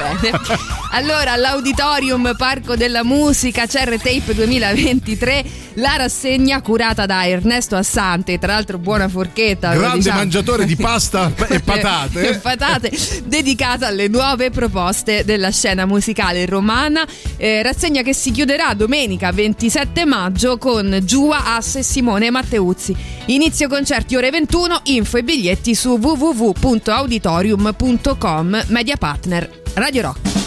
Allora, 0.92 1.32
all'Auditorium 1.32 2.34
Parco 2.36 2.74
della 2.76 3.04
Musica 3.04 3.66
CR 3.66 3.96
Tape 4.02 4.34
2023, 4.34 5.27
la 5.74 5.94
rassegna 5.96 6.60
curata 6.60 7.06
da 7.06 7.24
Ernesto 7.26 7.74
Assante, 7.76 8.38
tra 8.38 8.52
l'altro 8.54 8.78
buona 8.78 9.08
forchetta. 9.08 9.74
Grande 9.74 9.98
diciamo. 9.98 10.18
mangiatore 10.18 10.64
di 10.64 10.76
pasta 10.76 11.32
e 11.48 11.58
patate. 11.60 12.28
E 12.28 12.38
patate, 12.38 12.92
dedicata 13.24 13.88
alle 13.88 14.08
nuove 14.08 14.50
proposte 14.50 15.24
della 15.24 15.50
scena 15.50 15.86
musicale 15.86 16.46
romana. 16.46 17.04
Eh, 17.36 17.62
rassegna 17.62 18.02
che 18.02 18.14
si 18.14 18.30
chiuderà 18.30 18.74
domenica 18.74 19.32
27 19.32 20.04
maggio 20.04 20.58
con 20.58 21.00
Giua 21.02 21.56
Ass 21.56 21.74
e 21.76 21.82
Simone 21.82 22.30
Matteuzzi. 22.30 22.94
Inizio 23.26 23.68
concerti 23.68 24.16
ore 24.16 24.30
21, 24.30 24.80
info 24.84 25.18
e 25.18 25.22
biglietti 25.22 25.74
su 25.74 25.98
www.auditorium.com, 26.00 28.64
media 28.68 28.96
partner 28.96 29.50
Radio 29.74 30.02
Rock. 30.02 30.37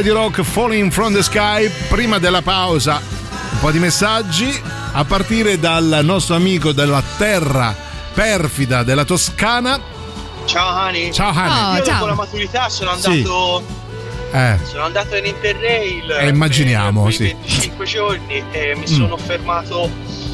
Radio 0.00 0.14
Rock 0.14 0.40
Falling 0.42 0.90
from 0.90 1.12
the 1.12 1.22
Sky. 1.22 1.70
Prima 1.90 2.18
della 2.18 2.40
pausa, 2.40 3.02
un 3.52 3.58
po' 3.60 3.70
di 3.70 3.78
messaggi 3.78 4.50
a 4.92 5.04
partire 5.04 5.58
dal 5.58 6.00
nostro 6.02 6.36
amico 6.36 6.72
della 6.72 7.02
terra 7.18 7.76
perfida 8.14 8.82
della 8.82 9.04
Toscana. 9.04 9.78
Ciao 10.46 10.68
Hani. 10.70 11.12
Ciao, 11.12 11.30
Hani. 11.32 11.74
Oh, 11.74 11.76
Io 11.76 11.84
ciao. 11.84 11.92
dopo 11.96 12.06
la 12.06 12.14
maturità 12.14 12.70
sono 12.70 12.96
Sì. 12.96 13.08
andato 13.10 13.62
Eh, 14.32 14.58
sono 14.62 14.84
andato 14.84 15.16
in 15.16 15.26
Interrail 15.26 16.10
eh, 16.12 16.28
immaginiamo, 16.28 17.02
per 17.04 17.12
sì. 17.12 17.24
25 17.24 17.84
giorni 17.84 18.42
e 18.52 18.74
mi 18.76 18.82
Mm. 18.90 18.94
sono 18.96 19.16
fermato 19.18 19.90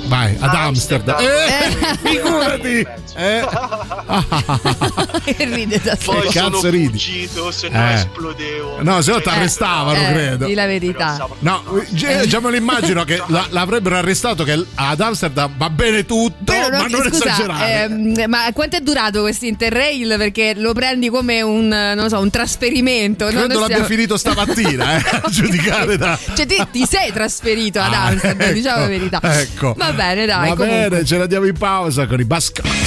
Vai, 0.07 0.37
ad 0.39 0.55
Amsterdam. 0.55 1.17
Eh, 1.21 1.97
figurati! 2.09 2.87
Eh. 3.17 3.45
E 5.25 5.45
ride 5.45 5.81
da 5.83 5.97
solo. 6.01 6.21
Poi 6.21 6.29
Che 6.29 6.39
sono 6.39 6.51
cazzo 6.51 6.71
ridi? 6.71 6.87
fuggito, 6.91 7.51
se 7.51 7.69
no 7.69 7.79
Eh. 7.91 7.95
esplodevo. 7.95 8.83
No, 8.83 9.01
se 9.03 9.11
no 9.11 9.21
ti 9.21 9.29
arrestavano, 9.29 9.99
Eh, 10.01 10.13
credo. 10.13 10.47
Di 10.47 10.55
la 10.55 10.67
verità. 10.67 11.29
No, 11.41 11.63
già 11.93 12.41
me 12.41 12.51
lo 12.51 12.57
immagino 12.57 13.05
che 13.05 13.21
la- 13.27 13.47
l'avrebbero 13.51 13.97
arrestato 13.97 14.45
che 14.45 14.65
ad 14.75 15.01
Amsterdam 15.01 15.53
va 15.57 15.69
bene 15.71 16.05
tutto, 16.07 16.45
Però 16.45 16.69
ma 16.71 16.87
non 16.87 17.03
scusa, 17.09 17.25
esagerare. 17.27 17.83
ehm, 17.85 18.25
ma 18.29 18.51
quanto 18.53 18.77
è 18.77 18.81
durato 18.81 19.23
questo 19.23 19.47
Interrail? 19.47 20.15
Perché 20.17 20.55
lo 20.57 20.73
prendi 20.73 21.09
come 21.09 21.43
un, 21.43 21.67
non 21.69 22.09
so, 22.09 22.21
un 22.21 22.31
trasferimento. 22.31 23.25
non 23.25 23.35
Credo 23.45 23.55
l'abbia 23.61 23.67
stiamo- 23.77 23.85
finito 23.87 24.17
stamattina, 24.17 24.97
eh, 24.97 25.03
a 25.23 25.29
giudicare 25.29 25.97
da... 25.97 26.17
Cioè, 26.37 26.47
ti, 26.47 26.65
ti 26.71 26.87
sei 26.87 27.13
trasferito 27.13 27.81
ad 27.81 27.93
Ah, 27.93 28.05
Amsterdam, 28.07 28.41
ecco, 28.47 28.53
diciamo 28.55 28.81
la 28.81 28.87
verità. 28.87 29.21
Ecco. 29.23 29.75
Va 29.77 29.91
bene, 29.97 30.27
dai. 30.27 30.49
Va 30.51 30.55
comunque. 30.57 30.89
bene, 30.89 31.05
ce 31.05 31.19
la 31.19 31.27
diamo 31.27 31.47
in 31.47 31.57
pausa 31.59 32.07
con 32.07 32.21
i 32.21 32.25
Buzzcocks. 32.25 32.86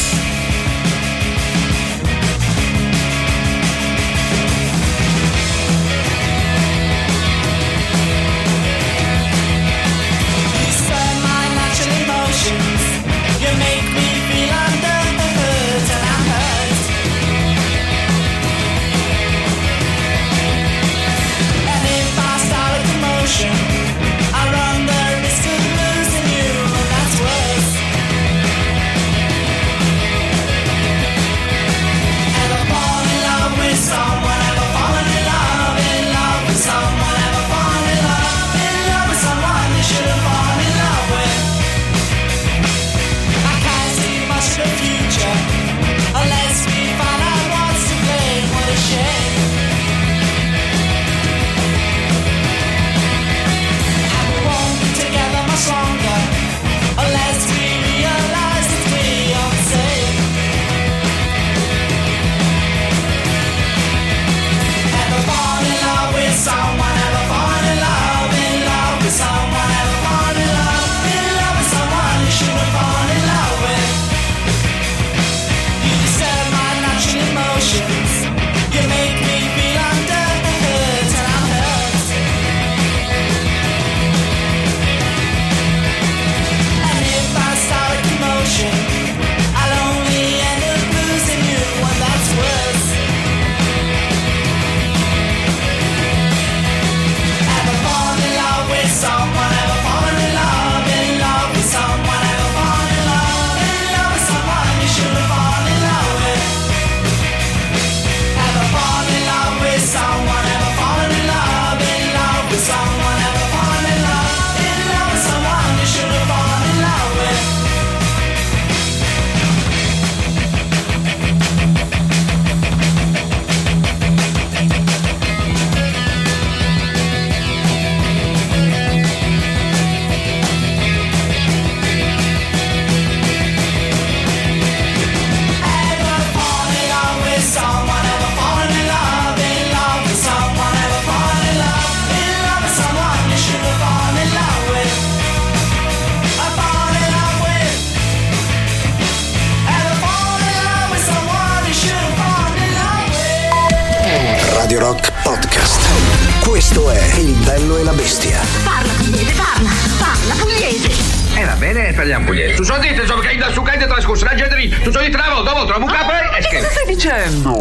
Questo 156.70 156.92
è 156.92 157.18
Il 157.18 157.34
bello 157.44 157.78
e 157.78 157.84
la 157.84 157.94
bestia. 157.94 158.40
Parla 158.64 158.94
pugliese, 158.94 159.34
parla, 159.34 159.72
parla 159.98 160.36
pugliese. 160.36 160.92
Eh 161.34 161.44
va 161.44 161.54
bene, 161.54 161.94
parliamo 161.94 162.26
pugliese. 162.26 162.54
Tu 162.54 162.64
sono 162.64 162.78
dite, 162.78 163.08
sono 163.08 163.22
che 163.22 163.36
da 163.38 163.52
su 163.52 163.64
che 163.64 163.88
trascorso 163.88 164.24
la 164.26 164.36
gente 164.36 164.56
lì. 164.56 164.70
Tu 164.70 164.92
sono 164.92 165.04
di 165.04 165.10
travo, 165.10 165.42
dopo 165.42 165.66
trovo 165.66 165.86
un 165.86 165.92
capo 165.92 166.12
e 166.12 166.48
Che 166.48 166.68
stai 166.70 166.86
dicendo? 166.86 167.60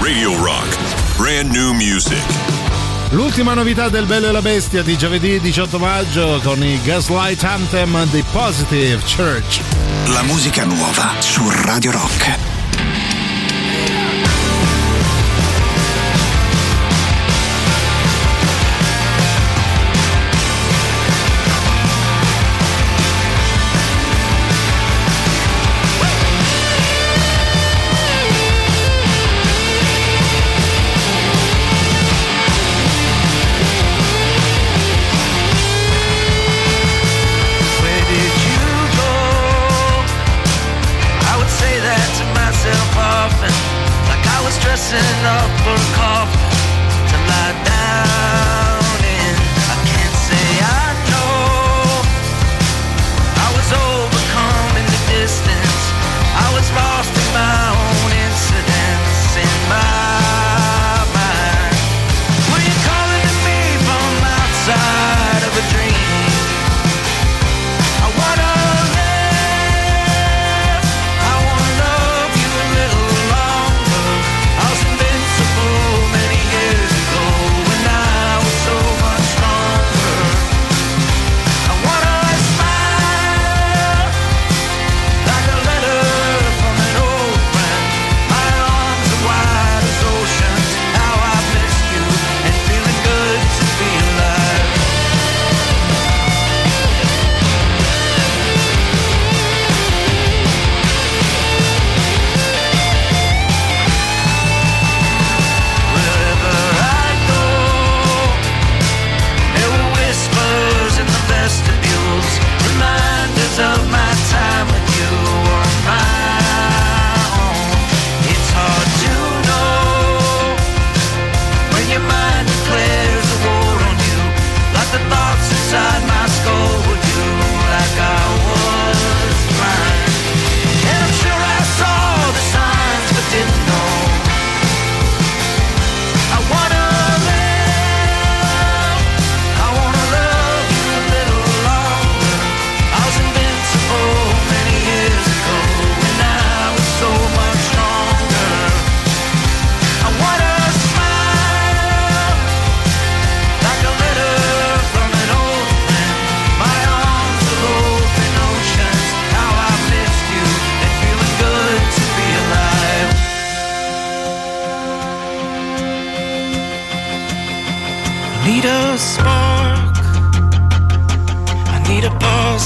Radio 0.00 0.36
Rock. 0.44 0.76
Brand 1.16 1.50
new 1.50 1.72
music. 1.72 2.22
L'ultima 3.10 3.54
novità 3.54 3.88
del 3.88 4.04
Bello 4.04 4.28
e 4.28 4.32
la 4.32 4.42
Bestia 4.42 4.82
di 4.82 4.98
giovedì 4.98 5.40
18 5.40 5.78
maggio 5.78 6.38
con 6.42 6.62
i 6.62 6.78
Gaslight 6.82 7.42
Anthem 7.42 8.04
di 8.10 8.22
Positive 8.32 9.00
Church. 9.16 9.60
La 10.08 10.22
musica 10.24 10.64
nuova 10.64 11.14
su 11.20 11.50
Radio 11.64 11.90
Rock. 11.90 12.55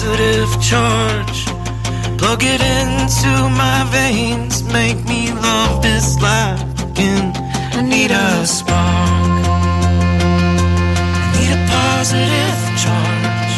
Positive 0.01 0.51
charge. 0.63 1.45
Plug 2.17 2.43
it 2.43 2.63
into 2.63 3.33
my 3.53 3.87
veins, 3.93 4.63
make 4.65 4.97
me 5.05 5.31
love 5.31 5.83
this 5.83 6.19
life 6.23 6.63
again. 6.89 7.33
I 7.77 7.83
need 7.83 8.11
a 8.11 8.47
spark. 8.47 9.45
I 11.17 11.27
need 11.37 11.53
a 11.53 11.61
positive 11.77 12.61
charge. 12.81 13.57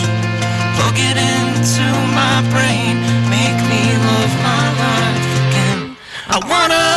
Plug 0.74 0.98
it 1.10 1.18
into 1.30 1.86
my 2.18 2.36
brain, 2.50 2.94
make 3.30 3.58
me 3.70 3.82
love 4.08 4.34
my 4.50 4.64
life 4.82 5.26
again. 5.46 5.96
I 6.26 6.38
wanna 6.50 6.91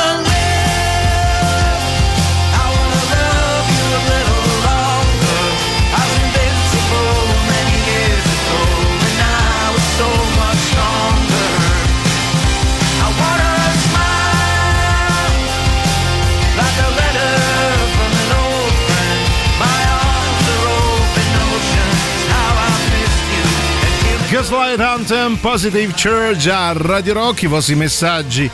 Gaslight 24.47 24.79
Anthem, 24.79 25.37
Positive 25.37 25.91
Church 25.93 26.45
a 26.45 26.71
Radio 26.73 27.13
Rock, 27.13 27.41
i 27.41 27.47
vostri 27.47 27.73
messaggi 27.73 28.47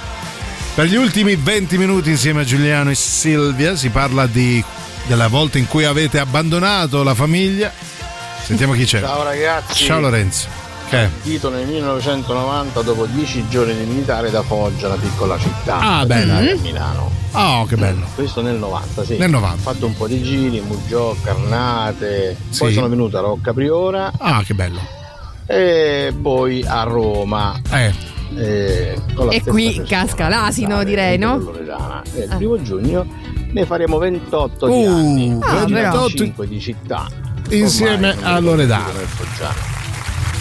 per 0.73 0.85
gli 0.85 0.95
ultimi 0.95 1.35
20 1.35 1.77
minuti 1.77 2.11
insieme 2.11 2.41
a 2.41 2.43
Giuliano 2.45 2.91
e 2.91 2.95
Silvia. 2.95 3.75
Si 3.75 3.89
parla 3.89 4.25
di, 4.25 4.63
della 5.07 5.27
volta 5.27 5.57
in 5.57 5.67
cui 5.67 5.83
avete 5.83 6.17
abbandonato 6.17 7.03
la 7.03 7.13
famiglia. 7.13 7.73
Sentiamo 8.41 8.71
chi 8.71 8.85
c'è. 8.85 9.01
Ciao 9.01 9.23
ragazzi. 9.23 9.83
Ciao 9.83 9.99
Lorenzo. 9.99 10.47
Che? 10.87 10.95
Partito 11.11 11.49
nel 11.49 11.67
1990 11.67 12.81
dopo 12.83 13.05
10 13.07 13.49
giorni 13.49 13.75
di 13.75 13.83
militare 13.83 14.31
da 14.31 14.43
Foggia, 14.43 14.87
una 14.87 14.95
piccola 14.95 15.37
città. 15.37 15.77
Ah, 15.77 16.05
bello. 16.05 16.37
a 16.37 16.55
Milano. 16.61 17.11
Oh, 17.31 17.65
che 17.65 17.75
bello. 17.75 18.05
Questo 18.15 18.41
nel 18.41 18.55
90, 18.55 19.03
sì. 19.03 19.17
Nel 19.17 19.29
90. 19.29 19.55
Ho 19.55 19.73
fatto 19.73 19.87
un 19.87 19.97
po' 19.97 20.07
di 20.07 20.23
giri, 20.23 20.61
Mugiò, 20.61 21.13
Carnate. 21.21 22.37
Poi 22.57 22.69
Sì. 22.69 22.75
sono 22.75 22.87
venuto 22.87 23.17
a 23.17 23.21
Rocca 23.21 23.51
Priora 23.51 24.09
Ah, 24.17 24.41
che 24.45 24.53
bello. 24.53 24.99
E 25.51 26.13
poi 26.19 26.63
a 26.65 26.83
Roma. 26.83 27.59
Eh. 27.71 27.93
Eh, 28.33 28.95
con 29.13 29.25
la 29.25 29.33
E 29.33 29.41
qui 29.41 29.65
persona, 29.75 29.87
casca 29.87 30.27
l'asino, 30.29 30.83
direi, 30.85 31.17
no? 31.17 31.37
Loredana. 31.37 32.01
E 32.13 32.19
il 32.23 32.31
Ah. 32.31 32.35
primo 32.37 32.61
giugno 32.61 33.05
ne 33.51 33.65
faremo 33.65 33.97
28 33.97 34.67
di 34.67 34.85
Uh, 34.85 34.87
anni. 34.89 35.37
Ah, 35.41 35.65
però. 35.65 35.91
25 36.05 36.47
di 36.47 36.59
città. 36.61 37.07
Insieme 37.49 38.15
a 38.21 38.39
Loredana. 38.39 38.93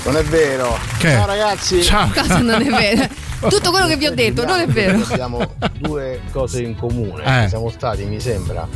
Non 0.05 0.17
è 0.17 0.23
vero. 0.23 0.79
Che? 0.99 1.11
Ciao 1.11 1.27
ragazzi. 1.27 1.83
Ciao. 1.83 2.09
Cosa 2.15 2.39
non 2.39 2.63
è 2.63 2.69
vero? 2.71 3.09
Tutto 3.49 3.71
quello 3.71 3.87
che 3.87 3.97
vi 3.97 4.07
ho 4.07 4.15
detto, 4.15 4.45
non 4.45 4.61
è 4.61 4.67
vero. 4.67 5.01
Abbiamo 5.11 5.41
due 5.79 6.21
cose 6.31 6.63
in 6.63 6.77
comune. 6.77 7.45
Eh. 7.45 7.49
Siamo 7.49 7.71
stati, 7.71 8.05
mi 8.05 8.21
sembra, 8.21 8.69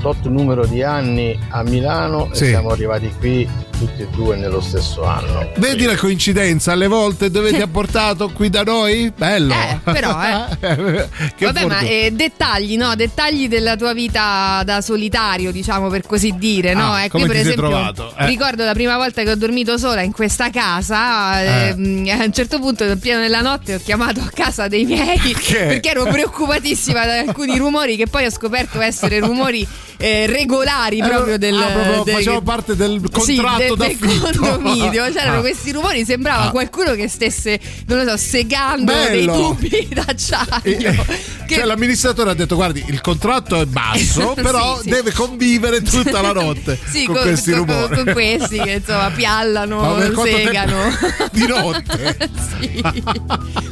tot 0.00 0.26
numero 0.26 0.66
di 0.66 0.82
anni 0.82 1.38
a 1.50 1.62
Milano 1.62 2.28
Sì. 2.32 2.44
e 2.44 2.48
siamo 2.48 2.70
arrivati 2.70 3.10
qui 3.18 3.48
tutti 3.82 4.02
e 4.02 4.06
due 4.14 4.36
nello 4.36 4.60
stesso 4.60 5.02
anno. 5.04 5.50
Vedi 5.56 5.84
la 5.86 5.96
coincidenza, 5.96 6.70
alle 6.70 6.86
volte 6.86 7.30
dove 7.32 7.52
ti 7.52 7.60
ha 7.60 7.66
portato 7.66 8.28
qui 8.30 8.48
da 8.48 8.62
noi? 8.62 9.12
Bello. 9.16 9.52
Eh, 9.52 9.78
però, 9.82 10.16
eh. 10.22 10.56
che 11.36 11.44
Vabbè, 11.46 11.64
ma 11.66 11.74
fortuna. 11.74 11.80
eh, 11.80 12.10
dettagli, 12.12 12.76
no? 12.76 12.94
Dettagli 12.94 13.48
della 13.48 13.74
tua 13.74 13.92
vita 13.92 14.62
da 14.64 14.80
solitario, 14.80 15.50
diciamo 15.50 15.88
per 15.88 16.06
così 16.06 16.32
dire, 16.38 16.74
no? 16.74 16.92
Ah, 16.92 17.04
ecco, 17.04 17.18
per 17.18 17.26
ti 17.28 17.32
sei 17.32 17.40
esempio 17.42 17.62
trovato? 17.68 18.14
Eh. 18.16 18.26
ricordo 18.26 18.64
la 18.64 18.72
prima 18.72 18.96
volta 18.96 19.22
che 19.24 19.30
ho 19.32 19.36
dormito 19.36 19.76
sola 19.78 20.02
in 20.02 20.12
questa 20.12 20.50
casa, 20.50 21.42
Eh. 21.42 21.68
ehm, 21.70 22.08
a 22.20 22.24
un 22.24 22.32
certo 22.32 22.60
punto, 22.60 22.84
nel 22.84 22.98
pieno 22.98 23.20
della 23.20 23.40
notte, 23.40 23.74
ho 23.74 23.80
chiamato 23.82 24.20
a 24.20 24.30
casa 24.32 24.68
dei 24.68 24.84
miei 24.84 25.18
perché 25.50 25.90
ero 25.90 26.04
preoccupatissima 26.04 27.04
da 27.04 27.18
alcuni 27.18 27.58
rumori 27.58 27.96
che 27.96 28.06
poi 28.06 28.26
ho 28.26 28.30
scoperto 28.30 28.80
essere 28.80 29.18
rumori 29.18 29.66
eh, 29.96 30.26
regolari 30.26 30.98
Eh, 30.98 31.06
proprio 31.08 31.38
del, 31.38 31.56
ah, 31.56 31.66
proprio 31.66 32.02
del- 32.04 32.14
facevano 32.14 32.42
parte 32.42 32.76
del 32.76 33.00
sì, 33.20 33.36
contratto 33.76 34.06
del, 34.06 34.18
condominio. 34.38 35.04
C'erano 35.12 35.38
Ah. 35.38 35.40
questi 35.40 35.72
rumori, 35.72 36.04
sembrava 36.04 36.44
Ah. 36.48 36.50
qualcuno 36.50 36.94
che 36.94 37.08
stesse, 37.08 37.58
non 37.86 38.04
lo 38.04 38.10
so, 38.10 38.16
segando 38.16 38.92
dei 38.92 39.24
Bello. 39.26 39.32
tubi 39.56 39.88
d'acciaio. 39.92 40.60
Che- 41.46 41.54
Cioè, 41.56 41.64
l'amministratore 41.64 42.30
ha 42.30 42.34
detto: 42.34 42.54
Guardi, 42.54 42.84
il 42.88 43.00
contratto 43.00 43.60
è 43.60 43.66
basso, 43.66 44.32
però 44.34 44.76
Sì, 44.76 44.82
sì. 44.84 44.88
deve 44.90 45.12
convivere 45.12 45.82
tutta 45.82 46.20
la 46.20 46.32
notte 46.32 46.78
Sì, 46.90 47.04
con, 47.04 47.14
con, 47.16 47.24
questi 47.24 47.50
con- 47.50 47.60
rumori. 47.66 47.94
con 48.04 48.12
questi 48.12 48.58
che 48.58 48.70
insomma 48.72 49.08
Ma 49.08 49.10
piallano, 49.10 49.98
segano. 50.22 50.76
Di 51.32 51.46
notte. 51.46 52.16
Sì. 52.60 52.82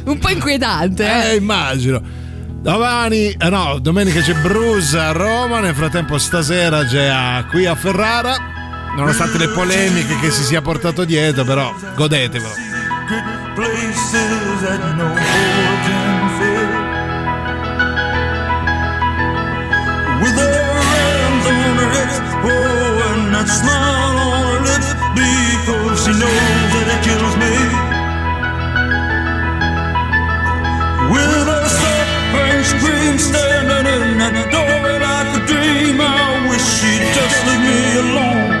Un 0.05 0.17
po' 0.19 0.29
inquietante, 0.29 1.05
eh. 1.05 1.31
Eh, 1.31 1.35
immagino. 1.35 2.01
Domani, 2.61 3.31
eh 3.31 3.49
no, 3.49 3.79
domenica 3.79 4.21
c'è 4.21 4.33
Bruce 4.35 4.97
a 4.97 5.11
Roma. 5.11 5.59
Nel 5.61 5.73
frattempo, 5.73 6.17
stasera 6.19 6.85
c'è 6.85 7.05
a- 7.05 7.45
qui 7.49 7.65
a 7.65 7.73
Ferrara. 7.75 8.35
Nonostante 8.95 9.37
le 9.37 9.47
polemiche 9.49 10.19
che 10.19 10.31
si 10.31 10.43
sia 10.43 10.61
portato 10.61 11.05
dietro, 11.05 11.43
però 11.43 11.73
godetevelo. 11.95 12.53
With 31.11 31.27
a 31.27 31.67
suffering 31.67 32.63
scream 32.63 33.17
standing 33.17 33.85
in 33.85 34.17
that 34.19 34.47
doorway 34.49 34.97
like 34.99 35.27
a 35.35 35.45
dream, 35.45 35.99
I 35.99 36.47
wish 36.47 36.63
she'd 36.63 37.03
just 37.13 37.45
leave 37.45 37.59
me 37.59 37.99
alone. 37.99 38.60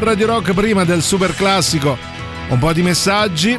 a 0.00 0.04
Radio 0.04 0.26
Rock 0.26 0.54
prima 0.54 0.84
del 0.84 1.02
super 1.02 1.34
classico. 1.34 1.96
Un 2.48 2.58
po' 2.58 2.72
di 2.72 2.82
messaggi. 2.82 3.58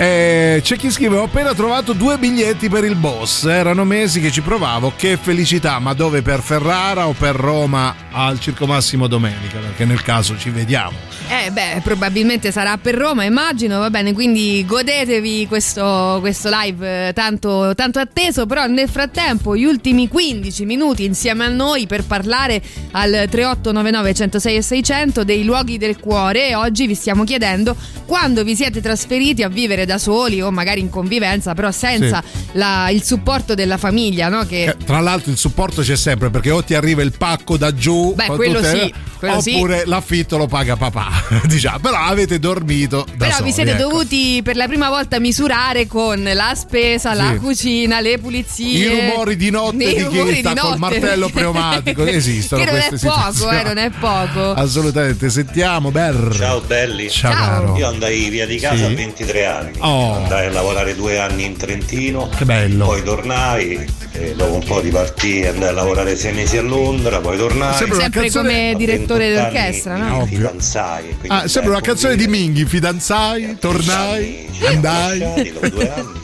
Eh, 0.00 0.60
c'è 0.62 0.76
chi 0.76 0.92
scrive: 0.92 1.16
Ho 1.16 1.24
appena 1.24 1.52
trovato 1.54 1.92
due 1.92 2.18
biglietti 2.18 2.68
per 2.68 2.84
il 2.84 2.94
boss. 2.94 3.46
Erano 3.46 3.84
mesi 3.84 4.20
che 4.20 4.30
ci 4.30 4.42
provavo. 4.42 4.92
Che 4.96 5.18
felicità! 5.20 5.80
Ma 5.80 5.92
dove 5.92 6.22
per 6.22 6.40
Ferrara 6.40 7.08
o 7.08 7.14
per 7.14 7.34
Roma 7.34 7.96
al 8.12 8.38
Circo 8.38 8.64
Massimo 8.64 9.08
domenica? 9.08 9.58
Perché 9.58 9.84
nel 9.84 10.02
caso 10.02 10.38
ci 10.38 10.50
vediamo. 10.50 11.08
Eh 11.30 11.50
beh, 11.50 11.80
probabilmente 11.82 12.50
sarà 12.50 12.78
per 12.78 12.94
Roma, 12.94 13.24
immagino, 13.24 13.80
va 13.80 13.90
bene, 13.90 14.14
quindi 14.14 14.64
godetevi 14.66 15.46
questo, 15.46 16.16
questo 16.20 16.48
live 16.50 17.08
eh, 17.08 17.12
tanto, 17.12 17.74
tanto 17.74 17.98
atteso, 17.98 18.46
però 18.46 18.66
nel 18.66 18.88
frattempo 18.88 19.54
gli 19.54 19.64
ultimi 19.64 20.08
15 20.08 20.64
minuti 20.64 21.04
insieme 21.04 21.44
a 21.44 21.48
noi 21.48 21.86
per 21.86 22.04
parlare 22.04 22.62
al 22.92 23.10
3899 23.28 24.14
106 24.14 24.56
e 24.56 24.62
600 24.62 25.24
dei 25.24 25.44
luoghi 25.44 25.76
del 25.76 26.00
cuore 26.00 26.54
oggi 26.54 26.86
vi 26.86 26.94
stiamo 26.94 27.24
chiedendo 27.24 27.76
quando 28.06 28.42
vi 28.42 28.56
siete 28.56 28.80
trasferiti 28.80 29.42
a 29.42 29.48
vivere 29.48 29.84
da 29.88 29.98
soli 29.98 30.40
o 30.40 30.50
magari 30.52 30.80
in 30.80 30.90
convivenza, 30.90 31.54
però 31.54 31.72
senza 31.72 32.22
la- 32.52 32.90
il 32.90 33.02
supporto 33.02 33.54
della 33.54 33.76
famiglia, 33.78 34.28
no? 34.28 34.44
Che 34.46 34.64
Eh, 34.64 34.76
Tra 34.84 35.00
l'altro 35.00 35.30
il 35.32 35.38
supporto 35.38 35.82
c'è 35.82 35.96
sempre 35.96 36.30
perché 36.30 36.50
o 36.50 36.62
ti 36.62 36.74
arriva 36.74 37.02
il 37.02 37.12
pacco 37.16 37.56
da 37.56 37.74
giù 37.74 38.14
Beh, 38.14 38.26
quello 38.26 38.60
tutte- 38.60 38.80
sì, 38.84 38.94
quello 39.18 39.40
sì. 39.40 39.54
oppure 39.54 39.82
l'affitto 39.86 40.36
lo 40.36 40.46
paga 40.46 40.76
papà 40.76 41.08
diciamo 41.48 41.78
però 41.80 41.96
avete 41.96 42.38
dormito 42.38 43.04
da 43.16 43.24
Però 43.26 43.36
soli, 43.36 43.44
vi 43.48 43.52
siete 43.52 43.70
ecco. 43.72 43.82
dovuti 43.88 44.40
per 44.44 44.56
la 44.56 44.66
prima 44.68 44.88
volta 44.90 45.18
misurare 45.18 45.86
con 45.86 46.22
la 46.22 46.52
spesa, 46.54 47.14
la 47.14 47.32
Sì. 47.32 47.38
cucina, 47.38 48.00
le 48.00 48.18
pulizie. 48.18 48.66
I 48.78 48.88
rumori 49.10 49.36
di 49.36 49.50
notte 49.50 49.84
I 49.84 49.94
di 49.94 50.06
chi 50.08 50.36
sta 50.38 50.52
di 50.52 50.58
col 50.60 50.68
notte. 50.70 50.78
martello 50.78 51.28
pneumatico, 51.32 52.04
esistono 52.04 52.62
Che 52.64 52.70
non 52.70 52.80
è 52.80 52.88
poco, 53.00 53.50
eh, 53.50 53.62
non 53.62 53.78
è 53.78 53.90
poco. 53.90 54.52
assolutamente 54.52 55.30
sentiamo 55.30 55.90
Ber 55.90 56.32
Ciao 56.36 56.60
belli. 56.60 57.08
Ciao, 57.10 57.32
caro. 57.32 57.76
Io 57.76 57.86
andai 57.88 58.28
via 58.28 58.46
di 58.46 58.58
casa 58.58 58.76
Sì? 58.76 58.92
a 58.92 58.94
23 58.94 59.46
anni. 59.46 59.77
Oh. 59.78 60.14
Andai 60.14 60.46
a 60.46 60.50
lavorare 60.50 60.94
due 60.94 61.18
anni 61.18 61.44
in 61.44 61.56
Trentino. 61.56 62.28
Che 62.28 62.44
bello. 62.44 62.86
Poi 62.86 63.02
tornai 63.02 63.86
e 64.12 64.34
dopo 64.34 64.54
un 64.54 64.64
po' 64.64 64.80
di 64.80 64.90
partì 64.90 65.44
andai 65.46 65.68
a 65.68 65.72
lavorare 65.72 66.16
sei 66.16 66.32
mesi 66.32 66.56
a 66.56 66.62
Londra, 66.62 67.20
poi 67.20 67.36
tornai. 67.36 67.74
Sempre 67.74 68.30
come 68.30 68.74
direttore 68.76 69.30
28 69.30 69.40
anni 69.40 69.52
d'orchestra, 69.52 69.96
no? 69.96 70.18
Mi 70.20 70.26
fidanzai. 70.26 71.08
e 71.08 71.16
quindi 71.16 71.28
ah, 71.28 71.48
sembra 71.48 71.72
una 71.72 71.80
canzone 71.80 72.16
di 72.16 72.26
Minghi 72.26 72.64
fidanzai 72.64 73.58
tornai 73.58 74.48
andai 74.66 75.18
lasciati 75.18 75.52
dopo 75.52 75.68
due 75.68 75.92
anni. 75.92 76.20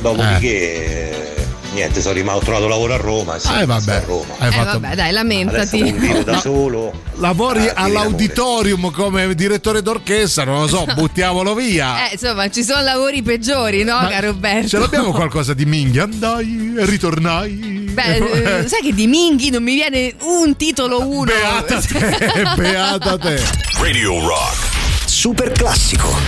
Dopodiché 0.00 1.46
niente, 1.78 2.00
sono 2.00 2.14
rimasto, 2.14 2.40
ho 2.40 2.44
trovato 2.44 2.68
lavoro 2.68 2.94
a 2.94 2.96
Roma 2.96 3.36
e 3.36 3.60
Eh, 3.60 3.66
vabbè. 3.66 3.94
a 3.94 4.00
Roma. 4.00 4.34
Hai 4.38 4.48
Eh 4.48 4.52
fatto- 4.52 4.80
vabbè, 4.80 4.94
dai, 4.94 5.12
lamentati. 5.12 5.78
convivo 5.80 6.22
da 6.24 6.32
No. 6.32 6.40
solo. 6.40 6.92
lavori 7.16 7.66
Ah, 7.68 7.72
all'auditorium 7.84 8.90
come 8.92 9.34
direttore 9.34 9.82
d'orchestra 9.82 10.44
non 10.44 10.60
lo 10.60 10.68
so 10.68 10.84
buttiamolo 10.94 11.54
via 11.54 12.08
Eh, 12.08 12.12
insomma, 12.12 12.48
ci 12.50 12.62
sono 12.62 12.80
lavori 12.82 13.22
peggiori, 13.22 13.82
no, 13.84 13.94
Ma 14.00 14.08
caro 14.08 14.28
Roberto? 14.28 14.68
ce 14.68 14.78
l'abbiamo 14.78 15.10
qualcosa 15.12 15.52
di 15.54 15.64
Minghi 15.64 15.98
andai 15.98 16.74
e 16.78 16.84
ritornai 16.84 17.86
Beh, 17.98 18.60
eh, 18.62 18.68
sai 18.68 18.82
che 18.82 18.92
di 18.94 19.06
Minghi 19.08 19.50
non 19.50 19.62
mi 19.64 19.74
viene 19.74 20.14
un 20.20 20.56
titolo 20.56 21.00
uno. 21.08 21.24
Beata 21.24 21.80
te, 21.80 22.48
beata 22.56 23.18
te. 23.18 23.42
Radio 23.80 24.20
Rock. 24.24 24.56
Super 25.06 25.50
classico. 25.50 26.27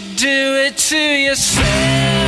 You 0.00 0.16
do 0.16 0.54
it 0.64 0.76
to 0.76 0.96
yourself? 0.96 2.27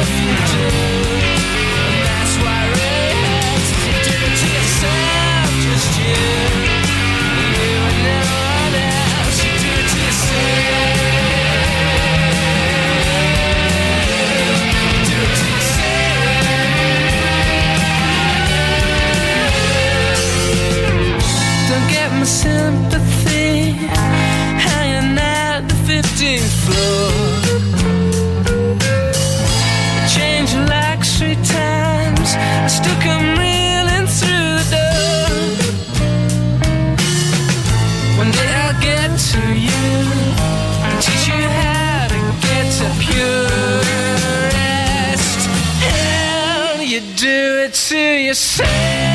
To 47.90 47.98
yourself. 47.98 49.09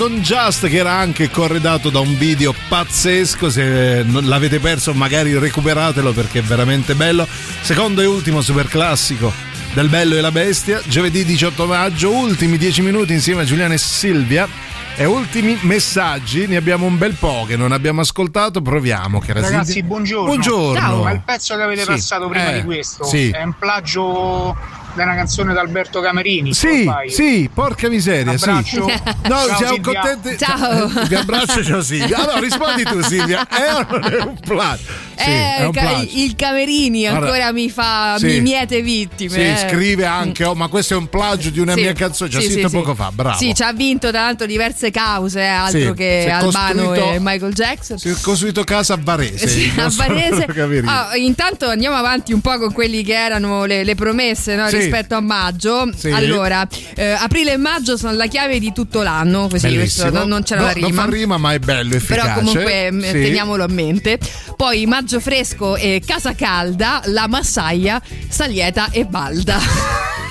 Con 0.00 0.20
Just 0.22 0.66
che 0.68 0.78
era 0.78 0.92
anche 0.92 1.28
corredato 1.28 1.90
da 1.90 2.00
un 2.00 2.16
video 2.16 2.54
pazzesco. 2.68 3.50
Se 3.50 4.02
non 4.02 4.24
l'avete 4.28 4.58
perso 4.58 4.94
magari 4.94 5.36
recuperatelo 5.38 6.12
perché 6.12 6.38
è 6.38 6.42
veramente 6.42 6.94
bello. 6.94 7.26
Secondo 7.60 8.00
e 8.00 8.06
ultimo 8.06 8.40
super 8.40 8.66
classico 8.66 9.30
del 9.74 9.88
Bello 9.88 10.16
e 10.16 10.22
la 10.22 10.30
Bestia 10.32 10.80
giovedì 10.86 11.22
18 11.22 11.66
maggio 11.66 12.10
ultimi 12.12 12.56
10 12.56 12.80
minuti 12.80 13.12
insieme 13.12 13.42
a 13.42 13.44
Giuliana 13.44 13.74
e 13.74 13.78
Silvia. 13.78 14.48
E 14.96 15.04
ultimi 15.04 15.58
messaggi 15.62 16.46
ne 16.46 16.56
abbiamo 16.56 16.86
un 16.86 16.96
bel 16.96 17.12
po' 17.14 17.44
che 17.46 17.56
non 17.56 17.70
abbiamo 17.72 18.00
ascoltato 18.00 18.62
proviamo 18.62 19.18
che 19.20 19.30
era 19.32 19.40
Ragazzi, 19.42 19.82
buongiorno. 19.82 20.24
buongiorno. 20.26 21.02
Ma 21.02 21.10
il 21.12 21.20
pezzo 21.24 21.56
che 21.56 21.62
avete 21.62 21.82
Sì. 21.82 21.86
passato 21.88 22.28
prima 22.28 22.52
Eh, 22.54 22.60
di 22.60 22.64
questo. 22.64 23.04
sì. 23.04 23.28
è 23.30 23.42
un 23.42 23.54
plagio 23.58 24.56
da 24.94 25.04
una 25.04 25.14
canzone 25.14 25.52
di 25.52 25.58
Alberto 25.58 26.00
Camerini. 26.00 26.52
Sì, 26.54 26.66
ormai. 26.86 27.10
sì, 27.10 27.48
porca 27.52 27.88
miseria, 27.88 28.36
sì. 28.36 28.48
No, 28.50 28.62
Ciao, 28.64 29.56
siamo 29.56 29.74
Silvia. 29.74 30.00
contenti. 30.00 30.38
Ciao. 30.38 30.86
Vi 31.06 31.14
abbraccio, 31.14 31.64
ciao 31.64 31.82
Silvia. 31.82 32.18
Allora, 32.18 32.38
rispondi 32.40 32.82
tu, 32.84 33.00
Silvia. 33.02 33.46
Non 33.90 34.12
è 34.12 34.22
un 34.22 34.38
plagio? 34.40 34.82
Sì, 35.16 35.28
Eh, 35.30 35.64
un 35.66 35.72
ca- 35.72 36.02
il 36.14 36.34
Camerini 36.34 37.06
ancora 37.06 37.52
mi 37.52 37.68
fa 37.68 38.16
sì. 38.18 38.26
mi 38.26 38.40
miete 38.40 38.80
vittime. 38.80 39.30
Sì, 39.30 39.40
eh. 39.40 39.68
scrive 39.68 40.06
anche, 40.06 40.44
oh, 40.44 40.54
ma 40.54 40.68
questo 40.68 40.94
è 40.94 40.96
un 40.96 41.08
plagio 41.08 41.50
di 41.50 41.60
una 41.60 41.74
Sì. 41.74 41.80
mia 41.82 41.92
canzone, 41.92 42.30
ci 42.30 42.36
ha 42.38 42.40
Sì, 42.40 42.50
scritto 42.52 42.68
sì, 42.68 42.76
poco 42.76 42.90
sì. 42.92 42.96
fa, 42.96 43.10
bravo. 43.12 43.36
Sì, 43.36 43.54
ci 43.54 43.62
ha 43.62 43.72
vinto 43.72 44.10
tra 44.10 44.22
l'altro 44.22 44.46
diverse 44.46 44.90
cause, 44.90 45.40
eh, 45.40 45.44
altro 45.46 45.78
Sì, 45.80 45.92
che 45.94 46.30
Albano 46.30 46.94
e 46.94 47.18
Michael 47.20 47.52
Jackson. 47.52 47.98
Si 47.98 48.08
è 48.08 48.14
costruito 48.20 48.64
casa 48.64 48.94
a 48.94 48.98
Varese. 49.00 49.70
A 49.76 49.88
Varese. 49.94 50.46
Ah, 50.86 51.10
intanto 51.16 51.66
andiamo 51.66 51.96
avanti 51.96 52.32
un 52.32 52.40
po' 52.40 52.56
con 52.58 52.72
quelli 52.72 53.02
che 53.02 53.12
erano 53.14 53.64
le, 53.66 53.84
le 53.84 53.94
promesse 53.94 54.54
no, 54.56 54.68
Sì. 54.68 54.79
Rispetto 54.80 55.14
a 55.14 55.20
maggio. 55.20 55.90
Sì. 55.96 56.10
Allora, 56.10 56.66
eh, 56.94 57.10
aprile 57.12 57.52
e 57.52 57.56
maggio 57.56 57.96
sono 57.96 58.12
la 58.12 58.26
chiave 58.26 58.58
di 58.58 58.72
tutto 58.72 59.02
l'anno, 59.02 59.48
così 59.48 59.72
questo 59.74 60.10
non, 60.10 60.28
non 60.28 60.42
c'era 60.42 60.60
No, 60.60 60.66
la 60.66 60.72
rima. 60.72 60.88
Non 60.88 60.96
fa 60.96 61.10
rima, 61.10 61.36
ma 61.38 61.52
è 61.52 61.58
bello, 61.58 61.94
efficace. 61.96 62.20
Però 62.20 62.34
comunque 62.34 62.90
Sì. 63.02 63.12
teniamolo 63.12 63.64
a 63.64 63.68
mente. 63.68 64.18
Poi 64.56 64.86
maggio 64.86 65.20
fresco 65.20 65.76
e 65.76 66.02
casa 66.04 66.34
calda, 66.34 67.00
la 67.06 67.26
massaia, 67.28 68.00
saglieta 68.28 68.88
e 68.90 69.04
balda. 69.04 69.58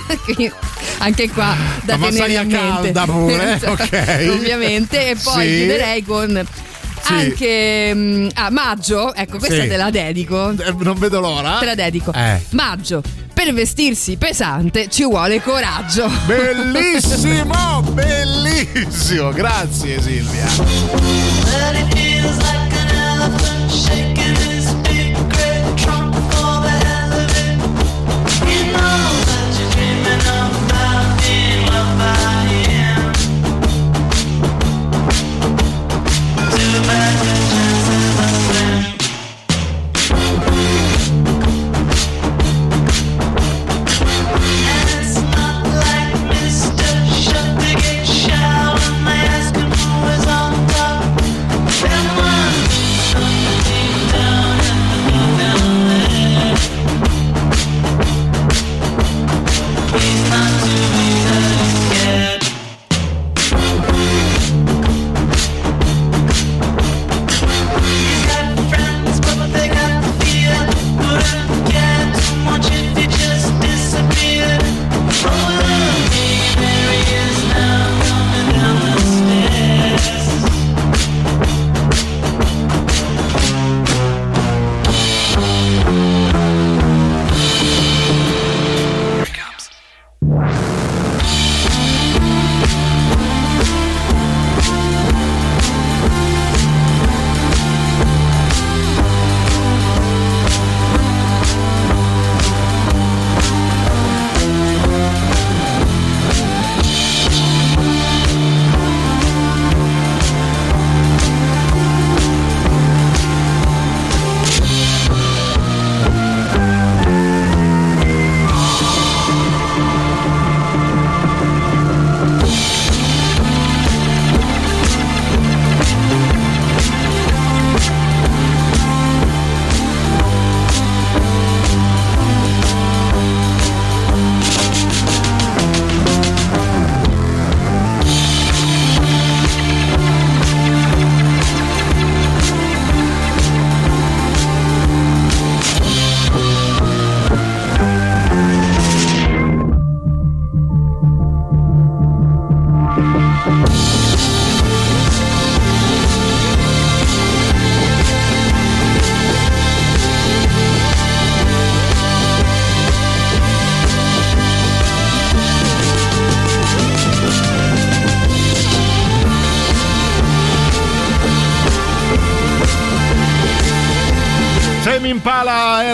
Anche 0.99 1.29
qua 1.29 1.55
da 1.83 1.97
La 1.97 2.07
tenere 2.07 2.37
a 2.37 2.43
mente. 2.43 2.57
calda 2.91 3.05
pure, 3.05 3.59
ok. 3.65 4.29
Ovviamente. 4.31 5.09
E 5.11 5.15
poi 5.21 5.47
Sì. 5.47 5.57
chiuderei 5.57 6.03
con 6.03 6.47
Sì. 7.01 7.13
anche 7.13 7.91
mm, 7.93 8.27
ah, 8.35 8.49
maggio, 8.49 9.13
ecco, 9.13 9.37
questa 9.37 9.61
Sì. 9.63 9.67
te 9.67 9.77
la 9.77 9.89
dedico. 9.89 10.51
Eh, 10.51 10.73
Non 10.79 10.97
vedo 10.97 11.19
l'ora. 11.19 11.57
Te 11.59 11.65
la 11.65 11.75
dedico. 11.75 12.11
Eh. 12.13 12.41
Maggio, 12.49 13.01
per 13.33 13.53
vestirsi 13.53 14.17
pesante 14.17 14.87
ci 14.89 15.03
vuole 15.03 15.41
coraggio. 15.41 16.09
Bellissimo, 16.25 17.81
bellissimo. 17.93 19.31
Grazie 19.31 20.01
Silvia. 20.01 20.47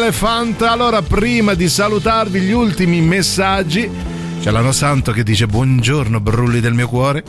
Impala 0.06 0.10
Elephant. 0.10 0.61
Allora, 0.61 1.02
prima 1.02 1.53
di 1.56 1.68
salutarvi 1.68 2.40
gli 2.41 2.52
ultimi 2.52 3.02
messaggi, 3.02 3.90
c'è 4.40 4.52
l'Ano 4.52 4.72
Santo 4.72 5.11
che 5.11 5.23
dice: 5.23 5.48
Buongiorno, 5.48 6.19
brulli 6.19 6.60
del 6.60 6.73
mio 6.73 6.88
cuore. 6.88 7.23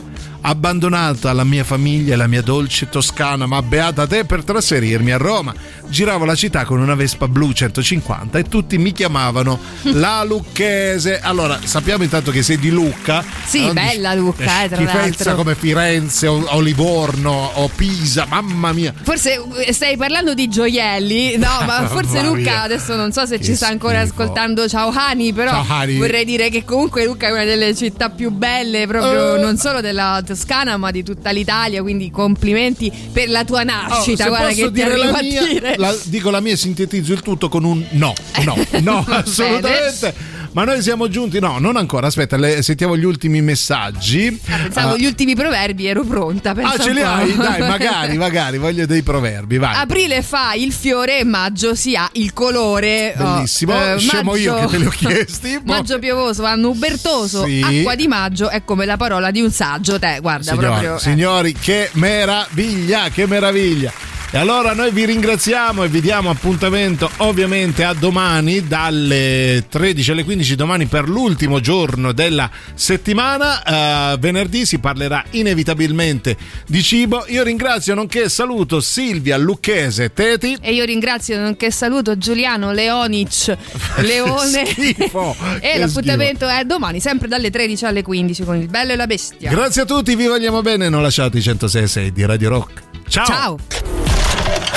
Abbandonata 0.49 1.33
la 1.33 1.43
mia 1.43 1.65
famiglia 1.65 2.13
e 2.13 2.15
la 2.15 2.25
mia 2.27 2.41
dolce 2.41 2.87
Toscana, 2.87 3.45
ma 3.45 3.61
beata 3.61 4.07
te 4.07 4.23
per 4.23 4.45
trasferirmi 4.45 5.11
a 5.11 5.17
Roma. 5.17 5.53
Giravo 5.89 6.23
la 6.23 6.35
città 6.35 6.63
con 6.63 6.79
una 6.79 6.95
Vespa 6.95 7.27
blu 7.27 7.51
150 7.51 8.37
e 8.37 8.43
tutti 8.43 8.77
mi 8.77 8.93
chiamavano 8.93 9.59
la 9.93 10.23
Lucchese. 10.23 11.19
Allora, 11.19 11.59
sappiamo 11.61 12.03
intanto 12.03 12.31
che 12.31 12.43
sei 12.43 12.57
di 12.59 12.69
Lucca. 12.69 13.25
Sì, 13.45 13.65
Non 13.65 13.73
bella 13.73 14.13
Lucca, 14.13 14.63
eh, 14.63 14.69
tra 14.69 14.81
l'altro. 14.83 15.35
come 15.35 15.53
Firenze 15.53 16.27
o, 16.27 16.41
o 16.41 16.59
Livorno 16.61 17.51
o 17.55 17.67
Pisa, 17.75 18.25
mamma 18.29 18.71
mia. 18.71 18.93
Forse 19.01 19.41
eh, 19.65 19.73
stai 19.73 19.97
parlando 19.97 20.33
di 20.33 20.47
gioielli, 20.47 21.35
no, 21.35 21.65
ma 21.65 21.87
forse 21.91 22.21
mia. 22.23 22.61
adesso 22.61 22.95
non 22.95 23.11
so 23.11 23.25
se 23.25 23.37
Che 23.37 23.43
ci 23.43 23.53
sta 23.55 23.67
ancora 23.67 23.99
schifo. 24.05 24.21
ascoltando 24.21 24.65
Ciao 24.69 24.91
Hani, 24.95 25.33
però 25.33 25.51
Ciao, 25.51 25.65
Hani. 25.67 25.97
vorrei 25.97 26.23
dire 26.23 26.49
che 26.49 26.63
comunque 26.63 27.03
Lucca 27.03 27.27
è 27.27 27.31
una 27.31 27.43
delle 27.43 27.75
città 27.75 28.09
più 28.09 28.31
belle 28.31 28.87
proprio 28.87 29.35
Eh. 29.35 29.41
non 29.41 29.57
solo 29.57 29.81
della 29.81 30.21
Toscana, 30.37 30.77
ma 30.77 30.91
di 30.91 31.01
tutta 31.03 31.31
l'Italia, 31.31 31.81
quindi 31.81 32.11
complimenti 32.11 32.91
per 33.11 33.27
la 33.29 33.43
tua 33.43 33.61
Oh, 33.61 33.63
nascita, 33.63 34.23
se 34.25 34.29
guarda 34.29 34.49
che 34.53 34.71
ti 34.71 34.81
arrivo 34.83 35.09
la 35.11 35.17
a 35.17 35.21
mia, 35.23 35.45
dire. 35.47 35.75
la- 35.77 35.95
dico 36.03 36.29
la 36.29 36.39
mia 36.39 36.53
e 36.53 36.57
sintetizzo 36.57 37.11
il 37.11 37.21
tutto 37.21 37.49
con 37.49 37.63
un 37.63 37.83
no, 37.91 38.13
no, 38.45 38.55
no, 38.81 39.03
Va 39.07 39.17
assolutamente. 39.17 40.13
Ma 40.57 40.63
noi 40.63 40.81
siamo 40.81 41.07
giunti, 41.07 41.39
no, 41.39 41.59
non 41.59 41.75
ancora, 41.77 42.07
aspetta, 42.07 42.35
le- 42.35 42.63
sentiamo 42.63 42.97
gli 42.97 43.03
ultimi 43.03 43.41
messaggi. 43.43 44.39
Pensavo 44.43 44.95
Ah, 44.95 44.97
gli 44.97 45.05
ultimi 45.05 45.35
proverbi, 45.35 45.85
ero 45.85 46.03
pronta. 46.03 46.55
ah, 46.59 46.75
ce 46.79 46.93
li 46.93 47.01
hai? 47.03 47.35
Dai, 47.35 47.59
magari, 47.59 48.17
magari, 48.17 48.57
voglio 48.57 48.87
dei 48.87 49.03
proverbi, 49.03 49.59
vai. 49.59 49.75
Aprile 49.75 50.23
fa 50.23 50.53
il 50.55 50.71
fiore 50.73 51.23
maggio 51.23 51.75
si 51.75 51.95
ha 51.95 52.09
il 52.13 52.33
colore. 52.33 53.13
oh, 53.19 53.33
Bellissimo, 53.35 53.73
eh, 53.93 53.99
scemo 53.99 54.35
io 54.35 54.55
che 54.55 54.65
te 54.65 54.77
li 54.79 54.85
ho 54.87 54.89
chiesti. 54.89 55.59
Maggio 55.63 55.99
piovoso, 55.99 56.43
anno 56.43 56.69
ubertoso, 56.69 57.45
Sì. 57.45 57.61
acqua 57.63 57.93
di 57.93 58.07
maggio 58.07 58.49
è 58.49 58.63
come 58.65 58.85
la 58.85 58.97
parola 58.97 59.29
di 59.29 59.41
un 59.41 59.51
saggio. 59.51 59.99
Te, 59.99 60.17
guarda, 60.21 60.53
Signori, 60.53 60.65
proprio. 60.67 60.95
eh. 60.95 60.99
signori, 60.99 61.53
che 61.53 61.89
meraviglia, 61.93 63.09
che 63.09 63.27
meraviglia. 63.27 63.93
E 64.29 64.37
allora 64.37 64.73
noi 64.73 64.91
vi 64.91 65.05
ringraziamo 65.05 65.85
e 65.85 65.87
vi 65.87 66.01
diamo 66.01 66.29
appuntamento 66.29 67.09
ovviamente 67.17 67.85
a 67.85 67.93
domani 67.93 68.67
dalle 68.67 69.65
13 69.69 70.11
alle 70.11 70.25
15 70.25 70.55
domani 70.55 70.85
per 70.85 71.07
l'ultimo 71.07 71.61
giorno 71.61 72.11
della 72.11 72.51
settimana. 72.73 73.63
Eh, 73.63 74.17
venerdì 74.19 74.65
si 74.65 74.79
parlerà 74.79 75.23
inevitabilmente 75.31 76.35
di 76.67 76.83
cibo. 76.83 77.23
Io 77.29 77.41
ringrazio 77.41 77.95
nonché 77.95 78.27
saluto 78.27 78.81
Silvia 78.81 79.37
Lucchese 79.37 80.11
Teti. 80.11 80.57
E 80.59 80.73
io 80.73 80.83
ringrazio 80.83 81.39
nonché 81.39 81.71
saluto 81.71 82.17
Giuliano 82.17 82.73
Leonic 82.73 83.55
Leone. 84.03 84.65
Schifo, 84.65 85.37
e 85.61 85.77
l'appuntamento 85.77 86.49
è 86.49 86.65
domani, 86.65 86.99
sempre 86.99 87.29
dalle 87.29 87.49
13 87.49 87.85
alle 87.85 88.03
15 88.03 88.43
con 88.43 88.57
il 88.57 88.67
bello 88.67 88.91
e 88.91 88.97
la 88.97 89.07
bestia. 89.07 89.49
Grazie 89.49 89.83
a 89.83 89.85
tutti, 89.85 90.15
vi 90.15 90.27
vogliamo 90.27 90.61
bene, 90.61 90.89
non 90.89 91.01
lasciate 91.01 91.37
i 91.37 91.41
106 91.41 92.11
di 92.11 92.25
Radio 92.25 92.49
Rock. 92.49 92.81
Ciao. 93.07 93.25
Ciao. 93.25 93.57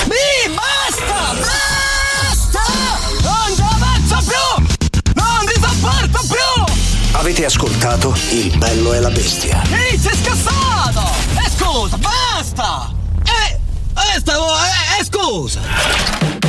Mi 0.05 0.53
basta! 0.53 1.33
Basta! 1.33 2.63
Non 3.21 3.55
ce 3.55 3.61
la 3.61 3.77
faccio 3.79 4.23
più! 4.25 5.13
Non 5.13 5.45
ti 5.45 5.59
sopporto 5.59 6.19
più! 6.27 6.73
Avete 7.13 7.45
ascoltato 7.45 8.15
Il 8.29 8.57
bello 8.57 8.93
e 8.93 8.99
la 8.99 9.09
bestia. 9.09 9.61
Ehi, 9.71 9.97
sei 9.97 10.15
scassato! 10.15 11.03
E 11.45 11.49
scusa, 11.55 11.97
basta! 11.97 12.93
Eh, 13.23 13.59
eh, 14.15 14.19
stavo, 14.19 14.47
eh, 14.55 14.99
eh, 14.99 15.05
scusa! 15.05 16.40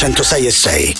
106 0.00 0.46
e 0.46 0.50
6. 0.50 0.99